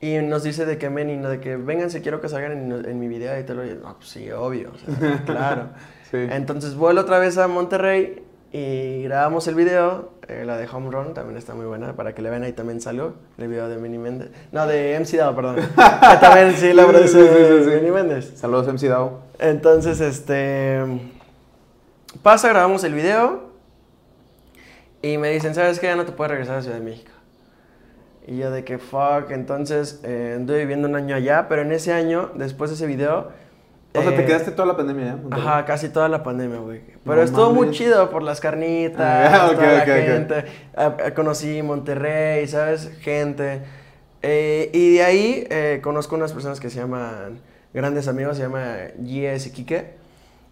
Y 0.00 0.18
nos 0.18 0.44
dice 0.44 0.66
de 0.66 0.78
que, 0.78 0.88
men, 0.88 1.20
de 1.20 1.40
que 1.40 1.56
vénganse, 1.56 2.00
quiero 2.00 2.20
que 2.20 2.28
salgan 2.28 2.52
en, 2.52 2.88
en 2.88 3.00
mi 3.00 3.08
video 3.08 3.40
y 3.40 3.42
te 3.42 3.54
lo 3.54 3.64
No, 3.64 3.96
pues 3.96 4.08
sí, 4.10 4.30
obvio, 4.30 4.70
o 4.72 4.78
sea, 4.78 5.20
claro. 5.26 5.70
Sí. 6.08 6.18
Entonces 6.30 6.76
vuelvo 6.76 7.00
otra 7.00 7.18
vez 7.18 7.36
a 7.36 7.48
Monterrey 7.48 8.22
y 8.52 9.02
grabamos 9.02 9.46
el 9.48 9.54
video. 9.54 10.10
eh, 10.28 10.44
la 10.46 10.56
de 10.56 10.66
Home 10.68 10.90
Run 10.90 11.14
también 11.14 11.36
está 11.36 11.54
muy 11.54 11.66
buena 11.66 11.94
para 11.94 12.14
que 12.14 12.22
le 12.22 12.30
vean 12.30 12.42
ahí 12.42 12.52
también 12.52 12.80
salió 12.80 13.14
el 13.38 13.48
video 13.48 13.68
de 13.68 13.76
Mini 13.78 13.98
Méndez. 13.98 14.30
No, 14.52 14.66
de 14.66 14.98
MC 14.98 15.16
Dao, 15.16 15.34
perdón. 15.34 15.56
También 16.20 16.54
sí 16.56 16.72
la 16.72 16.86
produce 16.86 17.08
sí, 17.08 17.28
sí, 17.28 17.44
sí, 17.46 17.64
sí. 17.64 17.76
Mini 17.76 17.90
Méndez. 17.90 18.32
Saludos, 18.36 18.66
MC 18.68 18.88
Dao. 18.88 19.20
Entonces, 19.38 20.00
este. 20.00 20.82
Pasa, 22.22 22.48
grabamos 22.48 22.84
el 22.84 22.94
video. 22.94 23.48
Y 25.02 25.18
me 25.18 25.30
dicen, 25.30 25.54
¿sabes 25.54 25.78
qué? 25.78 25.86
Ya 25.86 25.96
no 25.96 26.04
te 26.04 26.12
puedes 26.12 26.30
regresar 26.30 26.56
a 26.56 26.62
Ciudad 26.62 26.76
de 26.78 26.84
México. 26.84 27.12
Y 28.26 28.38
yo 28.38 28.50
de 28.50 28.64
que 28.64 28.78
fuck. 28.78 29.30
Entonces, 29.30 30.00
eh, 30.04 30.34
anduve 30.36 30.58
viviendo 30.60 30.88
un 30.88 30.96
año 30.96 31.14
allá. 31.14 31.48
Pero 31.48 31.62
en 31.62 31.72
ese 31.72 31.92
año, 31.92 32.30
después 32.34 32.70
de 32.70 32.76
ese 32.76 32.86
video. 32.86 33.28
O 33.94 34.02
sea, 34.02 34.14
te 34.14 34.22
eh, 34.22 34.26
quedaste 34.26 34.50
toda 34.52 34.66
la 34.66 34.76
pandemia. 34.76 35.16
Monterrey? 35.16 35.44
Ajá, 35.46 35.64
casi 35.64 35.88
toda 35.88 36.08
la 36.08 36.22
pandemia, 36.22 36.58
güey. 36.58 36.82
Pero 37.04 37.16
No 37.16 37.22
estuvo 37.22 37.50
muy 37.52 37.70
chido 37.70 38.10
por 38.10 38.22
las 38.22 38.40
carnitas, 38.40 39.00
Ah, 39.32 39.46
ok, 39.50 39.54
toda 39.56 39.72
la 39.72 39.82
ok, 39.82 39.88
ok. 39.88 39.94
gente. 40.06 40.44
Ah, 40.76 40.96
ah, 41.06 41.10
conocí 41.14 41.62
Monterrey, 41.62 42.46
¿sabes? 42.46 42.90
Gente. 43.00 43.62
Eh, 44.22 44.70
y 44.72 44.94
de 44.94 45.02
ahí 45.04 45.46
eh, 45.48 45.80
conozco 45.82 46.16
unas 46.16 46.32
personas 46.32 46.60
que 46.60 46.70
se 46.70 46.78
llaman 46.80 47.40
grandes 47.72 48.08
amigos, 48.08 48.36
se 48.36 48.42
llama 48.42 48.76
GS 48.98 49.46
y 49.46 49.50
Quique. 49.52 49.94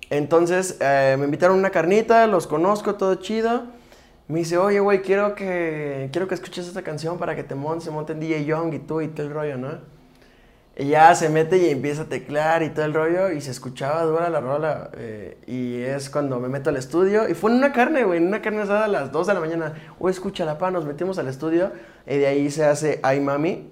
Entonces 0.08 0.76
eh, 0.80 1.16
me 1.18 1.24
invitaron 1.24 1.56
a 1.56 1.58
una 1.58 1.70
carnita, 1.70 2.26
los 2.26 2.46
conozco, 2.46 2.94
todo 2.94 3.16
chido. 3.16 3.64
Me 4.28 4.40
dice, 4.40 4.56
oye, 4.58 4.80
güey, 4.80 5.02
quiero 5.02 5.34
que, 5.34 6.08
quiero 6.10 6.26
que 6.26 6.34
escuches 6.34 6.66
esta 6.66 6.82
canción 6.82 7.18
para 7.18 7.36
que 7.36 7.44
te 7.44 7.54
montes, 7.54 7.84
se 7.84 7.90
monten 7.90 8.18
DJ 8.18 8.44
Young 8.44 8.72
y 8.74 8.78
tú 8.80 9.00
y 9.00 9.08
todo 9.08 9.26
el 9.26 9.32
rollo, 9.32 9.56
¿no? 9.56 9.95
Y 10.78 10.88
ya 10.88 11.14
se 11.14 11.30
mete 11.30 11.56
y 11.56 11.70
empieza 11.70 12.02
a 12.02 12.04
teclar 12.04 12.62
y 12.62 12.68
todo 12.70 12.84
el 12.84 12.92
rollo 12.92 13.30
y 13.30 13.40
se 13.40 13.50
escuchaba 13.50 14.02
dura 14.04 14.28
la 14.28 14.40
rola. 14.40 14.90
eh, 14.94 15.38
y 15.46 15.80
es 15.80 16.10
cuando 16.10 16.38
me 16.38 16.48
meto 16.48 16.68
al 16.70 16.76
estudio. 16.76 17.28
Y 17.28 17.34
fue 17.34 17.50
en 17.50 17.56
una 17.58 17.72
carne, 17.72 18.04
güey, 18.04 18.18
en 18.18 18.26
una 18.26 18.42
carne 18.42 18.60
asada 18.62 18.84
a 18.84 18.88
las 18.88 19.10
2 19.10 19.26
de 19.26 19.34
la 19.34 19.40
mañana. 19.40 19.72
Güey, 19.98 20.12
escúchala, 20.12 20.58
pa, 20.58 20.70
nos 20.70 20.84
metimos 20.84 21.18
al 21.18 21.28
estudio. 21.28 21.72
Y 22.06 22.18
de 22.18 22.26
ahí 22.26 22.50
se 22.50 22.64
hace 22.66 23.00
Ay 23.02 23.20
Mami. 23.20 23.70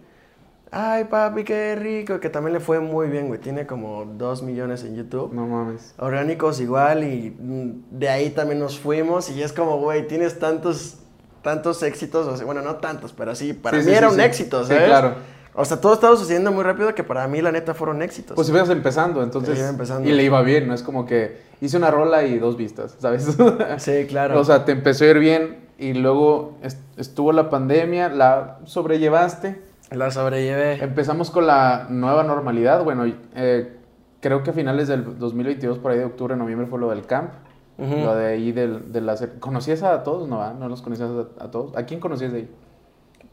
Ay, 0.70 1.04
papi, 1.04 1.44
qué 1.44 1.76
rico. 1.76 2.20
Que 2.20 2.30
también 2.30 2.54
le 2.54 2.60
fue 2.60 2.80
muy 2.80 3.08
bien, 3.08 3.28
güey. 3.28 3.40
Tiene 3.40 3.66
como 3.66 4.06
2 4.06 4.42
millones 4.42 4.82
en 4.84 4.96
YouTube. 4.96 5.32
No 5.32 5.46
mames. 5.46 5.94
Orgánicos 5.98 6.60
igual. 6.60 7.04
Y 7.04 7.30
mm, 7.38 7.98
de 7.98 8.08
ahí 8.08 8.30
también 8.30 8.58
nos 8.60 8.78
fuimos. 8.78 9.30
Y 9.30 9.42
es 9.42 9.52
como, 9.52 9.78
güey, 9.78 10.08
tienes 10.08 10.38
tantos, 10.40 10.98
tantos 11.42 11.82
éxitos. 11.82 12.26
O 12.26 12.36
sea, 12.36 12.46
bueno, 12.46 12.62
no 12.62 12.76
tantos, 12.76 13.12
pero 13.12 13.34
sí, 13.36 13.52
para 13.52 13.78
Sí, 13.78 13.84
mí 13.84 13.92
sí, 13.92 13.96
era 13.96 14.08
sí, 14.08 14.14
un 14.14 14.20
éxito, 14.20 14.64
Sí, 14.64 14.74
claro. 14.86 15.14
O 15.56 15.64
sea, 15.64 15.80
todo 15.80 15.94
estaba 15.94 16.16
sucediendo 16.16 16.50
muy 16.52 16.64
rápido 16.64 16.94
que 16.94 17.04
para 17.04 17.26
mí, 17.28 17.40
la 17.40 17.52
neta, 17.52 17.74
fueron 17.74 18.02
éxitos. 18.02 18.34
Pues 18.34 18.48
ibas 18.48 18.68
empezando, 18.70 19.22
entonces. 19.22 19.58
Iba 19.58 19.68
empezando. 19.68 20.08
Y 20.08 20.12
le 20.12 20.22
iba 20.24 20.42
bien, 20.42 20.66
no 20.66 20.74
es 20.74 20.82
como 20.82 21.06
que 21.06 21.38
hice 21.60 21.76
una 21.76 21.90
rola 21.90 22.24
y 22.24 22.38
dos 22.38 22.56
vistas, 22.56 22.96
¿sabes? 22.98 23.36
sí, 23.78 24.06
claro. 24.08 24.38
O 24.40 24.44
sea, 24.44 24.64
te 24.64 24.72
empezó 24.72 25.04
a 25.04 25.08
ir 25.08 25.18
bien 25.20 25.58
y 25.78 25.92
luego 25.94 26.56
est- 26.62 26.80
estuvo 26.98 27.32
la 27.32 27.50
pandemia, 27.50 28.08
la 28.08 28.58
sobrellevaste. 28.64 29.60
la 29.90 30.10
sobrellevé. 30.10 30.82
Empezamos 30.82 31.30
con 31.30 31.46
la 31.46 31.86
nueva 31.88 32.24
normalidad. 32.24 32.82
Bueno, 32.82 33.04
eh, 33.36 33.76
creo 34.20 34.42
que 34.42 34.50
a 34.50 34.52
finales 34.54 34.88
del 34.88 35.18
2022, 35.18 35.78
por 35.78 35.92
ahí 35.92 35.98
de 35.98 36.04
octubre, 36.06 36.34
noviembre, 36.36 36.66
fue 36.66 36.78
lo 36.80 36.90
del 36.90 37.06
camp. 37.06 37.30
Ujú. 37.78 37.96
Lo 38.04 38.14
de 38.14 38.26
ahí 38.26 38.52
del, 38.52 38.92
de 38.92 39.00
la... 39.00 39.16
¿Conocías 39.40 39.82
a 39.82 40.02
todos? 40.04 40.28
No. 40.28 40.52
¿No 40.54 40.68
los 40.68 40.80
conocías 40.82 41.10
a, 41.40 41.44
a 41.44 41.50
todos? 41.50 41.76
¿A 41.76 41.84
quién 41.86 41.98
conocías 42.00 42.32
de 42.32 42.38
ahí? 42.38 42.50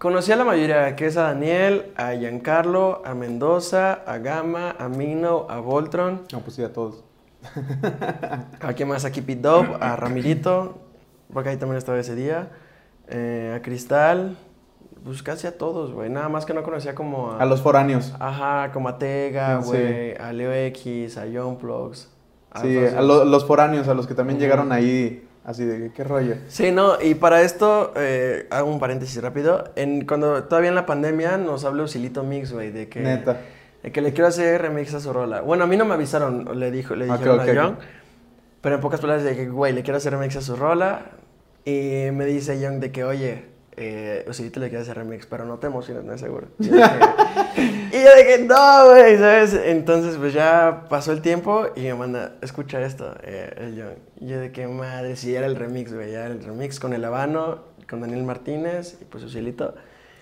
Conocí 0.01 0.31
a 0.31 0.35
la 0.35 0.43
mayoría, 0.45 0.95
que 0.95 1.05
es 1.05 1.15
a 1.17 1.23
Daniel, 1.23 1.91
a 1.95 2.13
Giancarlo, 2.13 3.03
a 3.05 3.13
Mendoza, 3.13 3.93
a 4.07 4.17
Gama, 4.17 4.75
a 4.79 4.89
Mino, 4.89 5.45
a 5.47 5.59
Voltron. 5.59 6.21
No, 6.33 6.39
pues 6.39 6.55
sí, 6.55 6.63
a 6.63 6.73
todos. 6.73 7.03
¿A 8.61 8.73
quién 8.73 8.89
más? 8.89 9.05
A 9.05 9.11
Keep 9.11 9.29
It 9.29 9.45
Up, 9.45 9.77
a 9.79 9.95
Ramirito, 9.95 10.79
porque 11.31 11.49
ahí 11.49 11.57
también 11.57 11.77
estaba 11.77 11.99
ese 11.99 12.15
día. 12.15 12.49
eh, 13.09 13.53
a 13.55 13.61
Cristal, 13.61 14.37
pues 15.03 15.21
casi 15.21 15.45
a 15.45 15.55
todos, 15.57 15.91
güey. 15.93 16.09
Nada 16.09 16.29
más 16.29 16.45
que 16.47 16.53
no 16.55 16.63
conocía 16.63 16.95
como 16.95 17.33
a... 17.33 17.37
A 17.39 17.45
los 17.45 17.61
foráneos. 17.61 18.15
Ajá, 18.19 18.71
como 18.71 18.89
a 18.89 18.97
Tega, 18.97 19.57
Ah, 19.57 19.61
Sí. 19.61 19.67
güey, 19.69 20.15
a 20.17 20.33
Leo 20.33 20.51
X, 20.53 21.17
a 21.17 21.25
John 21.31 21.57
Plugs. 21.57 22.09
Sí, 22.59 22.75
a 22.77 23.01
lo- 23.01 23.23
los 23.25 23.45
foráneos, 23.45 23.87
a 23.87 23.93
los 23.93 24.07
que 24.07 24.15
también 24.15 24.39
llegaron 24.39 24.71
ahí, 24.71 25.27
así 25.43 25.65
de, 25.65 25.91
¿qué 25.91 26.03
rollo? 26.03 26.35
Sí, 26.47 26.71
no, 26.71 27.01
y 27.01 27.15
para 27.15 27.41
esto, 27.41 27.93
eh, 27.95 28.47
hago 28.49 28.71
un 28.71 28.79
paréntesis 28.79 29.21
rápido. 29.21 29.71
En, 29.75 30.05
cuando 30.05 30.43
todavía 30.43 30.69
en 30.69 30.75
la 30.75 30.85
pandemia 30.85 31.37
nos 31.37 31.65
habló 31.65 31.83
Usilito 31.83 32.23
Mix, 32.23 32.51
güey, 32.51 32.71
de 32.71 32.87
que... 32.89 33.01
Neta. 33.01 33.41
de 33.83 33.91
que 33.91 34.01
le 34.01 34.13
quiero 34.13 34.27
hacer 34.27 34.61
remix 34.61 34.93
a 34.93 34.99
su 34.99 35.11
rola. 35.11 35.41
Bueno, 35.41 35.63
a 35.63 35.67
mí 35.67 35.77
no 35.77 35.85
me 35.85 35.93
avisaron, 35.93 36.59
le, 36.59 36.71
dijo, 36.71 36.95
le 36.95 37.09
Ok, 37.09 37.17
dijeron 37.17 37.39
ok, 37.39 37.47
a. 37.47 37.53
Young. 37.53 37.75
Pero 38.61 38.75
en 38.75 38.81
pocas 38.81 39.01
palabras, 39.01 39.25
de 39.25 39.35
que, 39.35 39.49
güey, 39.49 39.73
le 39.73 39.81
quiero 39.81 39.97
hacer 39.97 40.13
remix 40.13 40.35
a 40.35 40.41
su 40.41 40.55
rola. 40.55 41.05
Y 41.65 42.09
me 42.13 42.25
dice 42.25 42.59
Young 42.59 42.79
de 42.79 42.91
que, 42.91 43.03
oye, 43.03 43.45
eh, 43.81 44.25
Usilito 44.27 44.59
le 44.59 44.69
quiere 44.69 44.83
hacer 44.83 44.97
remix, 44.97 45.25
pero 45.25 45.45
no 45.45 45.57
te 45.59 45.67
emociones, 45.67 46.03
no 46.03 46.13
es 46.13 46.21
seguro. 46.21 46.47
Y 47.93 48.03
yo 48.03 48.09
que, 48.25 48.45
no, 48.45 48.89
güey, 48.89 49.17
¿sabes? 49.17 49.53
Entonces, 49.53 50.15
pues 50.15 50.33
ya 50.33 50.85
pasó 50.89 51.11
el 51.11 51.21
tiempo 51.21 51.65
y 51.75 51.81
me 51.81 51.93
manda, 51.93 52.35
escucha 52.41 52.81
esto, 52.81 53.13
eh, 53.21 53.53
el. 53.57 53.97
Y 54.21 54.29
yo 54.29 54.39
de 54.39 54.53
que, 54.53 54.65
madre, 54.65 55.17
sí, 55.17 55.35
era 55.35 55.45
el 55.45 55.57
remix, 55.57 55.93
güey, 55.93 56.11
ya 56.11 56.25
era 56.25 56.33
el 56.33 56.41
remix 56.41 56.79
con 56.79 56.93
el 56.93 57.03
Habano, 57.03 57.59
con 57.89 57.99
Daniel 57.99 58.23
Martínez 58.23 58.97
y 59.01 59.05
pues 59.05 59.23
Usilito. 59.25 59.75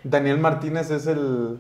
Daniel 0.04 0.40
Martínez 0.40 0.90
es 0.90 1.06
el... 1.08 1.60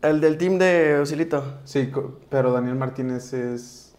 El 0.00 0.20
del 0.22 0.38
team 0.38 0.58
de 0.58 0.98
Osilito. 0.98 1.60
Sí, 1.64 1.92
pero 2.30 2.52
Daniel 2.52 2.76
Martínez 2.76 3.34
es... 3.34 3.94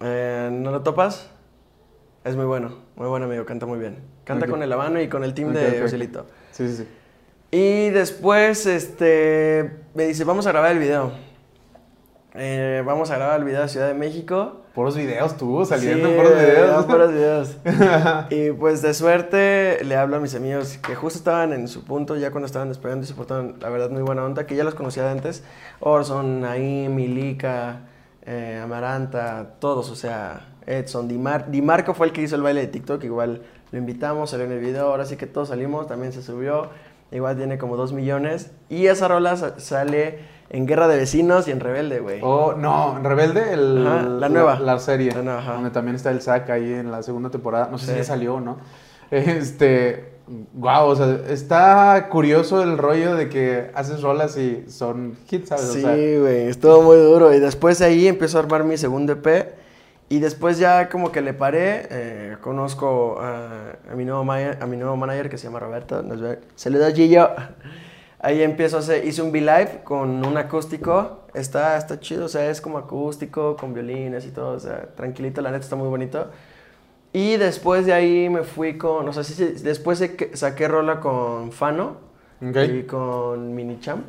Eh, 0.00 0.48
¿No 0.50 0.72
lo 0.72 0.82
topas? 0.82 1.30
Es 2.24 2.34
muy 2.34 2.46
bueno, 2.46 2.78
muy 2.96 3.06
buen 3.06 3.22
amigo, 3.22 3.46
canta 3.46 3.66
muy 3.66 3.78
bien. 3.78 3.98
Canta 4.24 4.48
con 4.48 4.62
el 4.62 4.72
Habano 4.72 5.00
y 5.00 5.08
con 5.08 5.22
el 5.22 5.34
team 5.34 5.52
de 5.52 5.78
ok. 5.78 5.84
Osilito. 5.86 6.26
Sí, 6.58 6.68
sí, 6.68 6.76
sí. 6.76 6.88
Y 7.50 7.90
después, 7.90 8.66
este, 8.66 9.70
me 9.94 10.06
dice, 10.06 10.24
vamos 10.24 10.46
a 10.46 10.50
grabar 10.52 10.72
el 10.72 10.78
video. 10.80 11.12
Eh, 12.34 12.82
vamos 12.84 13.10
a 13.10 13.16
grabar 13.16 13.38
el 13.40 13.44
video 13.46 13.62
de 13.62 13.68
Ciudad 13.68 13.88
de 13.88 13.94
México. 13.94 14.62
Puros 14.74 14.96
videos 14.96 15.36
tú, 15.36 15.64
saliendo 15.64 16.08
Sí, 16.08 16.14
puros 16.14 16.34
videos. 16.34 16.80
ya, 16.82 16.86
puros 16.86 17.12
videos. 17.12 17.56
y 18.30 18.50
pues 18.52 18.82
de 18.82 18.92
suerte 18.94 19.78
le 19.84 19.96
hablo 19.96 20.16
a 20.16 20.20
mis 20.20 20.34
amigos 20.34 20.76
que 20.78 20.94
justo 20.94 21.18
estaban 21.18 21.52
en 21.52 21.66
su 21.68 21.84
punto, 21.84 22.16
ya 22.16 22.30
cuando 22.30 22.46
estaban 22.46 22.68
despegando 22.68 23.04
y 23.04 23.08
se 23.08 23.14
portaban, 23.14 23.54
la 23.60 23.70
verdad, 23.70 23.90
muy 23.90 24.02
buena 24.02 24.24
onda, 24.24 24.46
que 24.46 24.54
ya 24.54 24.62
los 24.62 24.74
conocía 24.74 25.04
de 25.04 25.10
antes. 25.10 25.42
Orson, 25.80 26.42
Naim, 26.42 26.94
Milica, 26.94 27.80
eh, 28.24 28.60
Amaranta, 28.62 29.54
todos, 29.58 29.90
o 29.90 29.96
sea, 29.96 30.48
Edson, 30.66 31.08
Di, 31.08 31.18
Mar- 31.18 31.50
Di 31.50 31.62
Marco 31.62 31.94
fue 31.94 32.06
el 32.08 32.12
que 32.12 32.22
hizo 32.22 32.36
el 32.36 32.42
baile 32.42 32.60
de 32.60 32.66
TikTok, 32.68 33.02
igual 33.04 33.42
lo 33.72 33.78
invitamos, 33.78 34.30
salió 34.30 34.46
en 34.46 34.52
el 34.52 34.60
video, 34.60 34.86
ahora 34.88 35.04
sí 35.04 35.16
que 35.16 35.26
todos 35.26 35.48
salimos, 35.48 35.86
también 35.86 36.12
se 36.12 36.22
subió, 36.22 36.68
igual 37.12 37.36
tiene 37.36 37.58
como 37.58 37.76
2 37.76 37.92
millones. 37.92 38.50
Y 38.68 38.86
esa 38.86 39.08
rola 39.08 39.36
sa- 39.36 39.58
sale 39.60 40.18
en 40.50 40.66
Guerra 40.66 40.88
de 40.88 40.96
Vecinos 40.96 41.46
y 41.48 41.50
en 41.50 41.60
Rebelde, 41.60 42.00
güey. 42.00 42.20
Oh, 42.22 42.54
no, 42.54 42.98
Rebelde, 43.02 43.52
el, 43.52 43.86
Ajá, 43.86 44.02
la 44.02 44.28
nueva. 44.30 44.58
La, 44.60 44.78
serie. 44.78 45.12
La 45.12 45.22
nueva. 45.22 45.42
Donde 45.54 45.70
también 45.70 45.94
está 45.96 46.10
el 46.10 46.22
Zack 46.22 46.48
ahí 46.50 46.72
en 46.72 46.90
la 46.90 47.02
segunda 47.02 47.28
temporada. 47.30 47.68
No 47.70 47.76
sé 47.78 47.86
Sí. 47.86 47.92
si 47.92 47.98
ya 47.98 48.04
salió 48.04 48.34
o 48.36 48.40
no. 48.40 48.58
Este. 49.10 50.16
Wow, 50.52 50.88
o 50.88 50.94
sea, 50.96 51.20
está 51.30 52.08
curioso 52.10 52.62
el 52.62 52.76
rollo 52.76 53.14
de 53.16 53.30
que 53.30 53.70
haces 53.74 54.02
rolas 54.02 54.36
y 54.36 54.66
son 54.68 55.16
hits, 55.30 55.48
¿sabes? 55.48 55.64
Sí, 55.72 55.78
O 55.78 55.80
sea, 55.82 55.92
güey, 56.20 56.48
estuvo 56.48 56.82
muy 56.82 56.96
duro. 56.98 57.32
Y 57.32 57.40
después 57.40 57.78
de 57.78 57.86
ahí 57.86 58.06
empiezo 58.08 58.36
a 58.36 58.42
armar 58.42 58.62
mi 58.64 58.76
segundo 58.76 59.14
EP. 59.14 59.54
Y 60.10 60.20
después 60.20 60.58
ya 60.58 60.88
como 60.88 61.12
que 61.12 61.20
le 61.20 61.34
paré, 61.34 61.86
eh, 61.90 62.36
conozco 62.40 63.20
a, 63.20 63.72
a 63.90 63.94
mi 63.94 64.04
nuevo 64.06 64.24
manager, 64.24 64.62
a 64.62 64.66
mi 64.66 64.76
nuevo 64.78 64.96
manager 64.96 65.28
que 65.28 65.36
se 65.36 65.44
llama 65.44 65.60
Roberto. 65.60 66.02
Nos 66.02 66.20
ve. 66.20 66.38
Saludos, 66.54 66.92
Gillo. 66.96 67.28
Ahí 68.20 68.42
empiezo 68.42 68.78
a 68.78 68.80
hacer, 68.80 69.04
hice 69.06 69.22
un 69.22 69.30
V-Live 69.30 69.82
con 69.84 70.24
un 70.26 70.36
acústico. 70.38 71.20
Está, 71.34 71.76
está 71.76 72.00
chido, 72.00 72.24
o 72.24 72.28
sea, 72.28 72.50
es 72.50 72.60
como 72.60 72.78
acústico, 72.78 73.56
con 73.56 73.74
violines 73.74 74.24
y 74.26 74.30
todo, 74.30 74.56
o 74.56 74.58
sea, 74.58 74.86
tranquilito, 74.96 75.40
la 75.40 75.50
neta 75.52 75.62
está 75.62 75.76
muy 75.76 75.88
bonito. 75.88 76.28
Y 77.12 77.36
después 77.36 77.86
de 77.86 77.92
ahí 77.92 78.28
me 78.28 78.42
fui 78.42 78.76
con, 78.76 79.08
o 79.08 79.12
sea, 79.12 79.22
sí, 79.22 79.34
sí, 79.34 79.62
después 79.62 80.02
saqué 80.34 80.68
rola 80.68 81.00
con 81.00 81.52
Fano 81.52 81.96
Ok. 82.42 82.56
y 82.56 82.82
con 82.84 83.54
Mini 83.54 83.78
Champ. 83.80 84.04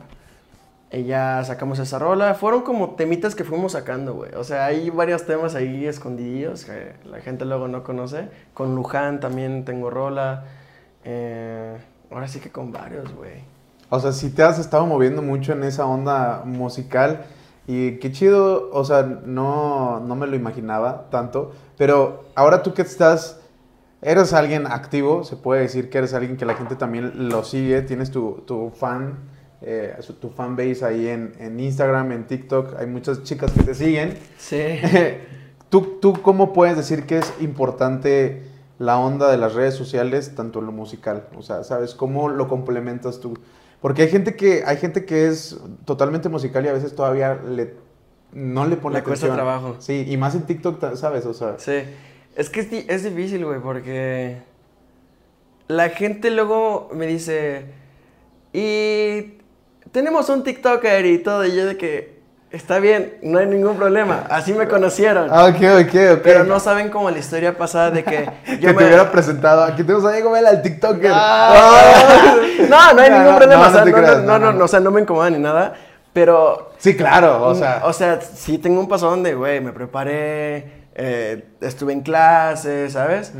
Y 0.92 1.04
ya 1.04 1.44
sacamos 1.44 1.78
esa 1.80 2.00
rola. 2.00 2.34
Fueron 2.34 2.64
como 2.64 2.92
temitas 2.92 3.36
que 3.36 3.44
fuimos 3.44 3.74
sacando, 3.74 4.16
güey. 4.16 4.34
O 4.36 4.44
sea, 4.44 4.66
hay 4.66 4.90
varios 4.90 5.26
temas 5.26 5.54
ahí 5.56 5.86
escondidillos 5.86 6.66
que 6.66 6.94
la 7.06 7.20
gente 7.22 7.46
luego 7.46 7.68
no 7.68 7.84
conoce. 7.84 8.30
Con 8.54 8.76
Luján 8.76 9.20
también 9.20 9.66
tengo 9.66 9.90
rola. 9.90 10.46
Eh, 11.04 11.78
ahora 12.10 12.28
sí 12.28 12.40
que 12.40 12.52
con 12.52 12.72
varios, 12.72 13.14
güey. 13.14 13.44
O 13.90 14.00
sea, 14.00 14.12
si 14.12 14.30
te 14.30 14.44
has 14.44 14.60
estado 14.60 14.86
moviendo 14.86 15.22
mucho 15.22 15.54
en 15.54 15.64
esa 15.64 15.86
onda 15.86 16.44
musical 16.46 17.26
y 17.66 17.98
qué 17.98 18.12
chido, 18.12 18.70
o 18.72 18.84
sea, 18.84 19.04
no, 19.04 20.00
no 20.00 20.16
me 20.16 20.28
lo 20.28 20.36
imaginaba 20.36 21.10
tanto, 21.10 21.52
pero 21.78 22.26
ahora 22.36 22.62
tú 22.62 22.74
que 22.74 22.84
estás, 22.84 23.40
eres 24.02 24.34
alguien 24.34 24.68
activo, 24.68 25.24
se 25.24 25.36
puede 25.36 25.62
decir 25.62 25.90
que 25.90 26.00
eres 26.00 26.14
alguien 26.14 26.38
que 26.38 26.46
la 26.46 26.56
gente 26.56 26.76
también 26.76 27.30
lo 27.30 27.44
sigue, 27.44 27.82
tienes 27.82 28.12
tu, 28.12 28.44
tu 28.46 28.72
fan, 28.72 29.18
eh, 29.62 29.96
tu 30.20 30.30
fan 30.30 30.56
base 30.56 30.84
ahí 30.86 31.08
en, 31.08 31.34
en 31.40 31.60
Instagram, 31.60 32.12
en 32.12 32.28
TikTok, 32.28 32.76
hay 32.80 32.88
muchas 32.88 33.24
chicas 33.24 33.52
que 33.52 33.64
te 33.64 33.76
siguen. 33.76 34.18
Sí. 34.38 34.62
¿Tú, 35.70 36.00
¿Tú 36.02 36.14
cómo 36.22 36.54
puedes 36.54 36.76
decir 36.78 37.06
que 37.06 37.20
es 37.20 37.34
importante 37.42 38.44
la 38.80 38.98
onda 38.98 39.30
de 39.30 39.38
las 39.38 39.54
redes 39.54 39.76
sociales, 39.76 40.34
tanto 40.36 40.60
en 40.60 40.66
lo 40.66 40.72
musical? 40.72 41.28
O 41.38 41.42
sea, 41.42 41.64
¿sabes? 41.64 41.94
¿Cómo 41.94 42.30
lo 42.30 42.48
complementas 42.48 43.20
tú? 43.20 43.38
Porque 43.82 44.04
hay 44.04 44.10
gente 44.10 44.36
que, 44.36 44.64
hay 44.66 44.78
gente 44.78 45.06
que 45.06 45.28
es 45.28 45.58
totalmente 45.86 46.28
musical 46.30 46.66
y 46.66 46.70
a 46.70 46.74
veces 46.74 46.96
todavía 46.96 47.36
le, 47.36 47.76
no 48.34 48.66
le 48.66 48.78
pone 48.78 48.98
Le 48.98 49.04
cuesta 49.04 49.28
atención. 49.28 49.36
trabajo. 49.36 49.76
Sí, 49.80 50.06
y 50.08 50.18
más 50.18 50.36
en 50.36 50.44
TikTok, 50.44 50.96
¿sabes? 50.96 51.26
O 51.26 51.34
sea, 51.34 51.56
Sí. 51.60 51.84
Es 52.36 52.50
que 52.50 52.62
es, 52.62 52.72
es 52.72 53.04
difícil, 53.04 53.46
güey, 53.46 53.60
porque 53.60 54.38
la 55.68 55.90
gente 55.90 56.32
luego 56.32 56.90
me 56.94 57.06
dice, 57.06 57.66
y 58.54 59.39
tenemos 59.92 60.30
un 60.30 60.44
TikToker 60.44 61.06
y 61.06 61.20
todo, 61.20 61.46
y 61.46 61.56
yo 61.56 61.66
de 61.66 61.78
que 61.78 62.20
está 62.52 62.80
bien, 62.80 63.18
no 63.22 63.40
hay 63.40 63.46
ningún 63.46 63.78
problema, 63.78 64.26
así 64.30 64.54
me 64.54 64.68
conocieron. 64.68 65.30
Ah, 65.32 65.46
ok, 65.46 65.56
ok, 65.56 65.96
ok. 66.14 66.20
Pero 66.24 66.44
no 66.46 66.60
saben 66.60 66.90
como 66.90 67.10
la 67.12 67.20
historia 67.20 67.58
pasada 67.58 67.92
de 67.92 68.04
que 68.04 68.30
que 68.46 68.60
yo 68.60 68.70
te 68.70 68.74
me... 68.82 68.86
hubiera 68.88 69.12
presentado. 69.12 69.64
Aquí 69.64 69.84
tenemos 69.84 70.06
a 70.06 70.12
Diego 70.12 70.32
Vela, 70.32 70.50
el 70.52 70.62
TikToker. 70.62 71.12
Ah, 71.14 72.36
no, 72.70 72.94
no 72.94 73.02
hay 73.02 73.10
No, 73.10 73.18
ningún 73.18 73.32
no, 73.34 73.38
problema, 73.38 73.64
no, 73.64 73.70
o 73.70 73.72
sea, 73.72 73.80
no 73.80 73.86
te 73.86 73.92
no, 73.92 73.98
creas, 73.98 74.18
no, 74.18 74.24
no, 74.24 74.40
no, 74.40 74.52
no. 74.52 74.60
no, 74.60 74.66
o 74.66 74.68
sea, 74.68 74.80
no 74.80 74.92
me 74.92 75.02
incomoda 75.02 75.30
ni 75.30 75.40
nada, 75.40 75.74
pero 76.14 76.72
Sí, 76.80 76.96
claro, 76.96 77.44
o 77.46 77.56
sea. 77.56 77.82
o 77.84 77.94
sea, 77.94 78.20
sí 78.22 78.58
tengo 78.58 78.80
un 78.80 78.88
paso 78.88 79.10
donde, 79.10 79.36
güey, 79.36 79.60
me 79.62 79.72
preparé, 79.74 80.88
eh, 80.96 81.46
estuve 81.62 81.94
en 81.94 82.02
clase, 82.02 82.90
¿sabes? 82.90 83.34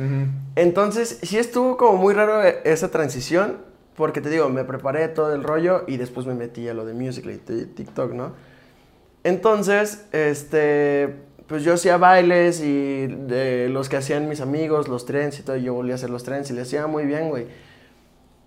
Entonces, 0.56 1.20
sí 1.24 1.38
estuvo 1.38 1.78
como 1.78 1.98
muy 1.98 2.14
raro 2.14 2.44
eh, 2.44 2.62
esa 2.66 2.90
transición, 2.90 3.58
porque 4.00 4.22
te 4.22 4.30
digo, 4.30 4.48
me 4.48 4.64
preparé 4.64 5.10
todo 5.10 5.36
el 5.36 5.44
rollo 5.44 5.84
y 5.86 5.98
después 5.98 6.26
me 6.26 6.34
metí 6.34 6.70
a 6.70 6.74
lo 6.74 6.86
de 6.86 6.94
Musical.ly, 6.94 7.66
TikTok, 7.76 8.14
¿no? 8.14 8.32
Entonces, 9.26 10.06
este, 10.14 11.18
pues 11.48 11.66
yo 11.66 11.74
hacía 11.74 11.98
bailes 11.98 12.62
y 12.62 13.08
de 13.08 13.68
los 13.68 13.90
que 13.90 13.98
hacían 13.98 14.30
mis 14.30 14.40
amigos, 14.40 14.88
los 14.88 15.06
trends 15.06 15.40
y 15.40 15.44
todo, 15.44 15.58
yo 15.58 15.74
volví 15.74 15.92
a 15.92 15.96
hacer 15.96 16.10
los 16.10 16.24
trends 16.24 16.50
y 16.50 16.54
le 16.54 16.62
hacía 16.62 16.88
muy 16.88 17.04
bien, 17.04 17.28
güey. 17.28 17.48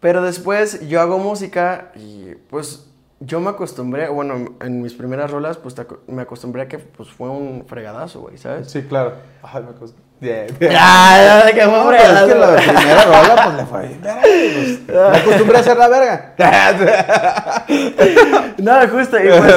Pero 0.01 0.23
después 0.23 0.89
yo 0.89 1.03
hago 1.03 1.19
música 1.19 1.93
y 1.97 2.35
pues 2.49 2.91
yo 3.21 3.39
me 3.39 3.51
acostumbré, 3.51 4.09
bueno, 4.09 4.57
en 4.59 4.81
mis 4.81 4.95
primeras 4.95 5.31
rolas, 5.31 5.59
pues 5.59 5.77
me 6.07 6.23
acostumbré 6.23 6.63
a 6.63 6.69
que 6.69 6.79
pues 6.79 7.11
fue 7.11 7.29
un 7.29 7.67
fregadazo, 7.67 8.23
güey, 8.23 8.39
¿sabes? 8.39 8.71
Sí, 8.71 8.85
claro. 8.85 9.17
Ay, 9.43 9.63
me 9.65 9.75
costó. 9.75 10.01
Yeah. 10.23 10.47
Ya, 10.61 11.43
ya, 11.47 11.53
que 11.53 11.63
fue 11.63 11.73
No, 11.73 11.91
pero 11.91 12.15
es 12.15 12.23
que 12.33 12.39
la 12.39 12.57
primera 12.57 13.05
rola, 13.05 13.43
pues 13.45 13.57
le 13.57 13.67
fue 13.67 13.89
bien 13.89 14.01
pues, 14.01 14.79
Me 15.11 15.17
acostumbré 15.19 15.57
a 15.57 15.61
hacer 15.61 15.77
la 15.77 15.89
verga. 15.89 16.35
No, 18.59 18.89
justo, 18.89 19.19
y 19.19 19.29
pues, 19.29 19.55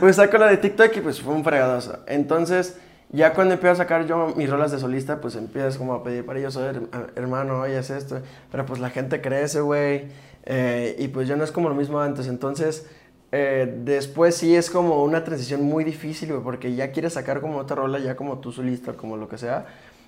pues 0.00 0.16
saco 0.16 0.38
la 0.38 0.46
de 0.46 0.56
TikTok 0.56 0.96
y 0.96 1.00
pues 1.00 1.20
fue 1.20 1.34
un 1.34 1.44
fregadazo. 1.44 1.98
Entonces, 2.06 2.78
ya 3.10 3.34
cuando 3.34 3.54
empiezo 3.54 3.74
a 3.74 3.76
sacar 3.76 4.06
yo 4.06 4.32
mis 4.36 4.48
rolas 4.48 4.70
de 4.72 4.78
solista, 4.78 5.20
pues 5.20 5.36
empiezas 5.36 5.76
como 5.76 5.92
a 5.94 6.02
pedir 6.02 6.24
para 6.24 6.38
ellos, 6.38 6.56
oye, 6.56 6.70
her- 6.70 7.10
hermano, 7.16 7.60
oye, 7.60 7.76
haz 7.76 7.90
esto. 7.90 8.20
Pero 8.50 8.64
pues 8.64 8.80
la 8.80 8.90
gente 8.90 9.20
crece, 9.20 9.60
güey. 9.60 10.06
eh, 10.44 10.96
y 10.98 11.08
pues 11.08 11.28
ya 11.28 11.36
no 11.36 11.44
es 11.44 11.52
como 11.52 11.68
lo 11.68 11.74
mismo 11.74 12.00
antes. 12.00 12.26
Entonces, 12.28 12.86
eh, 13.32 13.70
después 13.84 14.36
sí 14.36 14.56
es 14.56 14.70
como 14.70 15.02
una 15.02 15.24
transición 15.24 15.62
muy 15.62 15.84
difícil, 15.84 16.30
güey, 16.30 16.42
porque 16.42 16.74
ya 16.74 16.92
quieres 16.92 17.14
sacar 17.14 17.40
como 17.40 17.58
otra 17.58 17.76
rola, 17.76 17.98
ya 17.98 18.16
como 18.16 18.38
tú 18.38 18.52
solista, 18.52 18.92
como 18.94 19.16
lo 19.16 19.28
que 19.28 19.36
sea. 19.38 19.66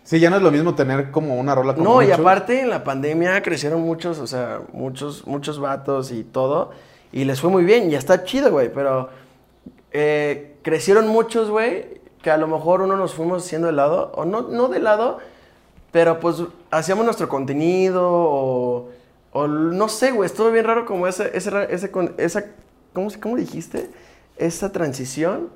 Sí, 0.08 0.20
ya 0.20 0.30
no 0.30 0.36
es 0.36 0.42
lo 0.42 0.50
mismo 0.50 0.74
tener 0.74 1.10
como 1.10 1.38
una 1.38 1.54
rola 1.54 1.74
con 1.74 1.84
No, 1.84 2.02
y 2.02 2.10
aparte 2.10 2.62
en 2.62 2.70
la 2.70 2.82
pandemia 2.82 3.42
crecieron 3.42 3.82
muchos, 3.82 4.18
o 4.20 4.26
sea, 4.26 4.62
muchos, 4.72 5.26
muchos 5.26 5.60
vatos 5.60 6.12
y 6.12 6.24
todo. 6.24 6.70
Y 7.12 7.26
les 7.26 7.42
fue 7.42 7.50
muy 7.50 7.62
bien, 7.62 7.90
y 7.90 7.94
está 7.94 8.24
chido, 8.24 8.50
güey. 8.50 8.72
Pero 8.72 9.10
eh, 9.92 10.56
crecieron 10.62 11.08
muchos, 11.08 11.50
güey, 11.50 12.00
que 12.22 12.30
a 12.30 12.38
lo 12.38 12.48
mejor 12.48 12.80
uno 12.80 12.96
nos 12.96 13.12
fuimos 13.12 13.44
haciendo 13.44 13.66
de 13.66 13.74
lado, 13.74 14.10
o 14.14 14.24
no, 14.24 14.48
no 14.48 14.68
de 14.68 14.78
lado, 14.78 15.18
pero 15.92 16.20
pues 16.20 16.36
hacíamos 16.70 17.04
nuestro 17.04 17.28
contenido, 17.28 18.08
o, 18.10 18.88
o 19.32 19.46
no 19.46 19.90
sé, 19.90 20.12
güey, 20.12 20.24
estuvo 20.24 20.50
bien 20.50 20.64
raro 20.64 20.86
como 20.86 21.06
ese, 21.06 21.36
ese, 21.36 21.50
ese 21.68 21.92
esa, 22.16 22.44
¿cómo, 22.94 23.10
¿cómo 23.20 23.36
dijiste? 23.36 23.90
Esa 24.38 24.72
transición 24.72 25.50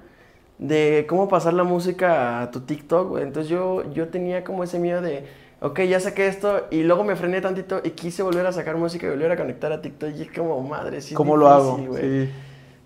de 0.63 1.07
cómo 1.09 1.29
pasar 1.29 1.55
la 1.55 1.65
música 1.65 2.41
a 2.43 2.51
tu 2.51 2.61
TikTok, 2.61 3.09
güey. 3.09 3.25
Entonces 3.25 3.51
yo, 3.51 3.91
yo 3.93 4.09
tenía 4.09 4.45
como 4.45 4.63
ese 4.65 4.79
miedo 4.79 5.03
de, 5.03 5.27
ok, 5.61 5.81
ya 5.81 5.99
saqué 5.99 6.29
esto, 6.29 6.67
y 6.71 6.85
luego 6.85 7.03
me 7.05 7.17
frené 7.17 7.41
tantito 7.41 7.81
y 7.83 7.91
quise 7.91 8.23
volver 8.23 8.47
a 8.47 8.53
sacar 8.53 8.77
música 8.77 9.07
y 9.07 9.11
volver 9.11 9.33
a 9.33 9.37
conectar 9.37 9.73
a 9.73 9.83
TikTok, 9.83 10.11
y 10.17 10.23
es 10.23 10.33
como, 10.33 10.61
madre, 10.63 11.01
sí. 11.01 11.15
¿Cómo 11.15 11.37
lo 11.37 11.49
hago? 11.49 11.77
güey. 11.79 12.27
Sí. 12.27 12.31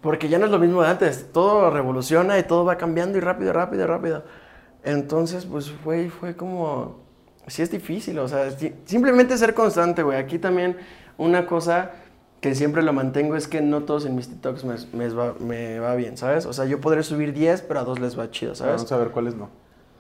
Porque 0.00 0.28
ya 0.28 0.38
no 0.38 0.46
es 0.46 0.50
lo 0.52 0.58
mismo 0.58 0.82
de 0.82 0.88
antes. 0.88 1.32
Todo 1.32 1.70
revoluciona 1.70 2.38
y 2.38 2.44
todo 2.44 2.64
va 2.64 2.76
cambiando 2.76 3.18
y 3.18 3.20
rápido, 3.20 3.52
rápido, 3.52 3.86
rápido. 3.86 4.22
Entonces, 4.84 5.46
pues, 5.46 5.72
güey, 5.84 6.08
fue 6.08 6.36
como... 6.36 7.04
Sí 7.48 7.62
es 7.62 7.70
difícil, 7.70 8.18
o 8.18 8.26
sea, 8.26 8.50
si- 8.50 8.72
simplemente 8.86 9.36
ser 9.36 9.54
constante, 9.54 10.02
güey. 10.02 10.18
Aquí 10.18 10.38
también 10.38 10.76
una 11.16 11.46
cosa 11.46 11.92
que 12.40 12.54
siempre 12.54 12.82
lo 12.82 12.92
mantengo 12.92 13.36
es 13.36 13.48
que 13.48 13.60
no 13.60 13.82
todos 13.82 14.04
en 14.06 14.14
mis 14.14 14.28
TikToks 14.28 14.64
me, 14.64 14.74
me 14.92 15.08
va, 15.08 15.34
me 15.40 15.78
va 15.80 15.94
bien, 15.94 16.16
¿sabes? 16.16 16.46
O 16.46 16.52
sea, 16.52 16.64
yo 16.66 16.80
podré 16.80 17.02
subir 17.02 17.32
10, 17.32 17.62
pero 17.62 17.80
a 17.80 17.84
dos 17.84 17.98
les 17.98 18.18
va 18.18 18.30
chido, 18.30 18.54
¿sabes? 18.54 18.76
Vamos 18.76 18.92
a 18.92 18.96
ver 18.98 19.08
cuáles 19.08 19.34
no. 19.34 19.50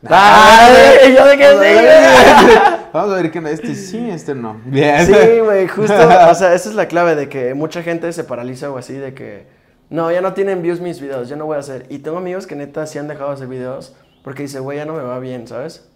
¡Ay! 0.08 1.14
¿Yo 1.16 1.26
de 1.26 1.34
sí? 1.36 2.54
Vamos 2.92 3.12
a 3.12 3.16
ver 3.22 3.30
quién 3.32 3.46
este 3.46 3.74
sí, 3.74 4.10
este 4.10 4.34
no. 4.34 4.60
Bien. 4.66 5.06
Sí, 5.06 5.40
güey, 5.42 5.66
justo, 5.66 5.94
o 5.94 6.34
sea, 6.34 6.54
esa 6.54 6.68
es 6.68 6.74
la 6.74 6.86
clave 6.86 7.14
de 7.14 7.28
que 7.28 7.54
mucha 7.54 7.82
gente 7.82 8.12
se 8.12 8.24
paraliza 8.24 8.70
o 8.70 8.78
así 8.78 8.92
de 8.94 9.14
que, 9.14 9.46
no, 9.88 10.10
ya 10.12 10.20
no 10.20 10.34
tienen 10.34 10.62
views 10.62 10.80
mis 10.80 11.00
videos, 11.00 11.28
ya 11.28 11.36
no 11.36 11.46
voy 11.46 11.56
a 11.56 11.60
hacer. 11.60 11.86
Y 11.88 11.98
tengo 12.00 12.18
amigos 12.18 12.46
que 12.46 12.56
neta 12.56 12.86
sí 12.86 12.98
han 12.98 13.08
dejado 13.08 13.30
de 13.30 13.34
hacer 13.36 13.48
videos 13.48 13.96
porque 14.22 14.42
dice, 14.42 14.60
güey, 14.60 14.78
ya 14.78 14.84
no 14.84 14.92
me 14.94 15.02
va 15.02 15.18
bien, 15.18 15.46
¿sabes? 15.48 15.88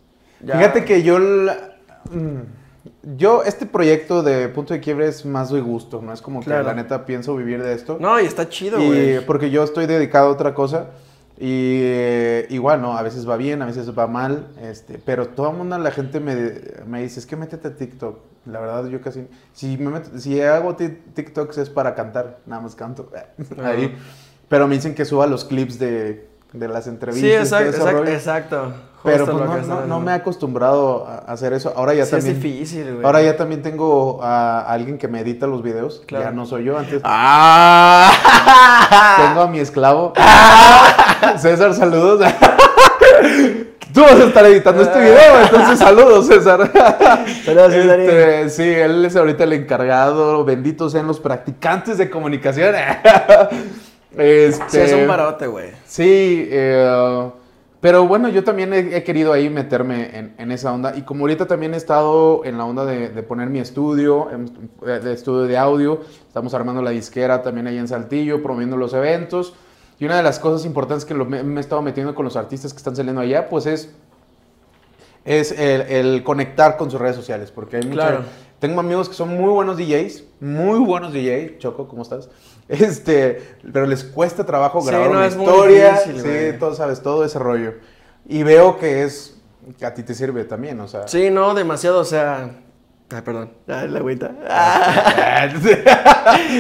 Ya- 0.43 0.57
Fíjate 0.57 0.85
que 0.85 1.03
yo, 1.03 1.19
la- 1.19 1.75
mm, 2.11 2.39
yo, 3.17 3.43
este 3.45 3.67
proyecto 3.67 4.23
de 4.23 4.49
Punto 4.49 4.73
de 4.75 4.81
Quiebre 4.81 5.07
es 5.09 5.25
más 5.27 5.51
de 5.51 5.61
gusto, 5.61 6.01
no 6.03 6.13
es 6.13 6.23
como 6.23 6.41
Claro. 6.41 6.63
que 6.65 6.69
la 6.69 6.75
neta 6.75 7.05
pienso 7.07 7.37
vivir 7.37 7.63
de 7.63 7.75
esto. 7.75 7.99
No, 8.01 8.19
y 8.21 8.25
está 8.25 8.49
chido, 8.49 8.79
güey. 8.79 9.25
porque 9.27 9.51
yo 9.51 9.63
estoy 9.63 9.87
dedicado 9.87 10.29
a 10.29 10.31
otra 10.31 10.55
cosa. 10.55 10.87
Y 11.43 11.81
eh, 11.85 12.47
igual, 12.51 12.83
¿no? 12.83 12.99
A 12.99 13.03
veces 13.03 13.27
va 13.27 13.39
bien, 13.39 13.63
a 13.63 13.67
veces 13.67 13.99
va 13.99 14.07
mal. 14.07 14.49
Este, 14.61 14.99
pero 15.03 15.29
toda 15.29 15.51
mundo, 15.53 15.79
la 15.79 15.91
gente 15.91 16.21
me, 16.21 16.37
me 16.87 17.01
dice, 17.03 17.19
es 17.19 17.25
que 17.25 17.35
métete 17.35 17.69
a 17.69 17.75
TikTok. 17.75 18.19
La 18.45 18.61
verdad, 18.61 18.87
yo 18.89 19.01
casi... 19.01 19.27
Si, 19.55 19.79
me 19.79 19.91
meto- 19.91 20.19
si 20.19 20.39
hago 20.43 20.77
ti- 20.77 20.99
TikToks 21.15 21.57
es 21.59 21.71
para 21.71 21.95
cantar, 21.95 22.41
nada 22.45 22.61
más 22.61 22.75
canto. 22.75 23.11
Ahí. 23.65 23.97
Pero 24.51 24.69
me 24.69 24.75
dicen 24.75 24.95
que 24.95 25.07
suba 25.07 25.27
los 25.27 25.47
clips 25.47 25.79
de, 25.79 26.29
de 26.53 26.69
las 26.69 26.87
entrevistas. 26.87 27.31
Sí, 27.31 27.35
exacto, 27.35 28.73
Pero 29.03 29.25
pues, 29.25 29.67
no, 29.67 29.81
no- 29.81 29.87
no 29.87 30.01
me 30.01 30.13
he 30.13 30.15
acostumbrado 30.15 31.07
a 31.07 31.33
hacer 31.33 31.53
eso. 31.55 31.73
Ahora 31.77 31.95
ya 31.95 32.05
Sí, 32.05 32.11
también... 32.11 32.37
es 32.37 32.43
difícil, 32.43 32.93
güey. 32.95 33.07
Ahora 33.07 33.23
ya 33.23 33.37
también 33.37 33.63
tengo 33.63 34.21
a 34.23 34.61
alguien 34.61 34.99
que 34.99 35.09
me 35.09 35.21
edita 35.21 35.47
los 35.47 35.63
videos. 35.63 36.03
Claro. 36.07 36.25
Ya 36.27 36.31
no 36.33 36.45
soy 36.45 36.65
yo. 36.65 36.77
Antes 36.79 37.01
¡Ah! 37.05 38.11
tengo 39.29 39.41
a 39.43 39.47
mi 39.49 39.59
esclavo. 39.59 40.13
César, 41.39 41.73
saludos. 41.75 42.21
Tú 43.93 44.03
vas 44.03 44.13
a 44.13 44.25
estar 44.25 44.45
editando 44.47 44.83
este 44.83 45.01
video, 45.01 45.41
entonces 45.43 45.79
saludos, 45.81 46.27
César. 46.29 46.71
Saludos, 47.45 47.73
Cesarín. 47.73 48.09
Este, 48.09 48.49
sí, 48.51 48.63
él 48.63 49.05
es 49.05 49.17
ahorita 49.17 49.43
el 49.45 49.53
encargado. 49.55 50.45
Benditos 50.45 50.93
sean 50.93 51.09
los 51.09 51.19
practicantes 51.19 51.99
de 51.99 52.09
comunicación. 52.09 52.73
Este, 54.17 54.65
Sí, 54.69 54.79
es 54.79 54.93
un 54.93 55.07
parote, 55.09 55.49
güey. 55.49 55.71
Sí, 55.87 56.47
eh, 56.51 57.31
pero 57.81 58.07
bueno, 58.07 58.29
yo 58.29 58.45
también 58.45 58.73
he, 58.75 58.97
he 58.97 59.03
querido 59.05 59.33
ahí 59.33 59.49
meterme 59.49 60.17
en, 60.19 60.35
en 60.39 60.53
esa 60.53 60.73
onda. 60.73 60.95
Y 60.97 61.03
como 61.03 61.23
ahorita 61.23 61.47
también 61.47 61.73
he 61.75 61.77
estado 61.79 62.45
en 62.45 62.59
la 62.59 62.65
onda 62.67 62.85
de, 62.85 63.09
de 63.09 63.23
poner 63.23 63.49
mi 63.49 63.59
estudio, 63.59 64.31
em, 64.31 64.47
eh, 64.87 65.01
de 65.03 65.13
estudio 65.15 65.43
de 65.45 65.57
audio, 65.57 66.01
estamos 66.27 66.53
armando 66.55 66.83
la 66.83 66.91
disquera 66.91 67.43
también 67.43 67.67
ahí 67.67 67.79
en 67.79 67.89
Saltillo, 67.89 68.43
promoviendo 68.43 68.77
los 68.77 68.93
eventos. 68.93 69.55
Y 69.99 70.05
una 70.05 70.17
de 70.17 70.23
las 70.23 70.39
cosas 70.39 70.67
importantes 70.67 71.05
que 71.05 71.15
lo- 71.15 71.25
me, 71.27 71.43
me 71.43 71.59
he 71.59 71.61
estado 71.61 71.81
metiendo 71.83 72.15
con 72.15 72.25
los 72.25 72.37
artistas 72.37 72.73
que 72.73 72.79
están 72.79 72.97
saliendo 72.97 73.21
allá, 73.21 73.49
pues 73.49 73.67
es, 73.67 73.91
es 75.25 75.53
el, 75.53 75.83
el 75.83 76.23
conectar 76.25 76.77
con 76.77 76.91
sus 76.91 77.01
redes 77.01 77.17
sociales. 77.17 77.51
Porque 77.51 77.77
hay 77.79 77.83
mucha- 77.85 77.95
Claro. 78.09 78.25
Tengo 78.59 78.81
amigos 78.81 79.09
que 79.09 79.15
son 79.15 79.31
muy 79.31 79.49
buenos 79.51 79.79
DJs, 79.79 80.25
muy 80.41 80.79
buenos 80.81 81.15
DJs. 81.15 81.59
Choco, 81.59 81.89
¿cómo 81.89 82.03
estás? 82.03 82.29
Este, 82.71 83.43
pero 83.73 83.85
les 83.87 84.05
cuesta 84.05 84.47
trabajo 84.47 84.81
Sí, 84.81 84.87
grabar 84.89 85.11
no, 85.11 85.17
una 85.19 85.27
es 85.27 85.37
muy 85.37 85.45
historia. 85.47 85.91
difícil, 85.93 86.21
sí, 86.23 86.29
güey. 86.29 86.59
todo 86.59 86.75
sabes, 86.75 87.03
todo 87.03 87.25
ese 87.25 87.39
rollo. 87.41 87.75
Y 88.29 88.43
veo 88.45 88.79
que 88.79 89.03
es 89.03 89.37
que 89.79 89.85
a 89.87 89.93
ti 89.93 90.03
te 90.05 90.15
sirve 90.15 90.45
también, 90.45 90.79
o 90.81 90.87
sea. 90.89 91.09
Sí, 91.09 91.31
no, 91.31 91.53
demasiado, 91.55 91.99
o 92.01 92.05
sea... 92.05 92.51
Ay, 93.13 93.23
perdón. 93.23 93.53
Ay, 93.67 93.89
la 93.89 93.99
agüita. 93.99 94.31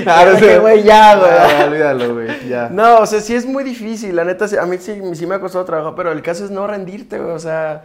Ahora 0.07 0.37
que, 0.39 0.59
güey, 0.59 0.83
ya, 0.83 1.17
güey. 1.17 1.31
Ah, 1.31 1.65
olvídalo, 1.67 2.15
güey, 2.15 2.49
ya. 2.49 2.69
No, 2.69 2.99
o 3.01 3.07
sea, 3.07 3.21
sí 3.21 3.35
es 3.35 3.47
muy 3.47 3.63
difícil, 3.65 4.17
la 4.17 4.25
neta, 4.25 4.49
sí- 4.49 4.57
a 4.57 4.67
mí 4.67 4.77
sí, 4.79 5.01
sí 5.15 5.27
me 5.27 5.37
ha 5.37 5.41
costado 5.41 5.65
trabajo, 5.65 5.95
pero 5.95 6.13
el 6.13 6.23
caso 6.23 6.45
es 6.45 6.51
no 6.51 6.67
rendirte, 6.67 7.19
güey, 7.19 7.31
o 7.33 7.39
sea, 7.39 7.85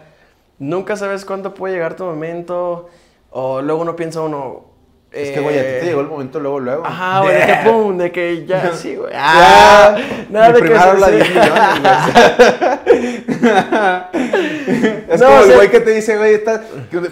nunca 0.60 0.96
sabes 0.96 1.26
cuándo 1.26 1.54
puede 1.54 1.76
llegar 1.76 1.96
tu 1.96 2.06
momento, 2.06 2.90
o 3.30 3.62
luego 3.62 3.82
uno 3.82 3.96
piensa 3.96 4.22
uno... 4.22 4.74
Es 5.16 5.32
que, 5.32 5.40
güey, 5.40 5.58
a 5.58 5.62
ti 5.62 5.68
eh, 5.68 5.78
te 5.80 5.86
llegó 5.86 6.02
el 6.02 6.08
momento 6.08 6.40
luego, 6.40 6.60
luego. 6.60 6.86
Ajá, 6.86 7.22
güey, 7.22 7.36
de 7.36 7.46
que 7.46 7.56
pum, 7.64 7.98
de 7.98 8.12
que 8.12 8.46
ya, 8.46 8.74
sí, 8.76 8.96
güey. 8.96 9.14
Ah, 9.16 9.96
nada 10.30 10.50
mi 10.50 10.54
de 10.56 10.62
que 10.68 10.74
rola 10.78 11.08
sí. 11.08 11.14
10 11.16 11.30
millones, 11.30 12.96
es 15.10 15.22
No, 15.22 15.28
como 15.28 15.38
o 15.38 15.42
el 15.42 15.46
sea- 15.48 15.56
güey 15.56 15.70
que 15.72 15.80
te 15.80 15.92
dice, 15.92 16.18
güey, 16.18 16.34
está- 16.36 16.64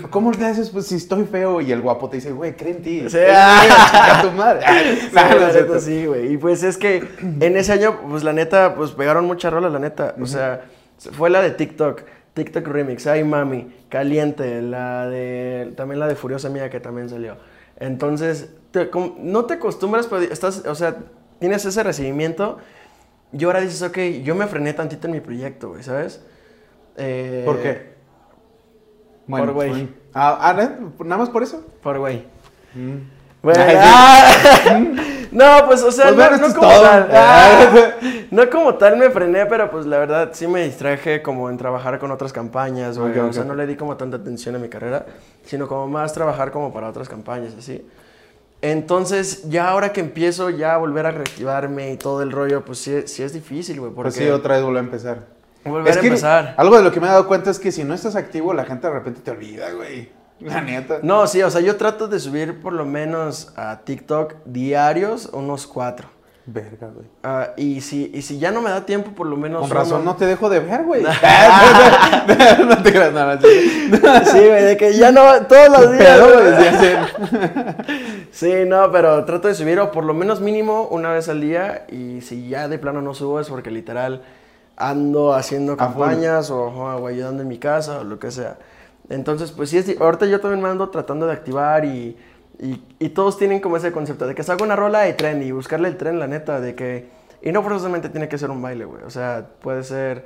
¿cómo 0.10 0.32
le 0.32 0.46
haces 0.46 0.70
pues, 0.70 0.88
si 0.88 0.96
estoy 0.96 1.26
feo? 1.26 1.62
Y 1.62 1.72
el 1.72 1.82
guapo 1.82 2.10
te 2.10 2.18
dice, 2.18 2.32
güey, 2.32 2.56
cree 2.56 2.72
en 2.72 2.82
ti. 2.82 3.06
Sí. 3.10 3.18
Eh, 3.20 3.28
chica 3.28 4.22
tu 4.22 4.32
madre. 4.32 4.62
Sí, 4.94 5.10
la 5.14 5.52
neta, 5.54 5.80
sí, 5.80 6.06
güey. 6.06 6.34
Y 6.34 6.38
pues 6.38 6.64
es 6.64 6.78
que 6.78 7.04
en 7.40 7.58
ese 7.58 7.74
año, 7.74 8.00
pues 8.10 8.24
la 8.24 8.34
neta, 8.34 8.76
pues 8.76 8.92
pegaron 8.92 9.26
muchas 9.26 9.54
rolas, 9.54 9.72
la 9.72 9.80
neta. 9.80 10.16
O 10.22 10.26
sea, 10.26 10.62
fue 11.12 11.30
la 11.30 11.42
de 11.42 11.52
TikTok, 11.52 12.02
TikTok 12.34 12.68
Remix, 12.68 13.06
Ay 13.08 13.24
Mami, 13.24 13.74
Caliente, 13.90 14.62
la 14.62 15.08
de, 15.08 15.74
también 15.78 16.00
la 16.00 16.08
de 16.08 16.16
Furiosa 16.16 16.50
Mía 16.50 16.70
que 16.70 16.80
también 16.80 17.10
salió. 17.10 17.36
Entonces, 17.84 18.50
te- 18.72 18.90
no 19.20 19.44
te 19.46 19.56
acostumbras, 19.56 20.08
pero 20.08 20.22
estás, 20.22 20.64
o 20.66 20.74
sea, 20.76 20.98
tienes 21.40 21.66
ese 21.66 21.84
recibimiento 21.84 22.58
y 23.34 23.44
ahora 23.44 23.60
dices, 23.60 23.82
ok, 23.82 23.98
yo 24.24 24.36
me 24.36 24.48
frené 24.48 24.74
tantito 24.74 25.08
en 25.08 25.14
mi 25.14 25.20
proyecto, 25.20 25.70
güey, 25.70 25.84
¿sabes? 25.84 26.22
Eh, 26.96 27.44
¿Por 27.46 27.62
qué? 27.62 27.94
Por 29.28 29.52
güey. 29.52 29.90
Ah, 30.14 30.38
ah, 30.40 30.54
¿no? 30.54 30.94
¿nada 31.06 31.18
más 31.18 31.30
por 31.30 31.44
eso? 31.44 31.66
Por 31.82 32.00
güey. 32.00 32.26
Mm. 32.74 32.98
Bueno, 33.42 33.64
ah, 33.68 34.32
no, 35.34 35.66
pues, 35.68 35.84
o 35.84 35.92
sea, 35.92 36.14
Pues 36.14 36.40
no, 36.40 36.48
como 36.54 36.70
todo. 36.70 36.82
tal. 36.82 37.10
ah, 37.14 37.92
no 38.32 38.50
como 38.50 38.76
tal 38.76 38.98
me 38.98 39.10
frené, 39.10 39.46
pero 39.46 39.70
pues 39.72 39.86
la 39.86 39.98
verdad 39.98 40.30
sí 40.34 40.48
me 40.48 40.64
distraje 40.64 41.22
como 41.22 41.50
en 41.50 41.58
trabajar 41.58 42.00
con 42.00 42.12
otras 42.12 42.32
campañas, 42.32 42.98
güey. 42.98 43.18
O 43.20 43.34
sea, 43.34 43.44
no 43.44 43.56
le 43.56 43.66
di 43.68 43.76
como 43.76 43.98
tanta 43.98 44.18
atención 44.18 44.56
a 44.56 44.60
mi 44.60 44.70
carrera, 44.70 45.06
sino 45.46 45.68
como 45.68 45.88
más 45.88 46.14
trabajar 46.14 46.52
como 46.52 46.72
para 46.74 46.90
otras 46.90 47.10
campañas, 47.10 47.54
así. 47.58 47.86
Entonces, 48.62 49.50
ya 49.50 49.70
ahora 49.70 49.92
que 49.92 50.00
empiezo 50.00 50.50
ya 50.50 50.76
a 50.76 50.78
volver 50.78 51.06
a 51.06 51.12
reactivarme 51.12 51.92
y 51.92 51.98
todo 51.98 52.22
el 52.24 52.32
rollo, 52.32 52.64
pues 52.64 52.80
sí, 52.80 53.02
sí 53.08 53.22
es 53.22 53.34
difícil, 53.34 53.80
güey. 53.80 53.92
Porque 53.92 54.12
Pues 54.12 54.16
sí, 54.26 54.30
otra 54.30 54.56
vez 54.56 54.64
vuelve 54.64 54.80
a 54.80 54.84
empezar. 54.84 55.20
volver 55.66 55.92
Es 55.92 55.98
a 55.98 56.02
que 56.02 56.08
empezar. 56.08 56.54
Algo 56.58 56.78
de 56.78 56.84
lo 56.84 56.92
que 56.92 57.02
me 57.02 57.08
he 57.08 57.10
dado 57.10 57.28
cuenta 57.28 57.50
es 57.52 57.60
que 57.60 57.74
si 57.74 57.84
no 57.84 57.94
estás 57.94 58.16
activo, 58.16 58.54
la 58.54 58.64
gente 58.64 58.88
de 58.88 58.94
repente 58.94 59.20
te 59.22 59.32
olvida, 59.32 59.70
güey. 59.72 60.10
La 60.40 60.62
neta. 60.62 61.00
No, 61.04 61.26
sí, 61.28 61.42
o 61.42 61.50
sea, 61.50 61.62
yo 61.62 61.76
trato 61.78 62.08
de 62.08 62.20
subir 62.20 62.62
por 62.62 62.74
lo 62.74 62.86
menos 62.86 63.54
a 63.56 63.80
TikTok 63.84 64.36
diarios 64.46 65.30
unos 65.34 65.68
cuatro. 65.68 66.10
Verga, 66.46 66.90
güey. 66.94 67.06
Ah, 67.24 67.52
y, 67.56 67.80
si, 67.80 68.12
y 68.14 68.22
si 68.22 68.38
ya 68.38 68.52
no 68.52 68.62
me 68.62 68.70
da 68.70 68.86
tiempo, 68.86 69.12
por 69.12 69.28
lo 69.28 69.38
menos. 69.38 69.62
Con 69.62 69.70
razón 69.70 70.02
uno- 70.02 70.12
no 70.12 70.18
te 70.18 70.26
dejo 70.26 70.50
de 70.50 70.60
ver, 70.60 70.84
güey. 70.84 71.02
no 72.68 72.84
te 72.84 72.92
creas 72.92 73.14
nada. 73.14 73.40
Sí, 73.42 74.38
güey, 74.40 74.64
de 74.64 74.76
que 74.76 74.94
ya 74.98 75.14
no. 75.14 75.22
Todos 75.48 75.70
los 75.70 75.92
días. 75.94 76.20
Pero, 76.20 76.34
güey. 76.34 78.28
Sí, 78.32 78.52
no, 78.68 78.92
pero 78.92 79.24
trato 79.24 79.48
de 79.48 79.56
subir, 79.56 79.80
o 79.80 79.92
por 79.92 80.04
lo 80.04 80.14
menos 80.14 80.42
mínimo 80.42 80.88
una 80.92 81.14
vez 81.14 81.30
al 81.30 81.40
día. 81.40 81.86
Y 81.90 82.20
si 82.20 82.50
ya 82.50 82.68
de 82.68 82.78
plano 82.78 83.02
no 83.02 83.14
subo, 83.14 83.40
es 83.40 83.48
porque 83.48 83.72
literal 83.72 84.24
ando 84.76 85.34
haciendo 85.34 85.78
campañas 85.78 86.50
o, 86.50 86.64
o 86.66 87.08
ayudando 87.08 87.42
en 87.44 87.48
mi 87.48 87.58
casa 87.58 88.00
o 88.00 88.04
lo 88.04 88.20
que 88.20 88.32
sea. 88.32 88.58
Entonces, 89.14 89.52
pues 89.52 89.70
sí, 89.70 89.78
es, 89.78 90.00
ahorita 90.00 90.26
yo 90.26 90.40
también 90.40 90.62
me 90.62 90.70
ando 90.70 90.90
tratando 90.90 91.26
de 91.28 91.34
activar 91.34 91.86
y, 91.86 92.18
y, 92.60 92.82
y 93.00 93.10
todos 93.10 93.38
tienen 93.38 93.60
como 93.60 93.78
ese 93.78 93.92
concepto 93.92 94.26
de 94.28 94.34
que 94.36 94.44
saco 94.44 94.64
una 94.64 94.76
rola 94.76 95.02
de 95.02 95.14
tren 95.14 95.42
y 95.44 95.52
buscarle 95.52 95.88
el 95.88 95.98
tren, 95.98 96.20
la 96.20 96.28
neta, 96.28 96.60
de 96.60 96.76
que... 96.76 97.10
Y 97.42 97.52
no 97.52 97.62
forzosamente 97.62 98.10
tiene 98.10 98.28
que 98.30 98.38
ser 98.38 98.50
un 98.50 98.62
baile, 98.62 98.86
güey. 98.86 99.04
O 99.04 99.10
sea, 99.10 99.46
puede 99.62 99.84
ser 99.84 100.26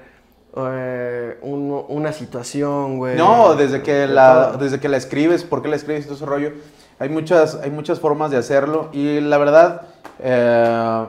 eh, 0.56 1.38
un- 1.42 1.84
una 1.90 2.14
situación, 2.14 2.98
güey. 2.98 3.18
No, 3.18 3.56
desde 3.56 3.82
que 3.82 4.08
la, 4.08 4.52
desde 4.60 4.80
que 4.80 4.88
la 4.88 4.98
escribes, 4.98 5.44
¿por 5.44 5.62
qué 5.62 5.68
la 5.68 5.76
escribes 5.76 6.04
y 6.04 6.06
todo 6.06 6.16
ese 6.16 6.26
rollo? 6.26 6.52
Hay 7.00 7.10
muchas, 7.10 7.56
hay 7.56 7.72
muchas 7.72 8.00
formas 8.00 8.32
de 8.32 8.38
hacerlo 8.38 8.90
y 8.94 9.20
la 9.20 9.38
verdad, 9.38 9.82
eh, 10.20 11.06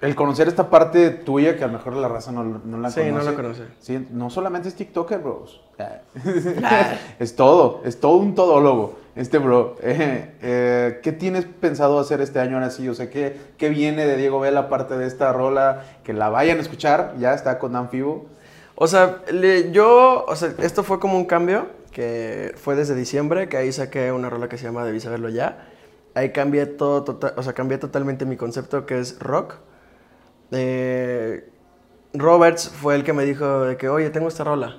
el 0.00 0.14
conocer 0.14 0.48
esta 0.48 0.70
parte 0.70 1.10
tuya 1.10 1.56
que 1.56 1.64
a 1.64 1.66
lo 1.66 1.74
mejor 1.74 1.94
la 1.94 2.08
raza 2.08 2.32
no, 2.32 2.42
no 2.42 2.78
la 2.78 2.90
Sí, 2.90 3.00
conoce. 3.00 3.12
no 3.24 3.30
la 3.30 3.36
conoce. 3.36 3.62
Sí, 3.80 4.06
no 4.10 4.30
solamente 4.30 4.68
es 4.68 4.74
TikToker, 4.74 5.18
bros. 5.18 5.60
es 7.18 7.36
todo, 7.36 7.80
es 7.84 8.00
todo 8.00 8.16
un 8.16 8.34
todólogo, 8.34 8.98
este 9.16 9.38
bro. 9.38 9.76
Eh, 9.82 10.34
eh, 10.42 11.00
¿Qué 11.02 11.12
tienes 11.12 11.44
pensado 11.46 11.98
hacer 11.98 12.20
este 12.20 12.38
año 12.40 12.54
ahora 12.56 12.70
sí? 12.70 12.88
O 12.88 12.94
sea, 12.94 13.10
¿qué, 13.10 13.36
qué 13.58 13.68
viene 13.68 14.06
de 14.06 14.16
Diego 14.16 14.40
Vela 14.40 14.60
aparte 14.60 14.96
de 14.96 15.06
esta 15.06 15.32
rola? 15.32 15.84
Que 16.04 16.12
la 16.12 16.28
vayan 16.28 16.58
a 16.58 16.60
escuchar, 16.60 17.14
ya 17.18 17.34
está 17.34 17.58
con 17.58 17.72
Dan 17.72 17.88
Fibo. 17.90 18.26
O 18.74 18.86
sea, 18.86 19.22
le- 19.30 19.70
yo, 19.72 20.24
o 20.26 20.36
sea, 20.36 20.52
esto 20.58 20.82
fue 20.82 20.98
como 21.00 21.16
un 21.16 21.26
cambio 21.26 21.66
que 21.92 22.54
fue 22.56 22.76
desde 22.76 22.94
diciembre, 22.94 23.48
que 23.48 23.56
ahí 23.56 23.72
saqué 23.72 24.12
una 24.12 24.30
rola 24.30 24.48
que 24.48 24.56
se 24.56 24.64
llama 24.64 24.84
Debí 24.84 25.00
saberlo 25.00 25.28
ya. 25.28 25.66
Ahí 26.14 26.30
cambié 26.32 26.66
todo, 26.66 27.04
tota- 27.04 27.34
o 27.36 27.42
sea, 27.42 27.52
cambié 27.52 27.78
totalmente 27.78 28.24
mi 28.24 28.36
concepto 28.36 28.86
que 28.86 28.98
es 28.98 29.18
rock. 29.18 29.54
Eh, 30.52 31.48
Roberts 32.12 32.68
fue 32.68 32.96
el 32.96 33.04
que 33.04 33.12
me 33.12 33.24
dijo 33.24 33.64
de 33.64 33.76
que, 33.76 33.88
oye, 33.88 34.10
tengo 34.10 34.28
esta 34.28 34.44
rola. 34.44 34.78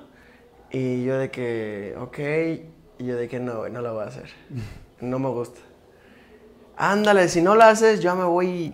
Y 0.70 1.04
yo 1.04 1.18
de 1.18 1.30
que, 1.30 1.94
ok, 1.98 2.18
y 2.98 3.06
yo 3.06 3.16
de 3.16 3.28
que 3.28 3.40
no, 3.40 3.68
no 3.68 3.80
la 3.82 3.92
voy 3.92 4.04
a 4.04 4.06
hacer. 4.08 4.30
No 5.00 5.18
me 5.18 5.28
gusta. 5.30 5.58
Ándale, 6.76 7.28
si 7.28 7.42
no 7.42 7.56
la 7.56 7.70
haces, 7.70 7.98
yo 7.98 8.14
me 8.14 8.22
voy, 8.22 8.72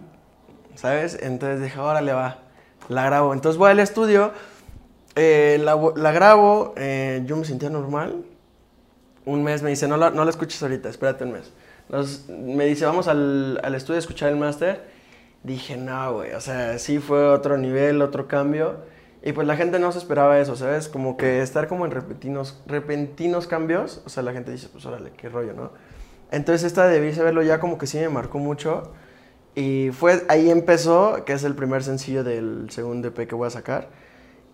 ¿sabes? 0.75 1.19
Entonces 1.23 1.63
dije, 1.63 1.81
órale, 1.81 2.13
va, 2.13 2.43
la 2.91 3.07
grabo. 3.07 3.33
Entonces 3.33 3.59
voy 3.59 3.71
al 3.71 3.81
estudio, 3.81 4.33
eh, 5.17 5.59
la, 5.65 5.75
la 5.97 6.13
grabo, 6.13 6.75
eh, 6.77 7.23
yo 7.25 7.35
me 7.37 7.47
sentía 7.47 7.71
normal. 7.71 8.25
un 9.25 9.43
mes 9.43 9.63
me 9.63 9.71
dice, 9.71 9.89
no 9.89 9.97
la, 9.97 10.11
no 10.11 10.23
la 10.25 10.31
escuches 10.31 10.63
ahorita, 10.63 10.91
espérate 10.91 11.25
un 11.25 11.33
mes. 11.33 11.51
Me 12.29 12.67
dice, 12.67 12.85
vamos 12.85 13.09
al, 13.09 13.59
al 13.63 13.75
estudio 13.75 13.97
a 13.97 14.01
escuchar 14.01 14.29
el 14.29 14.37
máster. 14.37 14.98
Dije, 15.43 15.76
no, 15.76 16.14
güey, 16.14 16.32
o 16.32 16.41
sea, 16.41 16.78
sí 16.78 16.99
fue 16.99 17.26
otro 17.26 17.57
nivel, 17.59 18.03
otro 18.03 18.28
cambio. 18.28 18.76
Y 19.22 19.32
pues 19.32 19.47
la 19.47 19.57
gente 19.57 19.78
no 19.78 19.91
se 19.93 19.99
esperaba 19.99 20.39
eso, 20.39 20.57
¿sabes? 20.57 20.89
Como 20.89 21.16
que 21.16 21.43
estar 21.43 21.68
como 21.68 21.84
en 21.84 21.91
repentinos, 21.91 22.62
repentinos 22.66 23.47
cambios, 23.47 24.03
o 24.07 24.09
sea, 24.09 24.22
la 24.22 24.32
gente 24.32 24.53
dice, 24.53 24.68
pues 24.70 24.86
órale, 24.86 25.12
qué 25.16 25.28
rollo, 25.28 25.55
¿no? 25.55 25.72
Entonces 26.30 26.64
esta 26.64 26.86
debí 26.86 27.11
verlo 27.12 27.43
ya 27.43 27.59
como 27.59 27.78
que 27.78 27.86
sí 27.86 27.99
me 27.99 28.09
marcó 28.09 28.39
mucho. 28.39 28.93
Y 29.55 29.91
fue, 29.93 30.24
ahí 30.28 30.51
empezó, 30.51 31.24
que 31.24 31.32
es 31.32 31.43
el 31.45 31.55
primer 31.55 31.82
sencillo 31.82 32.22
del 32.22 32.70
segundo 32.70 33.09
EP 33.09 33.26
que 33.26 33.34
voy 33.34 33.49
a 33.49 33.51
sacar. 33.51 33.89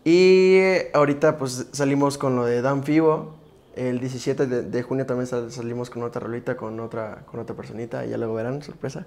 Y 0.05 0.61
ahorita 0.95 1.37
pues 1.37 1.66
salimos 1.72 2.18
con 2.18 2.37
lo 2.37 2.45
de 2.45 2.62
Dan 2.62 2.85
Fibo. 2.85 3.35
El 3.77 4.01
17 4.01 4.47
de, 4.47 4.62
de 4.62 4.83
junio 4.83 5.07
también 5.07 5.27
sal- 5.27 5.51
salimos 5.51 5.91
con 5.91 6.03
otra 6.03 6.20
rolita, 6.20 6.57
con 6.57 6.79
otra, 6.81 7.22
con 7.27 7.41
otra 7.41 7.55
personita. 7.57 8.05
Y 8.07 8.11
ya 8.11 8.16
luego 8.18 8.35
verán, 8.35 8.62
sorpresa. 8.62 9.07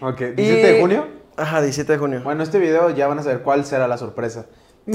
Ok, 0.00 0.18
17 0.20 0.42
Y- 0.42 0.74
de 0.74 0.80
junio. 0.80 1.06
Ajá, 1.36 1.60
17 1.62 1.92
de 1.92 1.98
junio. 1.98 2.20
Bueno, 2.22 2.42
este 2.42 2.58
video 2.58 2.90
ya 2.90 3.06
van 3.06 3.18
a 3.18 3.22
saber 3.22 3.40
cuál 3.42 3.64
será 3.64 3.88
la 3.88 3.98
sorpresa. 3.98 4.46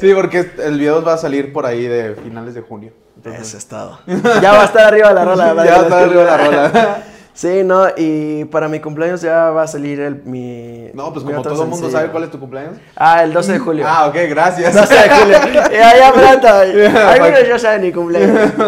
Sí. 0.00 0.12
Porque 0.14 0.50
el 0.58 0.78
video 0.78 1.02
va 1.02 1.14
a 1.14 1.18
salir 1.18 1.52
por 1.52 1.66
ahí 1.66 1.86
de 1.86 2.14
finales 2.16 2.54
de 2.54 2.60
junio. 2.60 2.92
Eso 3.24 3.56
es 3.56 3.66
todo. 3.66 4.00
Ya 4.06 4.52
va 4.52 4.62
a 4.62 4.64
estar 4.64 4.86
arriba 4.88 5.12
la 5.12 5.24
rola. 5.24 5.54
ya 5.64 5.76
está 5.82 6.00
arriba 6.00 6.24
la 6.24 6.36
rola. 6.36 7.04
Sí, 7.34 7.62
no, 7.64 7.86
y 7.96 8.44
para 8.46 8.68
mi 8.68 8.80
cumpleaños 8.80 9.22
ya 9.22 9.50
va 9.50 9.62
a 9.62 9.66
salir 9.66 10.00
el, 10.00 10.22
mi. 10.24 10.90
No, 10.92 11.12
pues 11.12 11.24
mi 11.24 11.32
como 11.32 11.42
todo 11.42 11.62
el 11.62 11.68
mundo 11.70 11.90
sabe 11.90 12.10
cuál 12.10 12.24
es 12.24 12.30
tu 12.30 12.38
cumpleaños. 12.38 12.76
Ah, 12.94 13.24
el 13.24 13.32
12 13.32 13.52
de 13.52 13.58
julio. 13.58 13.84
Ah, 13.88 14.06
ok, 14.06 14.16
gracias. 14.28 14.74
12 14.74 14.94
de 14.94 15.10
julio. 15.10 15.38
Ya, 15.72 15.96
ya 15.96 16.12
pronto. 16.12 16.48
Algunos 16.48 17.48
ya 17.48 17.58
saben 17.58 17.82
mi 17.82 17.92
cumpleaños. 17.92 18.52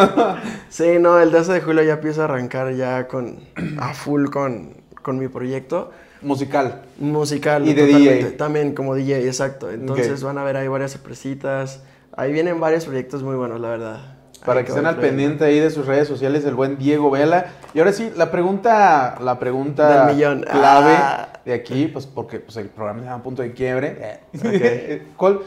Sí, 0.70 0.98
no, 0.98 1.20
el 1.20 1.30
12 1.30 1.52
de 1.52 1.60
julio 1.60 1.84
ya 1.84 1.92
empiezo 1.92 2.22
a 2.22 2.24
arrancar 2.24 2.74
ya 2.74 3.06
con. 3.06 3.38
a 3.78 3.94
full 3.94 4.28
con, 4.28 4.74
con 5.02 5.18
mi 5.18 5.28
proyecto. 5.28 5.92
Musical. 6.20 6.82
Musical. 6.98 7.68
Y 7.68 7.74
de 7.74 7.86
totalmente. 7.86 8.24
DJ. 8.24 8.30
También 8.32 8.74
como 8.74 8.94
DJ, 8.96 9.26
exacto. 9.26 9.70
Entonces 9.70 10.22
van 10.24 10.38
a 10.38 10.42
ver 10.42 10.56
ahí 10.56 10.66
varias 10.66 10.90
sorpresitas. 10.90 11.84
Ahí 12.16 12.32
vienen 12.32 12.58
varios 12.58 12.86
proyectos 12.86 13.22
muy 13.22 13.36
buenos, 13.36 13.60
la 13.60 13.68
verdad. 13.68 14.13
Para 14.44 14.62
que 14.62 14.68
estén 14.68 14.86
al 14.86 14.96
pendiente 14.96 15.44
ahí 15.44 15.58
de 15.58 15.70
sus 15.70 15.86
redes 15.86 16.06
sociales, 16.06 16.44
el 16.44 16.54
buen 16.54 16.76
Diego 16.76 17.10
Vela. 17.10 17.46
Y 17.72 17.78
ahora 17.78 17.92
sí, 17.92 18.12
la 18.14 18.30
pregunta, 18.30 19.16
la 19.20 19.38
pregunta 19.38 20.10
millón. 20.12 20.42
clave 20.42 20.94
Ah. 20.96 21.28
de 21.44 21.54
aquí, 21.54 21.86
pues 21.86 22.06
porque 22.06 22.40
pues, 22.40 22.56
el 22.58 22.68
programa 22.68 23.00
se 23.00 23.06
llama 23.06 23.22
Punto 23.22 23.42
de 23.42 23.52
Quiebre. 23.52 24.20
Ok. 24.34 25.16
¿Cuál? 25.16 25.40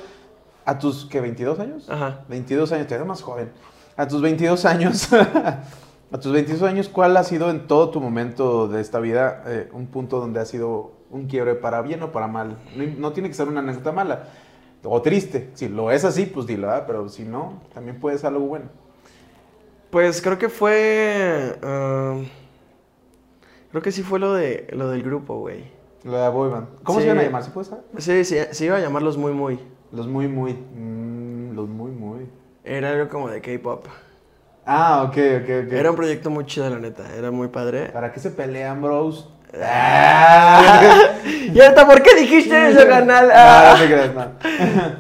¿A 0.66 0.80
tus, 0.80 1.06
qué, 1.06 1.22
22 1.22 1.60
años? 1.60 1.90
Ajá. 1.90 2.22
22 2.28 2.72
años, 2.72 2.88
te 2.88 2.96
eres 2.96 3.08
más 3.08 3.22
joven. 3.22 3.52
A 3.96 4.08
tus 4.08 4.22
22 4.22 4.66
años, 4.66 5.10
a 5.14 6.20
tus 6.20 6.32
22 6.32 6.64
años, 6.64 6.90
¿cuál 6.90 7.16
ha 7.18 7.24
sido 7.24 7.50
en 7.50 7.68
todo 7.68 7.90
tu 7.90 8.02
momento 8.02 8.68
de 8.68 8.82
esta 8.82 9.00
vida 9.00 9.44
eh, 9.48 9.70
un 9.72 9.88
punto 9.88 10.20
donde 10.20 10.40
ha 10.40 10.46
sido 10.46 10.92
un 11.10 11.28
quiebre 11.28 11.56
para 11.56 11.82
bien 11.82 12.04
o 12.04 12.12
para 12.12 12.28
mal? 12.28 12.58
No, 12.76 12.84
no 12.98 13.12
tiene 13.14 13.30
que 13.30 13.36
ser 13.36 13.48
una 13.48 13.62
anécdota 13.62 13.92
mala 13.92 14.24
o 14.84 15.02
triste. 15.02 15.50
Si 15.54 15.68
lo 15.70 15.92
es 15.92 16.04
así, 16.06 16.26
pues 16.26 16.48
dilo. 16.48 16.70
Pero 16.86 17.10
si 17.10 17.24
no, 17.24 17.62
también 17.74 18.00
puede 18.00 18.18
ser 18.18 18.28
algo 18.28 18.46
bueno. 18.48 18.66
Pues 19.90 20.22
creo 20.22 20.38
que 20.38 20.50
fue. 20.50 21.58
ah, 21.64 22.20
creo 23.72 23.82
que 23.82 23.92
sí 23.92 24.04
fue 24.04 24.20
lo, 24.20 24.34
de, 24.34 24.68
lo 24.72 24.90
del 24.90 25.04
grupo, 25.04 25.40
güey. 25.40 25.66
Lo 26.04 26.12
de 26.14 26.18
la 26.20 26.30
boy 26.30 26.50
band. 26.50 26.68
¿Cómo 26.84 27.00
Sí. 27.00 27.04
se 27.06 27.12
iban 27.12 27.20
a 27.20 27.24
llamar? 27.24 27.44
¿Se 27.44 27.52
puede 27.52 27.66
saber? 27.70 27.84
Sí, 27.98 28.24
sí, 28.26 28.38
se 28.52 28.66
iba 28.66 28.78
a 28.78 28.80
llamarlos 28.80 29.18
muy, 29.18 29.32
muy. 29.34 29.60
Los 29.92 30.08
muy, 30.08 30.28
muy. 30.28 30.54
Mm, 30.54 31.56
los 31.56 31.68
muy, 31.70 31.92
muy. 31.92 32.30
Era 32.64 32.92
algo 32.92 33.08
como 33.10 33.30
de 33.30 33.42
K-pop. 33.42 33.86
Ah, 34.66 35.04
ok, 35.04 35.18
ok, 35.44 35.50
ok. 35.68 35.72
Era 35.74 35.90
un 35.92 35.96
proyecto 35.96 36.30
muy 36.30 36.46
chido, 36.46 36.70
la 36.70 36.80
neta. 36.80 37.16
Era 37.16 37.32
muy 37.32 37.48
padre. 37.48 37.86
¿Para 37.92 38.12
qué 38.12 38.20
se 38.20 38.32
pelean, 38.32 38.82
bros? 38.82 39.34
¿Y 41.54 41.60
ahorita 41.62 41.88
por 41.88 42.02
qué 42.04 42.16
dijiste 42.16 42.70
eso, 42.70 42.88
canal? 42.88 43.28
No, 43.28 43.34
Ah. 43.36 43.74
no 43.74 43.80
te 43.82 43.86
creas, 43.94 44.14
no. 44.14 44.26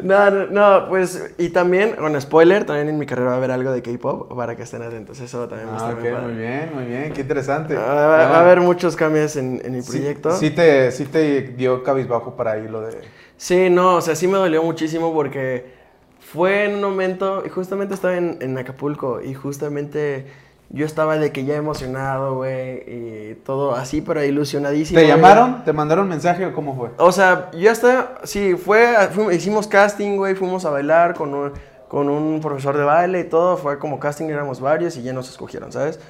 No, 0.04 0.30
no, 0.32 0.46
no, 0.48 0.88
pues, 0.90 1.32
y 1.38 1.50
también, 1.50 1.96
con 1.98 2.20
spoiler, 2.22 2.64
también 2.66 2.90
en 2.90 2.98
mi 2.98 3.06
carrera 3.06 3.30
va 3.30 3.34
a 3.36 3.38
haber 3.38 3.52
algo 3.52 3.72
de 3.72 3.82
K-pop 3.82 4.34
para 4.36 4.56
que 4.56 4.64
estén 4.64 4.82
atentos. 4.82 5.20
Eso 5.20 5.48
también 5.48 5.70
va 5.70 5.74
a 5.74 5.88
Ah, 5.90 5.92
estar 6.00 6.22
muy 6.22 6.34
bien, 6.34 6.72
muy 6.74 6.86
bien, 6.86 7.14
qué 7.14 7.22
interesante. 7.22 7.76
Ah, 7.78 7.94
va, 7.94 8.28
va 8.30 8.38
a 8.38 8.40
haber 8.42 8.62
muchos 8.62 8.96
cambios 8.96 9.36
en, 9.36 9.62
en 9.64 9.74
mi 9.74 9.82
Sí- 9.82 9.92
proyecto. 9.92 10.32
Sí, 10.32 10.50
te, 10.52 10.92
sí 10.92 11.06
te 11.06 11.42
dio 11.42 11.84
cabizbajo 11.84 12.36
para 12.36 12.52
ahí 12.54 12.68
lo 12.68 12.82
de... 12.82 12.98
Sí, 13.36 13.70
no, 13.70 13.96
o 13.96 14.02
sea, 14.02 14.16
sí 14.16 14.28
me 14.28 14.38
dolió 14.38 14.64
muchísimo 14.64 15.14
porque 15.14 15.76
fue 16.20 16.66
en 16.66 16.76
un 16.76 16.82
momento, 16.82 17.44
y 17.46 17.50
justamente 17.50 17.94
estaba 17.94 18.16
en, 18.18 18.38
en 18.42 18.58
Acapulco, 18.58 19.22
y 19.22 19.34
justamente 19.34 20.26
yo 20.70 20.86
estaba 20.86 21.18
de 21.18 21.32
que 21.32 21.46
ya 21.46 21.56
emocionado, 21.56 22.36
güey, 22.36 22.84
y 22.86 23.36
todo 23.46 23.74
así, 23.76 24.02
pero 24.02 24.24
ilusionadísimo. 24.24 25.00
¿Te 25.00 25.06
güey. 25.06 25.16
llamaron? 25.16 25.64
¿Te 25.64 25.72
mandaron 25.72 26.10
mensaje 26.10 26.46
o 26.46 26.54
cómo 26.54 26.76
fue? 26.76 26.90
O 26.98 27.12
sea, 27.12 27.50
yo 27.52 27.72
hasta, 27.72 28.16
sí, 28.24 28.56
fue, 28.56 28.96
hicimos 29.32 29.68
casting, 29.68 30.18
güey, 30.18 30.36
fuimos 30.36 30.66
a 30.66 30.70
bailar 30.70 31.14
con 31.14 31.34
un, 31.34 31.54
con 31.88 32.10
un 32.10 32.42
profesor 32.42 32.76
de 32.76 32.84
baile 32.84 33.22
y 33.22 33.24
todo, 33.24 33.56
fue 33.56 33.80
como 33.80 34.00
casting, 34.00 34.26
éramos 34.26 34.60
varios 34.60 34.98
y 34.98 35.04
ya 35.04 35.14
nos 35.14 35.30
escogieron, 35.30 35.72
¿sabes? 35.72 36.02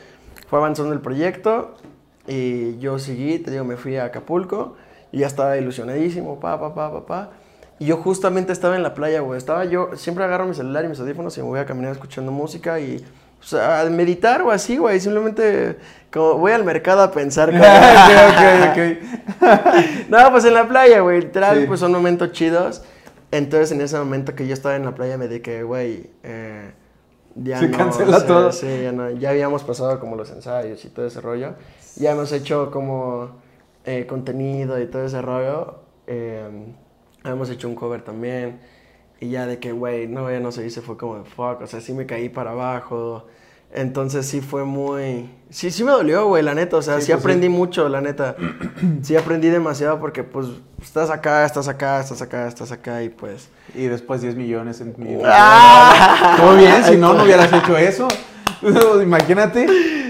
Fue 0.50 0.58
avanzando 0.58 0.94
el 0.94 1.02
proyecto 1.02 1.76
y 2.26 2.80
yo 2.80 2.98
seguí, 2.98 3.38
te 3.38 3.52
digo, 3.52 3.64
me 3.64 3.78
fui 3.78 3.98
a 3.98 4.06
Acapulco 4.06 4.76
y 5.12 5.20
ya 5.20 5.28
estaba 5.28 5.58
ilusionadísimo, 5.58 6.40
pa, 6.40 6.60
pa, 6.60 6.74
pa, 6.74 6.92
pa, 6.92 7.06
pa. 7.06 7.30
Y 7.80 7.86
yo 7.86 7.98
justamente 7.98 8.54
estaba 8.54 8.76
en 8.76 8.82
la 8.82 8.96
playa, 8.96 9.20
güey, 9.20 9.38
estaba 9.38 9.66
yo, 9.66 9.92
siempre 9.96 10.24
agarro 10.24 10.48
mi 10.48 10.56
celular 10.56 10.84
y 10.84 10.88
mis 10.88 11.00
audífonos 11.00 11.38
y 11.38 11.42
me 11.42 11.48
voy 11.48 11.60
a 11.60 11.66
caminar 11.68 11.92
escuchando 11.92 12.32
música 12.32 12.80
y... 12.80 13.06
O 13.40 13.44
sea, 13.44 13.82
a 13.82 13.86
meditar 13.86 14.42
o 14.42 14.52
así, 14.52 14.78
güey, 14.78 15.00
simplemente 15.00 15.78
como 16.12 16.36
voy 16.40 16.52
al 16.52 16.64
mercado 16.64 17.02
a 17.02 17.12
pensar. 17.12 17.50
como- 17.52 17.64
ok, 17.64 18.72
ok, 18.72 20.10
no, 20.10 20.32
pues 20.32 20.46
en 20.46 20.54
la 20.54 20.68
playa, 20.68 21.00
güey. 21.02 21.22
Literal, 21.22 21.60
Sí. 21.62 21.66
pues 21.68 21.80
son 21.80 21.92
momentos 21.92 22.32
chidos. 22.32 22.84
Entonces, 23.32 23.72
en 23.72 23.82
ese 23.82 23.98
momento 23.98 24.36
que 24.36 24.48
yo 24.48 24.54
estaba 24.54 24.76
en 24.76 24.86
la 24.86 24.96
playa, 24.96 25.18
me 25.18 25.28
dije, 25.28 25.64
güey, 25.64 26.10
eh, 26.24 26.72
ya 27.36 27.60
Se 27.60 27.68
no. 27.68 27.78
cancela 27.78 28.18
o 28.18 28.20
sea, 28.20 28.28
todo. 28.28 28.52
Sí, 28.52 28.68
ya 28.84 28.92
no. 28.92 29.12
Ya 29.12 29.30
habíamos 29.32 29.64
pasado 29.64 30.00
como 30.00 30.16
los 30.16 30.30
ensayos 30.32 30.84
y 30.86 30.90
todo 30.90 31.06
ese 31.08 31.22
rollo. 31.22 31.54
Ya 31.98 32.12
hemos 32.12 32.32
hecho 32.32 32.72
como 32.72 33.32
eh, 33.86 34.06
contenido 34.08 34.82
y 34.82 34.88
todo 34.88 35.06
ese 35.06 35.22
rollo. 35.22 35.82
Eh, 36.08 36.48
hemos 37.26 37.50
hecho 37.50 37.68
un 37.68 37.76
cover 37.76 38.02
también. 38.02 38.60
Y 39.20 39.30
ya 39.30 39.48
de 39.48 39.60
que, 39.60 39.72
güey, 39.72 40.08
no, 40.08 40.30
ya 40.32 40.40
no 40.40 40.52
se 40.52 40.66
hizo, 40.66 40.82
fue 40.82 40.98
como 40.98 41.18
de 41.18 41.24
fuck. 41.26 41.62
O 41.62 41.68
sea, 41.68 41.82
sí 41.82 41.94
me 41.94 42.06
caí 42.06 42.30
para 42.30 42.52
abajo. 42.52 43.26
Entonces 43.74 44.26
sí 44.26 44.42
fue 44.42 44.64
muy... 44.64 45.30
Sí, 45.50 45.72
sí 45.72 45.84
me 45.84 45.92
dolió, 45.92 46.28
güey, 46.28 46.44
la 46.44 46.54
neta. 46.54 46.78
O 46.78 46.82
sea, 46.82 46.96
Sí, 46.96 47.02
sí, 47.02 47.12
pues, 47.12 47.22
sí. 47.22 47.24
aprendí 47.24 47.50
mucho, 47.50 47.90
la 47.90 48.02
neta. 48.02 48.36
Sí 49.02 49.16
aprendí 49.16 49.50
demasiado 49.50 50.00
porque, 50.00 50.24
pues, 50.24 50.48
estás 50.82 51.10
acá, 51.10 51.46
estás 51.46 51.68
acá, 51.68 52.00
estás 52.00 52.22
acá, 52.22 52.48
estás 52.48 52.72
acá 52.72 53.04
y 53.04 53.10
pues... 53.10 53.50
Y 53.76 53.86
después 53.88 54.22
10 54.22 54.36
millones 54.36 54.82
en 54.82 54.94
mi... 54.98 55.20
¡Ah! 55.26 56.38
Muy 56.44 56.58
bien, 56.64 56.84
si 56.84 56.96
no, 56.98 57.14
no 57.14 57.24
hubieras 57.24 57.52
hecho 57.52 57.78
eso. 57.78 58.08
Imagínate. 59.02 59.68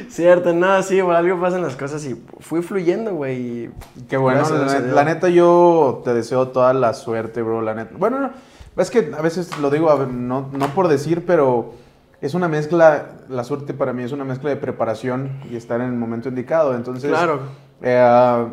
Cierto, 0.10 0.54
no, 0.54 0.82
sí, 0.84 1.02
por 1.02 1.16
algo 1.16 1.40
pasan 1.40 1.62
las 1.62 1.76
cosas 1.76 2.04
y 2.06 2.16
fui 2.40 2.62
fluyendo, 2.62 3.12
güey. 3.14 3.70
Qué 4.10 4.18
bueno, 4.18 4.44
la, 4.50 4.80
la 4.80 5.04
neta 5.04 5.28
yo 5.30 6.02
te 6.06 6.14
deseo 6.14 6.48
toda 6.48 6.74
la 6.74 6.94
suerte, 6.94 7.42
bro, 7.42 7.62
la 7.62 7.74
neta. 7.74 7.92
Bueno, 7.98 8.20
no, 8.20 8.30
es 8.78 8.92
que 8.92 9.12
a 9.18 9.22
veces 9.22 9.58
lo 9.60 9.70
digo, 9.70 9.96
ver, 9.98 10.08
no, 10.10 10.50
no 10.52 10.68
por 10.74 10.88
decir, 10.88 11.26
pero 11.26 11.74
es 12.22 12.34
una 12.34 12.48
mezcla, 12.48 13.06
la 13.30 13.44
suerte 13.44 13.74
para 13.74 13.94
mí 13.94 14.04
es 14.04 14.12
una 14.12 14.24
mezcla 14.24 14.50
de 14.50 14.56
preparación 14.56 15.40
y 15.50 15.56
estar 15.56 15.80
en 15.82 15.88
el 15.88 15.94
momento 15.94 16.30
indicado. 16.30 16.76
Entonces, 16.76 17.10
Claro. 17.10 17.40
eh, 17.82 18.48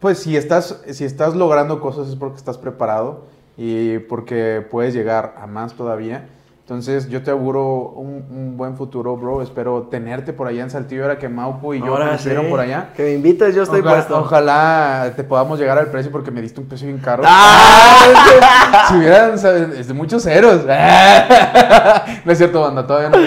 pues 0.00 0.18
si 0.18 0.36
estás, 0.36 0.82
si 0.90 1.04
estás 1.04 1.34
logrando 1.34 1.80
cosas 1.80 2.08
es 2.08 2.16
porque 2.16 2.36
estás 2.36 2.58
preparado 2.58 3.24
y 3.56 3.98
porque 4.00 4.66
puedes 4.70 4.94
llegar 4.94 5.34
a 5.38 5.46
más 5.46 5.74
todavía. 5.74 6.28
Entonces 6.64 7.10
yo 7.10 7.22
te 7.22 7.30
auguro 7.30 7.90
un, 7.90 8.24
un 8.30 8.56
buen 8.56 8.74
futuro, 8.74 9.18
bro. 9.18 9.42
Espero 9.42 9.82
tenerte 9.90 10.32
por 10.32 10.46
allá 10.46 10.62
en 10.62 10.70
Saltillo, 10.70 11.02
ahora 11.02 11.18
que 11.18 11.28
Maupo 11.28 11.74
y 11.74 11.80
yo 11.80 11.88
Ahora 11.88 12.16
sí, 12.16 12.30
por 12.48 12.58
allá. 12.58 12.88
Que 12.96 13.02
me 13.02 13.12
invites, 13.12 13.54
yo 13.54 13.64
estoy 13.64 13.80
ojalá, 13.80 13.96
puesto. 13.96 14.18
ojalá 14.18 15.12
te 15.14 15.24
podamos 15.24 15.58
llegar 15.58 15.76
al 15.76 15.88
precio 15.88 16.10
porque 16.10 16.30
me 16.30 16.40
diste 16.40 16.62
un 16.62 16.66
precio 16.66 16.86
bien 16.86 17.00
caro. 17.00 17.22
¡Ah! 17.26 18.86
si 18.88 18.96
hubieran, 18.96 19.38
¿sabes? 19.38 19.78
Es 19.78 19.88
de 19.88 19.92
muchos 19.92 20.22
ceros. 20.22 20.64
no 22.24 22.32
es 22.32 22.38
cierto, 22.38 22.62
banda, 22.62 22.86
todavía 22.86 23.10
no 23.10 23.18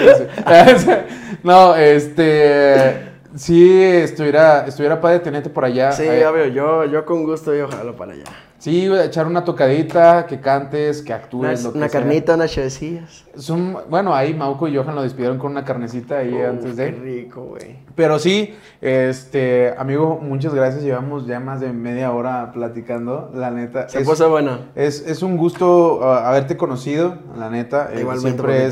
no, 1.44 1.76
este. 1.76 3.07
Sí, 3.38 3.80
estuviera, 3.82 4.66
estuviera 4.66 5.00
padre 5.00 5.20
tenerte 5.20 5.48
por 5.48 5.64
allá. 5.64 5.92
Sí, 5.92 6.02
Eh, 6.02 6.18
ya 6.20 6.30
veo, 6.30 6.46
yo, 6.48 6.84
yo 6.86 7.04
con 7.06 7.22
gusto 7.24 7.54
yo 7.54 7.68
jalo 7.68 7.94
para 7.96 8.12
allá. 8.12 8.24
Sí, 8.58 8.86
echar 8.92 9.28
una 9.28 9.44
tocadita, 9.44 10.26
que 10.26 10.40
cantes, 10.40 11.02
que 11.02 11.12
Una, 11.12 11.22
actúes. 11.22 11.62
lo 11.62 11.70
que 11.72 11.78
una 11.78 11.88
sea. 11.88 12.00
carnita, 12.00 12.34
unas 12.34 12.50
chevecillas. 12.50 13.24
Son- 13.36 13.76
bueno, 13.88 14.12
ahí 14.12 14.34
Mauco 14.34 14.66
y 14.66 14.76
Johan 14.76 14.96
lo 14.96 15.02
despidieron 15.02 15.38
con 15.38 15.52
una 15.52 15.64
carnecita 15.64 16.18
ahí 16.18 16.34
antes 16.42 16.74
Qué 16.74 16.86
de. 16.86 16.90
rico, 16.90 17.42
güey. 17.42 17.76
Pero 17.94 18.18
sí, 18.18 18.56
este, 18.80 19.72
amigo, 19.78 20.18
muchas 20.20 20.52
gracias. 20.54 20.82
Llevamos 20.82 21.24
ya 21.28 21.38
más 21.38 21.60
de 21.60 21.72
media 21.72 22.10
hora 22.10 22.50
platicando, 22.52 23.30
la 23.32 23.52
neta. 23.52 23.88
Se 23.88 24.00
es, 24.00 24.08
puso 24.08 24.28
bueno. 24.28 24.58
es, 24.74 25.06
es 25.06 25.22
un 25.22 25.36
gusto 25.36 25.98
uh, 26.00 26.02
haberte 26.02 26.56
conocido, 26.56 27.16
la 27.38 27.50
neta. 27.50 27.90
Eh, 27.92 28.00
Igualmente, 28.00 28.42
siempre 28.42 28.66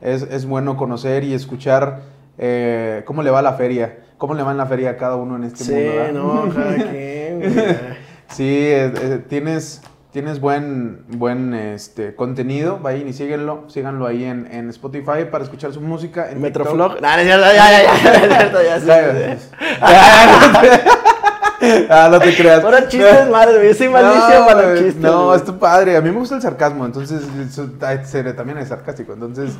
es, 0.00 0.22
es 0.22 0.46
bueno 0.46 0.76
conocer 0.76 1.24
y 1.24 1.34
escuchar 1.34 2.02
eh, 2.44 3.04
cómo 3.06 3.22
le 3.22 3.30
va 3.30 3.40
la 3.40 3.52
feria, 3.52 4.00
cómo 4.18 4.34
le 4.34 4.42
va 4.42 4.50
en 4.50 4.56
la 4.56 4.66
feria 4.66 4.90
a 4.90 4.96
cada 4.96 5.14
uno 5.14 5.36
en 5.36 5.44
este 5.44 5.62
Sí, 5.62 5.72
mundo. 5.72 5.92
¿verdad? 5.92 6.12
no, 6.12 6.54
cada 6.54 6.74
quien. 6.74 7.42
Sí, 8.30 8.48
eh, 8.48 8.92
eh, 9.00 9.24
tienes, 9.28 9.80
tienes 10.10 10.40
buen, 10.40 11.04
buen 11.06 11.54
este, 11.54 12.16
contenido, 12.16 12.80
vayan 12.82 13.06
y 13.06 13.12
síguenlo, 13.12 13.66
síganlo 13.68 14.08
ahí 14.08 14.24
en, 14.24 14.48
en 14.50 14.70
Spotify 14.70 15.26
para 15.30 15.44
escuchar 15.44 15.72
su 15.72 15.80
música. 15.80 16.32
En 16.32 16.40
Metroflog. 16.40 17.00
No, 17.00 17.00
no 17.00 17.14
es 17.14 17.24
cierto, 17.24 17.46
ya, 17.46 17.70
ya, 17.70 17.82
ya, 18.02 18.28
ya, 18.28 18.76
es 18.76 18.84
ya, 18.84 19.36
sí. 19.38 19.48
ah, 21.90 22.08
no 22.10 22.18
te 22.18 22.34
creas. 22.34 22.64
Ahora 22.64 22.88
chistes 22.88 23.28
güey. 23.28 23.68
Yo 23.68 23.74
soy 23.74 23.88
malísimo 23.88 24.40
No, 24.40 24.46
para 24.46 24.74
chistes. 24.74 24.96
No, 24.96 25.26
güey. 25.26 25.36
está 25.36 25.56
padre. 25.56 25.96
A 25.96 26.00
mí 26.00 26.10
me 26.10 26.18
gusta 26.18 26.34
el 26.34 26.42
sarcasmo, 26.42 26.84
entonces 26.84 27.22
también 28.34 28.58
es 28.58 28.68
sarcástico. 28.68 29.12
Entonces, 29.12 29.52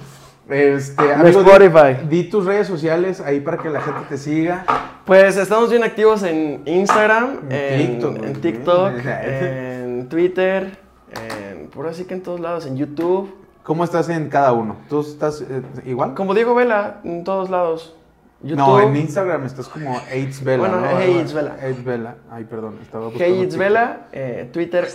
este, 0.48 1.12
amigo, 1.12 1.42
di- 1.42 1.48
Spotify. 1.50 2.06
Di, 2.08 2.24
tus 2.24 2.44
redes 2.44 2.66
sociales 2.66 3.20
ahí 3.20 3.40
para 3.40 3.58
que 3.58 3.70
la 3.70 3.80
gente 3.80 4.00
te 4.08 4.18
siga. 4.18 4.64
Pues 5.04 5.36
estamos 5.36 5.70
bien 5.70 5.82
activos 5.84 6.22
en 6.22 6.62
Instagram, 6.66 7.40
En 7.50 7.86
TikTok, 8.00 8.22
en, 8.24 8.32
TikTok, 8.40 8.92
Twitter, 10.08 10.78
en, 11.10 11.68
por 11.68 11.86
así 11.88 12.04
que 12.04 12.14
en 12.14 12.22
todos 12.22 12.40
lados, 12.40 12.66
en 12.66 12.76
YouTube. 12.76 13.34
¿Cómo 13.62 13.84
estás 13.84 14.08
en 14.08 14.28
cada 14.28 14.52
uno? 14.52 14.76
¿Tú 14.88 15.00
estás 15.00 15.40
eh, 15.42 15.62
igual? 15.84 16.14
Como 16.14 16.34
Diego 16.34 16.54
Vela, 16.54 17.00
en 17.04 17.22
todos 17.24 17.48
lados. 17.50 17.96
YouTube. 18.42 18.56
No, 18.58 18.80
en 18.80 18.96
Instagram 18.96 19.46
estás 19.46 19.68
como 19.68 19.96
AIDS 20.10 20.42
Vela. 20.42 20.58
Bueno, 20.68 20.80
¿no? 20.80 20.98
Hey 20.98 21.18
It's 21.20 21.32
Vela. 21.32 21.56
AIDS 21.62 21.84
Vela. 21.84 22.16
Ay, 22.28 22.42
perdón, 22.44 22.78
estaba 22.82 23.04
buscando 23.06 23.24
Hey 23.34 23.40
TikTok. 23.42 23.58
Vela, 23.58 24.00
eh, 24.12 24.50
Twitter, 24.52 24.88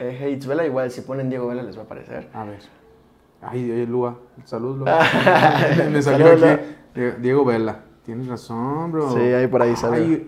eh, 0.00 0.16
Hey 0.18 0.32
It's 0.32 0.46
Vela, 0.46 0.64
igual 0.64 0.90
si 0.90 1.02
ponen 1.02 1.28
Diego 1.28 1.46
Vela 1.48 1.62
les 1.62 1.76
va 1.76 1.82
a 1.82 1.84
aparecer. 1.84 2.28
A 2.32 2.44
ver. 2.44 2.60
Ay, 3.46 3.70
eh, 3.70 3.86
Lua. 3.88 4.18
Salud, 4.44 4.78
Lua. 4.78 4.98
Me 5.90 6.02
salió 6.02 6.28
Salud, 6.28 6.44
aquí. 6.44 6.62
Die- 6.94 7.12
Diego 7.20 7.44
Vela. 7.44 7.80
Tienes 8.04 8.26
razón, 8.28 8.92
bro. 8.92 9.12
Sí, 9.12 9.20
ahí 9.20 9.46
por 9.46 9.62
ahí 9.62 9.74
sale. 9.76 10.26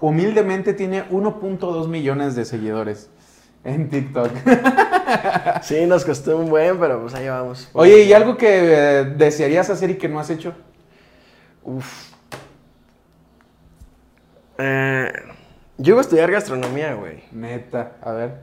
Humildemente 0.00 0.72
tiene 0.74 1.04
1.2 1.10 1.88
millones 1.88 2.34
de 2.36 2.44
seguidores 2.44 3.10
en 3.64 3.88
TikTok. 3.88 4.30
Sí, 5.62 5.86
nos 5.86 6.04
costó 6.04 6.36
un 6.38 6.48
buen, 6.48 6.78
pero 6.78 7.00
pues 7.02 7.14
ahí 7.14 7.28
vamos. 7.28 7.68
Oye, 7.72 8.04
¿y 8.04 8.12
algo 8.12 8.36
que 8.36 8.46
eh, 9.00 9.04
desearías 9.16 9.68
hacer 9.68 9.90
y 9.90 9.94
que 9.98 10.08
no 10.08 10.20
has 10.20 10.30
hecho? 10.30 10.54
Uf. 11.64 12.10
Eh, 14.58 15.12
yo 15.78 15.94
iba 15.94 16.00
a 16.00 16.02
estudiar 16.02 16.30
gastronomía, 16.30 16.94
güey. 16.94 17.24
Neta, 17.32 17.92
a 18.02 18.12
ver. 18.12 18.34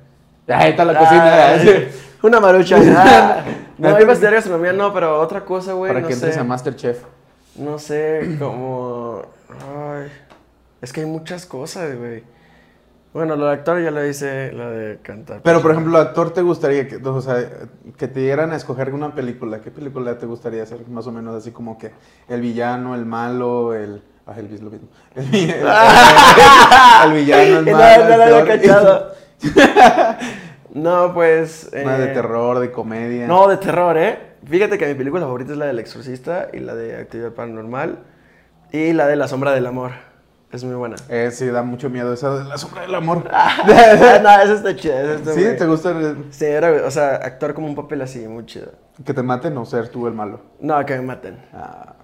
Ahí 0.47 0.71
está 0.71 0.83
la 0.85 0.97
cocina. 0.99 1.23
Ah, 1.23 1.55
¿eh? 1.55 1.91
Una 2.21 2.39
marucha. 2.39 2.77
Ah, 2.97 3.43
no, 3.77 3.99
iba 4.01 4.09
a 4.09 4.13
estudiar 4.13 4.33
gastronomía, 4.33 4.73
no, 4.73 4.91
pero 4.93 5.19
otra 5.21 5.45
cosa, 5.45 5.73
güey. 5.73 5.89
Para 5.89 6.01
no 6.01 6.07
que 6.07 6.13
entres 6.13 6.33
sé. 6.33 6.39
a 6.39 6.43
Masterchef. 6.43 6.97
No 7.57 7.77
sé, 7.77 8.35
como. 8.39 9.21
Ay, 9.49 10.07
es 10.81 10.91
que 10.91 11.01
hay 11.01 11.05
muchas 11.07 11.45
cosas, 11.45 11.95
güey. 11.95 12.23
Bueno, 13.13 13.35
lo 13.35 13.45
de 13.47 13.53
actor 13.53 13.79
ya 13.81 13.91
lo 13.91 14.05
hice, 14.05 14.51
lo 14.51 14.69
de 14.71 14.97
cantar. 15.01 15.41
Pero, 15.43 15.61
por 15.61 15.71
ejemplo, 15.71 15.97
actor, 15.97 16.31
¿te 16.33 16.41
gustaría 16.41 16.87
que, 16.87 16.97
o 16.97 17.21
sea, 17.21 17.37
que 17.97 18.07
te 18.07 18.19
dieran 18.19 18.51
a 18.51 18.55
escoger 18.55 18.93
una 18.93 19.13
película? 19.15 19.61
¿Qué 19.61 19.69
película 19.71 20.17
te 20.17 20.25
gustaría 20.25 20.63
hacer? 20.63 20.87
Más 20.89 21.05
o 21.07 21.11
menos 21.11 21.35
así 21.35 21.51
como 21.51 21.77
que 21.77 21.91
el 22.29 22.41
villano, 22.41 22.95
el 22.95 23.05
malo, 23.05 23.73
el... 23.75 24.01
Ah, 24.27 24.33
el 24.37 24.53
es 24.53 24.61
lo 24.61 24.69
mismo. 24.71 24.87
El, 25.15 25.25
vi- 25.29 25.49
el- 25.51 25.65
el 27.05 27.13
villano, 27.13 27.59
el 27.59 27.65
No, 27.71 27.71
malo, 27.77 28.03
no 28.03 28.13
el 28.13 28.17
lo 28.17 28.23
había 28.23 28.43
peor. 28.45 28.59
cachado. 28.59 29.11
No, 30.77 31.13
pues. 31.13 31.69
Una 31.73 31.97
de 31.97 32.11
eh, 32.11 32.13
terror, 32.13 32.59
de 32.59 32.71
comedia. 32.71 33.27
No, 33.27 33.47
de 33.47 33.57
terror, 33.57 33.97
¿eh? 33.97 34.19
Fíjate 34.45 34.77
que 34.77 34.87
mi 34.87 34.93
película 34.93 35.25
favorita 35.25 35.51
es 35.51 35.57
la 35.57 35.65
del 35.65 35.79
Exorcista 35.79 36.47
y 36.53 36.59
la 36.59 36.75
de 36.75 36.95
Actividad 36.97 37.31
Paranormal 37.33 37.99
y 38.71 38.93
la 38.93 39.07
de 39.07 39.15
La 39.15 39.27
Sombra 39.27 39.51
del 39.51 39.65
Amor. 39.65 39.91
Es 40.51 40.63
muy 40.63 40.75
buena. 40.75 40.95
Eh, 41.09 41.29
sí, 41.31 41.47
da 41.47 41.61
mucho 41.61 41.89
miedo 41.89 42.13
esa 42.13 42.33
de 42.37 42.45
la 42.45 42.57
sombra 42.57 42.83
del 42.83 42.95
amor. 42.95 43.27
Ah, 43.31 43.57
no, 44.23 44.29
esa 44.41 44.53
está 44.53 44.73
chida. 44.77 45.01
esa 45.01 45.13
está 45.15 45.33
¿Sí? 45.33 45.41
muy- 45.43 45.57
¿Te 45.57 45.65
gusta 45.65 45.89
el- 45.91 46.25
Sí, 46.31 46.45
era, 46.45 46.71
o 46.85 46.91
sea, 46.91 47.15
actuar 47.15 47.53
como 47.53 47.67
un 47.67 47.75
papel 47.75 48.01
así, 48.01 48.25
muy 48.29 48.45
chido. 48.45 48.71
que 49.03 49.13
te 49.13 49.21
maten 49.23 49.57
o 49.57 49.65
ser 49.65 49.89
tú 49.89 50.07
el 50.07 50.13
malo? 50.13 50.39
No, 50.61 50.85
que 50.85 50.95
me 50.95 51.01
maten. 51.01 51.37
Ah, 51.53 51.95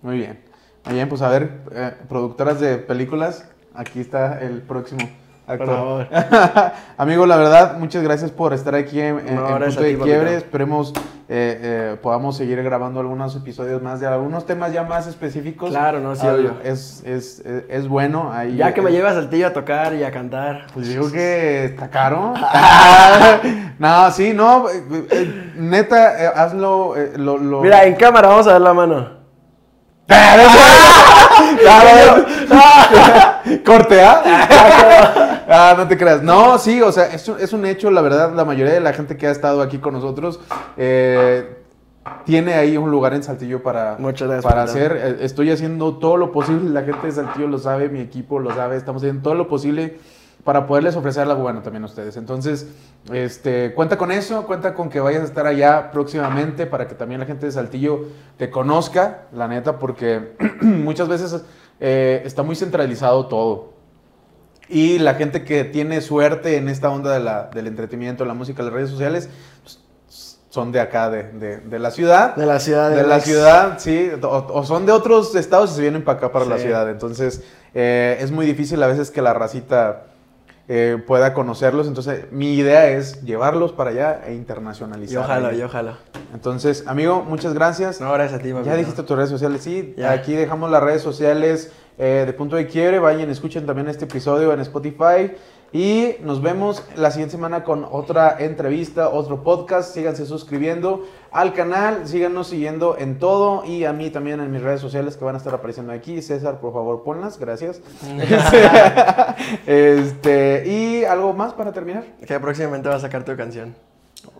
muy 0.00 0.16
bien. 0.16 0.40
Muy 0.86 0.94
bien, 0.94 1.08
pues 1.10 1.20
a 1.20 1.28
ver, 1.28 1.50
eh, 1.72 1.92
productoras 2.08 2.58
de 2.60 2.78
películas, 2.78 3.46
aquí 3.74 4.00
está 4.00 4.40
el 4.40 4.62
próximo 4.62 5.02
actor. 5.46 5.66
Por 5.66 5.74
favor. 5.76 6.06
Amigo, 6.98 7.26
la 7.26 7.36
verdad, 7.36 7.76
muchas 7.78 8.02
gracias 8.02 8.30
por 8.30 8.52
estar 8.52 8.74
aquí 8.74 9.00
en, 9.00 9.18
en- 9.26 9.34
No, 9.36 9.48
en 9.56 9.62
Punto 9.64 9.80
de 9.82 9.92
papito. 9.92 10.04
Quiebre. 10.04 10.36
Esperemos 10.36 10.92
eh, 11.28 11.58
eh, 11.62 11.96
podamos 12.02 12.36
seguir 12.36 12.62
grabando 12.62 13.00
algunos 13.00 13.34
episodios 13.36 13.80
más 13.80 14.00
de 14.00 14.06
algunos 14.06 14.44
temas 14.44 14.72
ya 14.72 14.82
más 14.84 15.06
específicos. 15.06 15.70
Claro, 15.70 15.98
no, 16.00 16.14
sí, 16.14 16.26
Ah, 16.26 16.34
obvio. 16.34 16.54
Es, 16.62 17.02
es, 17.06 17.40
es, 17.40 17.64
es 17.70 17.88
bueno. 17.88 18.30
Ahí, 18.32 18.56
Ya 18.56 18.74
que 18.74 18.82
me 18.82 18.90
llevas 18.92 19.16
al 19.16 19.30
tío 19.30 19.46
a 19.46 19.52
tocar 19.52 19.94
y 19.94 20.04
a 20.04 20.10
cantar. 20.12 20.66
Pues 20.74 20.88
digo 20.88 21.10
que 21.10 21.64
está 21.64 21.88
caro. 21.88 22.34
no, 23.78 24.10
sí, 24.10 24.32
no. 24.34 24.68
eh, 24.68 24.84
eh, 25.10 25.52
neta, 25.56 26.30
hazlo. 26.36 26.94
lo, 27.16 27.38
lo- 27.38 27.62
Mira, 27.62 27.84
en 27.84 27.94
cámara 27.94 28.28
vamos 28.28 28.46
a 28.46 28.52
dar 28.52 28.60
la 28.60 28.74
mano. 28.74 29.22
Corte, 33.64 34.02
¿ah? 34.02 35.31
Ah, 35.48 35.74
no 35.76 35.88
te 35.88 35.96
creas. 35.96 36.22
No, 36.22 36.58
sí, 36.58 36.80
o 36.80 36.92
sea, 36.92 37.12
es 37.12 37.28
un, 37.28 37.40
es 37.40 37.52
un 37.52 37.66
hecho, 37.66 37.90
la 37.90 38.00
verdad, 38.00 38.32
la 38.34 38.44
mayoría 38.44 38.72
de 38.72 38.80
la 38.80 38.92
gente 38.92 39.16
que 39.16 39.26
ha 39.26 39.30
estado 39.30 39.62
aquí 39.62 39.78
con 39.78 39.94
nosotros 39.94 40.40
eh, 40.76 41.58
tiene 42.24 42.54
ahí 42.54 42.76
un 42.76 42.90
lugar 42.90 43.14
en 43.14 43.22
Saltillo 43.22 43.62
para, 43.62 43.96
gracias, 43.96 44.42
para 44.42 44.62
hacer. 44.62 44.92
Eh, 44.96 45.16
Estoy 45.20 45.50
haciendo 45.50 45.98
todo 45.98 46.16
lo 46.16 46.32
posible, 46.32 46.70
la 46.70 46.82
gente 46.82 47.06
de 47.06 47.12
Saltillo 47.12 47.48
lo 47.48 47.58
sabe, 47.58 47.88
mi 47.88 48.00
equipo 48.00 48.38
lo 48.38 48.54
sabe, 48.54 48.76
estamos 48.76 49.02
haciendo 49.02 49.22
todo 49.22 49.34
lo 49.34 49.48
posible 49.48 49.98
para 50.44 50.66
poderles 50.66 50.96
ofrecer 50.96 51.22
algo 51.22 51.42
bueno 51.42 51.62
también 51.62 51.84
a 51.84 51.86
ustedes. 51.86 52.16
Entonces, 52.16 52.68
este, 53.12 53.74
cuenta 53.74 53.96
con 53.96 54.10
eso, 54.10 54.44
cuenta 54.44 54.74
con 54.74 54.88
que 54.88 54.98
vayas 54.98 55.22
a 55.22 55.24
estar 55.24 55.46
allá 55.46 55.90
próximamente 55.92 56.66
para 56.66 56.88
que 56.88 56.94
también 56.94 57.20
la 57.20 57.26
gente 57.26 57.46
de 57.46 57.52
Saltillo 57.52 58.06
te 58.36 58.50
conozca, 58.50 59.26
la 59.32 59.46
neta, 59.46 59.78
porque 59.78 60.34
muchas 60.60 61.08
veces 61.08 61.44
eh, 61.78 62.22
está 62.24 62.42
muy 62.42 62.56
centralizado 62.56 63.26
todo. 63.26 63.72
Y 64.68 64.98
la 64.98 65.14
gente 65.14 65.44
que 65.44 65.64
tiene 65.64 66.00
suerte 66.00 66.56
en 66.56 66.68
esta 66.68 66.88
onda 66.90 67.12
de 67.12 67.20
la- 67.20 67.44
del 67.52 67.66
entretenimiento, 67.66 68.24
la 68.24 68.34
música, 68.34 68.62
las 68.62 68.72
redes 68.72 68.90
sociales, 68.90 69.28
pues, 69.62 69.78
son 70.50 70.70
de 70.72 70.80
acá, 70.80 71.08
de, 71.10 71.24
de- 71.32 71.56
de 71.58 71.78
la 71.78 71.90
ciudad. 71.90 72.36
De 72.36 72.46
la 72.46 72.60
ciudad 72.60 72.90
De 72.90 72.96
de 72.96 73.02
la 73.06 73.20
ciudad, 73.20 73.78
sí. 73.78 74.10
O, 74.22 74.28
o 74.52 74.64
son 74.64 74.84
de 74.86 74.92
otros 74.92 75.34
estados 75.34 75.72
y 75.72 75.74
se 75.76 75.80
vienen 75.82 76.04
para 76.04 76.18
acá, 76.18 76.32
para 76.32 76.44
la 76.44 76.58
ciudad. 76.58 76.88
Entonces, 76.90 77.42
eh, 77.74 78.18
es 78.20 78.30
muy 78.30 78.44
difícil 78.46 78.82
a 78.82 78.86
veces 78.86 79.10
que 79.10 79.22
la 79.22 79.32
racita 79.34 80.04
eh, 80.68 81.02
pueda 81.06 81.34
conocerlos. 81.34 81.86
Entonces, 81.86 82.30
mi 82.30 82.54
idea 82.54 82.88
es 82.88 83.22
llevarlos 83.22 83.72
para 83.72 83.90
allá 83.90 84.22
e 84.26 84.34
internacionalizar. 84.34 85.14
Y 85.14 85.16
ojalá, 85.16 85.48
ellos. 85.50 85.60
y 85.60 85.62
ojalá. 85.64 85.98
Entonces, 86.32 86.84
amigo, 86.86 87.22
muchas 87.22 87.52
gracias. 87.54 88.00
No, 88.00 88.12
gracias 88.12 88.40
a 88.40 88.42
ti, 88.42 88.52
papito. 88.52 88.70
Ya 88.70 88.76
dijiste 88.76 89.02
tus 89.02 89.16
redes 89.16 89.30
sociales, 89.30 89.62
sí. 89.62 89.94
Ya. 89.96 90.12
Aquí 90.12 90.34
dejamos 90.34 90.70
las 90.70 90.82
redes 90.82 91.02
sociales 91.02 91.72
eh, 91.98 92.24
de 92.26 92.32
Punto 92.32 92.56
de 92.56 92.66
Quiebre. 92.66 92.98
Vayan, 92.98 93.28
escuchen 93.30 93.66
también 93.66 93.88
este 93.88 94.04
episodio 94.04 94.52
en 94.52 94.60
Spotify. 94.60 95.32
Y 95.74 96.16
nos 96.20 96.42
vemos 96.42 96.82
la 96.96 97.10
siguiente 97.10 97.32
semana 97.36 97.64
con 97.64 97.86
otra 97.90 98.36
entrevista, 98.40 99.08
otro 99.08 99.42
podcast. 99.42 99.94
Síganse 99.94 100.26
suscribiendo 100.26 101.06
al 101.30 101.54
canal, 101.54 102.06
síganos 102.06 102.48
siguiendo 102.48 102.96
en 102.98 103.18
todo 103.18 103.64
y 103.64 103.86
a 103.86 103.94
mí 103.94 104.10
también 104.10 104.40
en 104.40 104.50
mis 104.50 104.60
redes 104.62 104.82
sociales 104.82 105.16
que 105.16 105.24
van 105.24 105.34
a 105.34 105.38
estar 105.38 105.54
apareciendo 105.54 105.92
aquí. 105.94 106.20
César, 106.20 106.60
por 106.60 106.74
favor, 106.74 107.02
ponlas, 107.04 107.38
gracias. 107.38 107.80
este, 109.66 110.64
y 110.66 111.04
algo 111.04 111.32
más 111.32 111.54
para 111.54 111.72
terminar. 111.72 112.04
Que 112.26 112.38
próximamente 112.38 112.88
va 112.90 112.96
a 112.96 113.00
sacar 113.00 113.24
tu 113.24 113.34
canción. 113.36 113.74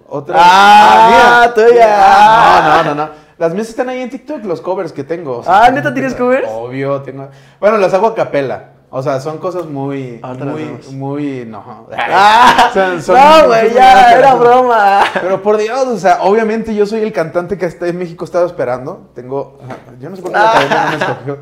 Otra. 0.09 0.37
Ah, 0.39 1.47
mira. 1.47 1.55
tuya. 1.68 1.89
Ah, 1.99 2.83
No, 2.85 2.91
no, 2.91 2.95
no, 2.95 3.07
no. 3.07 3.22
Las 3.39 3.55
mías 3.55 3.70
están 3.70 3.89
ahí 3.89 4.03
en 4.03 4.11
TikTok, 4.11 4.45
los 4.45 4.61
covers 4.61 4.93
que 4.93 5.03
tengo. 5.03 5.39
o 5.39 5.43
sea, 5.43 5.64
Ah, 5.64 5.70
¿neta 5.70 5.93
tienes 5.95 6.14
covers? 6.18 6.47
Obvio, 6.49 7.01
tengo. 7.03 7.28
Bueno, 7.59 7.78
las 7.78 7.93
hago 7.95 8.09
a 8.09 8.14
capela. 8.14 8.72
O 8.95 9.03
sea, 9.03 9.20
son 9.20 9.38
cosas 9.38 9.64
muy, 9.64 10.20
las 10.20 10.38
muy, 10.38 10.78
muy, 10.93 11.45
no. 11.47 11.88
Ah, 11.97 12.70
Son- 12.74 13.01
son- 13.01 13.16
no, 13.16 13.47
güey, 13.47 13.72
ya, 13.72 14.18
era 14.18 14.34
broma. 14.34 15.01
Pero 15.14 15.43
por 15.43 15.57
Dios, 15.57 15.86
o 15.86 15.97
sea, 15.97 16.18
obviamente 16.22 16.74
yo 16.74 16.84
soy 16.84 17.01
el 17.01 17.11
cantante 17.11 17.57
que 17.57 17.74
en 17.80 17.99
México 17.99 18.26
estaba 18.26 18.45
esperando. 18.45 19.09
Tengo, 19.14 19.59
yo 19.99 20.11
no 20.11 20.16
sé 20.16 20.20
por 20.20 20.32
qué 20.32 20.38
la 20.38 20.51
academia 20.51 20.84
no 20.84 20.90
me 20.90 20.97
escogió. 20.97 21.38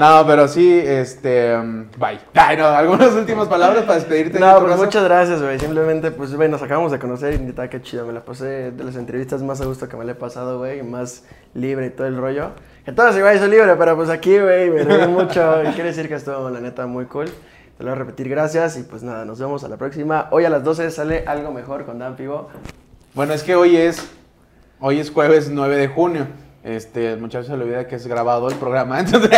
No, 0.00 0.26
pero 0.26 0.48
sí, 0.48 0.76
este, 0.84 1.56
um, 1.56 1.86
bye. 1.98 2.18
Ay, 2.34 2.56
no, 2.56 2.66
algunas 2.66 3.12
últimas 3.12 3.46
palabras 3.46 3.84
para 3.84 3.94
despedirte. 3.94 4.40
No, 4.40 4.58
pues 4.58 4.76
muchas 4.76 5.04
gracias, 5.04 5.40
güey. 5.40 5.60
Simplemente, 5.60 6.10
pues, 6.10 6.34
güey, 6.34 6.48
nos 6.48 6.62
acabamos 6.62 6.90
de 6.90 6.98
conocer 6.98 7.34
y 7.34 7.38
neta, 7.38 7.70
qué 7.70 7.80
chido. 7.80 8.06
Me 8.06 8.12
la 8.12 8.24
pasé 8.24 8.72
de 8.72 8.82
las 8.82 8.96
entrevistas 8.96 9.40
más 9.44 9.60
a 9.60 9.66
gusto 9.66 9.88
que 9.88 9.96
me 9.96 10.04
la 10.04 10.12
he 10.12 10.16
pasado, 10.16 10.58
güey. 10.58 10.82
Más 10.82 11.22
libre 11.54 11.86
y 11.86 11.90
todo 11.90 12.08
el 12.08 12.16
rollo. 12.16 12.50
Todas 12.94 13.16
igual 13.16 13.38
soy 13.38 13.50
libre, 13.50 13.74
pero 13.76 13.96
pues 13.96 14.08
aquí, 14.08 14.38
güey, 14.38 14.70
me 14.70 14.82
reí 14.82 15.08
mucho. 15.08 15.62
Y 15.62 15.66
quiere 15.74 15.90
decir 15.90 16.08
que 16.08 16.14
estuvo, 16.14 16.48
la 16.48 16.60
neta, 16.60 16.86
muy 16.86 17.04
cool. 17.04 17.26
Te 17.26 17.84
lo 17.84 17.90
voy 17.90 17.92
a 17.92 17.94
repetir, 17.96 18.28
gracias. 18.28 18.78
Y 18.78 18.82
pues 18.82 19.02
nada, 19.02 19.24
nos 19.24 19.38
vemos 19.38 19.62
a 19.64 19.68
la 19.68 19.76
próxima. 19.76 20.28
Hoy 20.30 20.44
a 20.46 20.50
las 20.50 20.64
12 20.64 20.90
sale 20.90 21.24
algo 21.26 21.52
mejor 21.52 21.84
con 21.84 21.98
Dan 21.98 22.16
Pivo. 22.16 22.48
Bueno, 23.14 23.34
es 23.34 23.42
que 23.42 23.54
hoy 23.56 23.76
es, 23.76 24.08
hoy 24.80 25.00
es 25.00 25.10
jueves 25.10 25.50
9 25.50 25.76
de 25.76 25.88
junio. 25.88 26.26
Este, 26.64 27.12
el 27.12 27.20
muchacho 27.20 27.46
se 27.46 27.56
le 27.56 27.64
olvida 27.64 27.86
que 27.86 27.96
es 27.96 28.06
grabado 28.06 28.48
el 28.48 28.56
programa. 28.56 28.98
Entonces, 29.00 29.30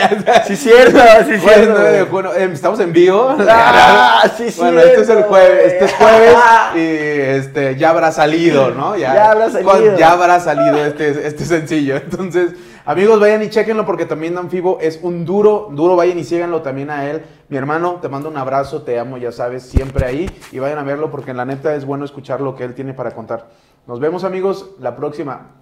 Sí, 0.47 0.57
cierto, 0.57 0.99
sí, 1.27 1.37
Fue 1.39 1.55
el 1.55 1.61
cierto. 1.65 1.81
9 1.81 1.91
de 1.91 2.03
junio. 2.05 2.35
Eh, 2.35 2.51
estamos 2.53 2.79
en 2.81 2.93
vivo. 2.93 3.37
Ah, 3.49 4.23
sí, 4.37 4.47
Bueno, 4.59 4.81
este 4.81 4.93
es 4.93 4.99
el 5.01 5.07
cierto, 5.07 5.29
jueves, 5.29 5.73
este 5.73 5.85
es 5.87 5.93
jueves 5.95 6.37
y 6.77 6.79
este 6.79 7.77
ya 7.77 7.91
habrá 7.91 8.13
salido, 8.13 8.71
¿no? 8.71 8.97
Ya 8.97 9.31
habrá 9.33 9.51
salido. 9.51 9.97
Ya 9.99 10.13
habrá 10.13 10.41
salido 10.41 10.85
este, 10.85 11.27
este 11.27 11.45
sencillo. 11.45 11.97
Entonces, 11.97 12.53
amigos, 12.85 13.21
vayan 13.21 13.43
y 13.43 13.51
chequenlo 13.51 13.87
porque 13.87 14.07
también 14.07 14.35
Danfibo 14.35 14.79
es 14.81 15.01
un 15.03 15.25
duro, 15.25 15.69
duro. 15.73 15.97
Vayan 15.97 16.19
y 16.19 16.25
síganlo 16.25 16.63
también 16.63 16.91
a 16.91 17.11
él. 17.11 17.23
Mi 17.49 17.57
hermano, 17.57 17.99
te 18.01 18.09
mando 18.09 18.29
un 18.29 18.37
abrazo, 18.37 18.83
te 18.83 18.99
amo, 18.99 19.19
ya 19.19 19.33
sabes, 19.33 19.63
siempre 19.65 20.07
ahí. 20.07 20.31
Y 20.53 20.59
vayan 20.59 20.79
a 20.79 20.83
verlo 20.83 21.11
porque 21.11 21.31
en 21.33 21.37
la 21.37 21.45
neta 21.45 21.75
es 21.75 21.85
bueno 21.85 22.05
escuchar 22.05 22.41
lo 22.41 22.55
que 22.55 22.65
él 22.65 22.75
tiene 22.75 22.95
para 22.95 23.13
contar. 23.13 23.49
Nos 23.87 24.01
vemos, 24.01 24.25
amigos, 24.25 24.71
la 24.79 24.97
próxima. 24.97 25.53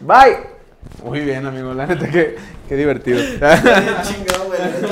Bye. 0.00 0.56
Muy 1.04 1.20
bien, 1.20 1.44
amigo, 1.46 1.74
la 1.74 1.86
neta, 1.86 2.08
qué, 2.08 2.36
qué 2.68 2.76
divertido. 2.76 3.18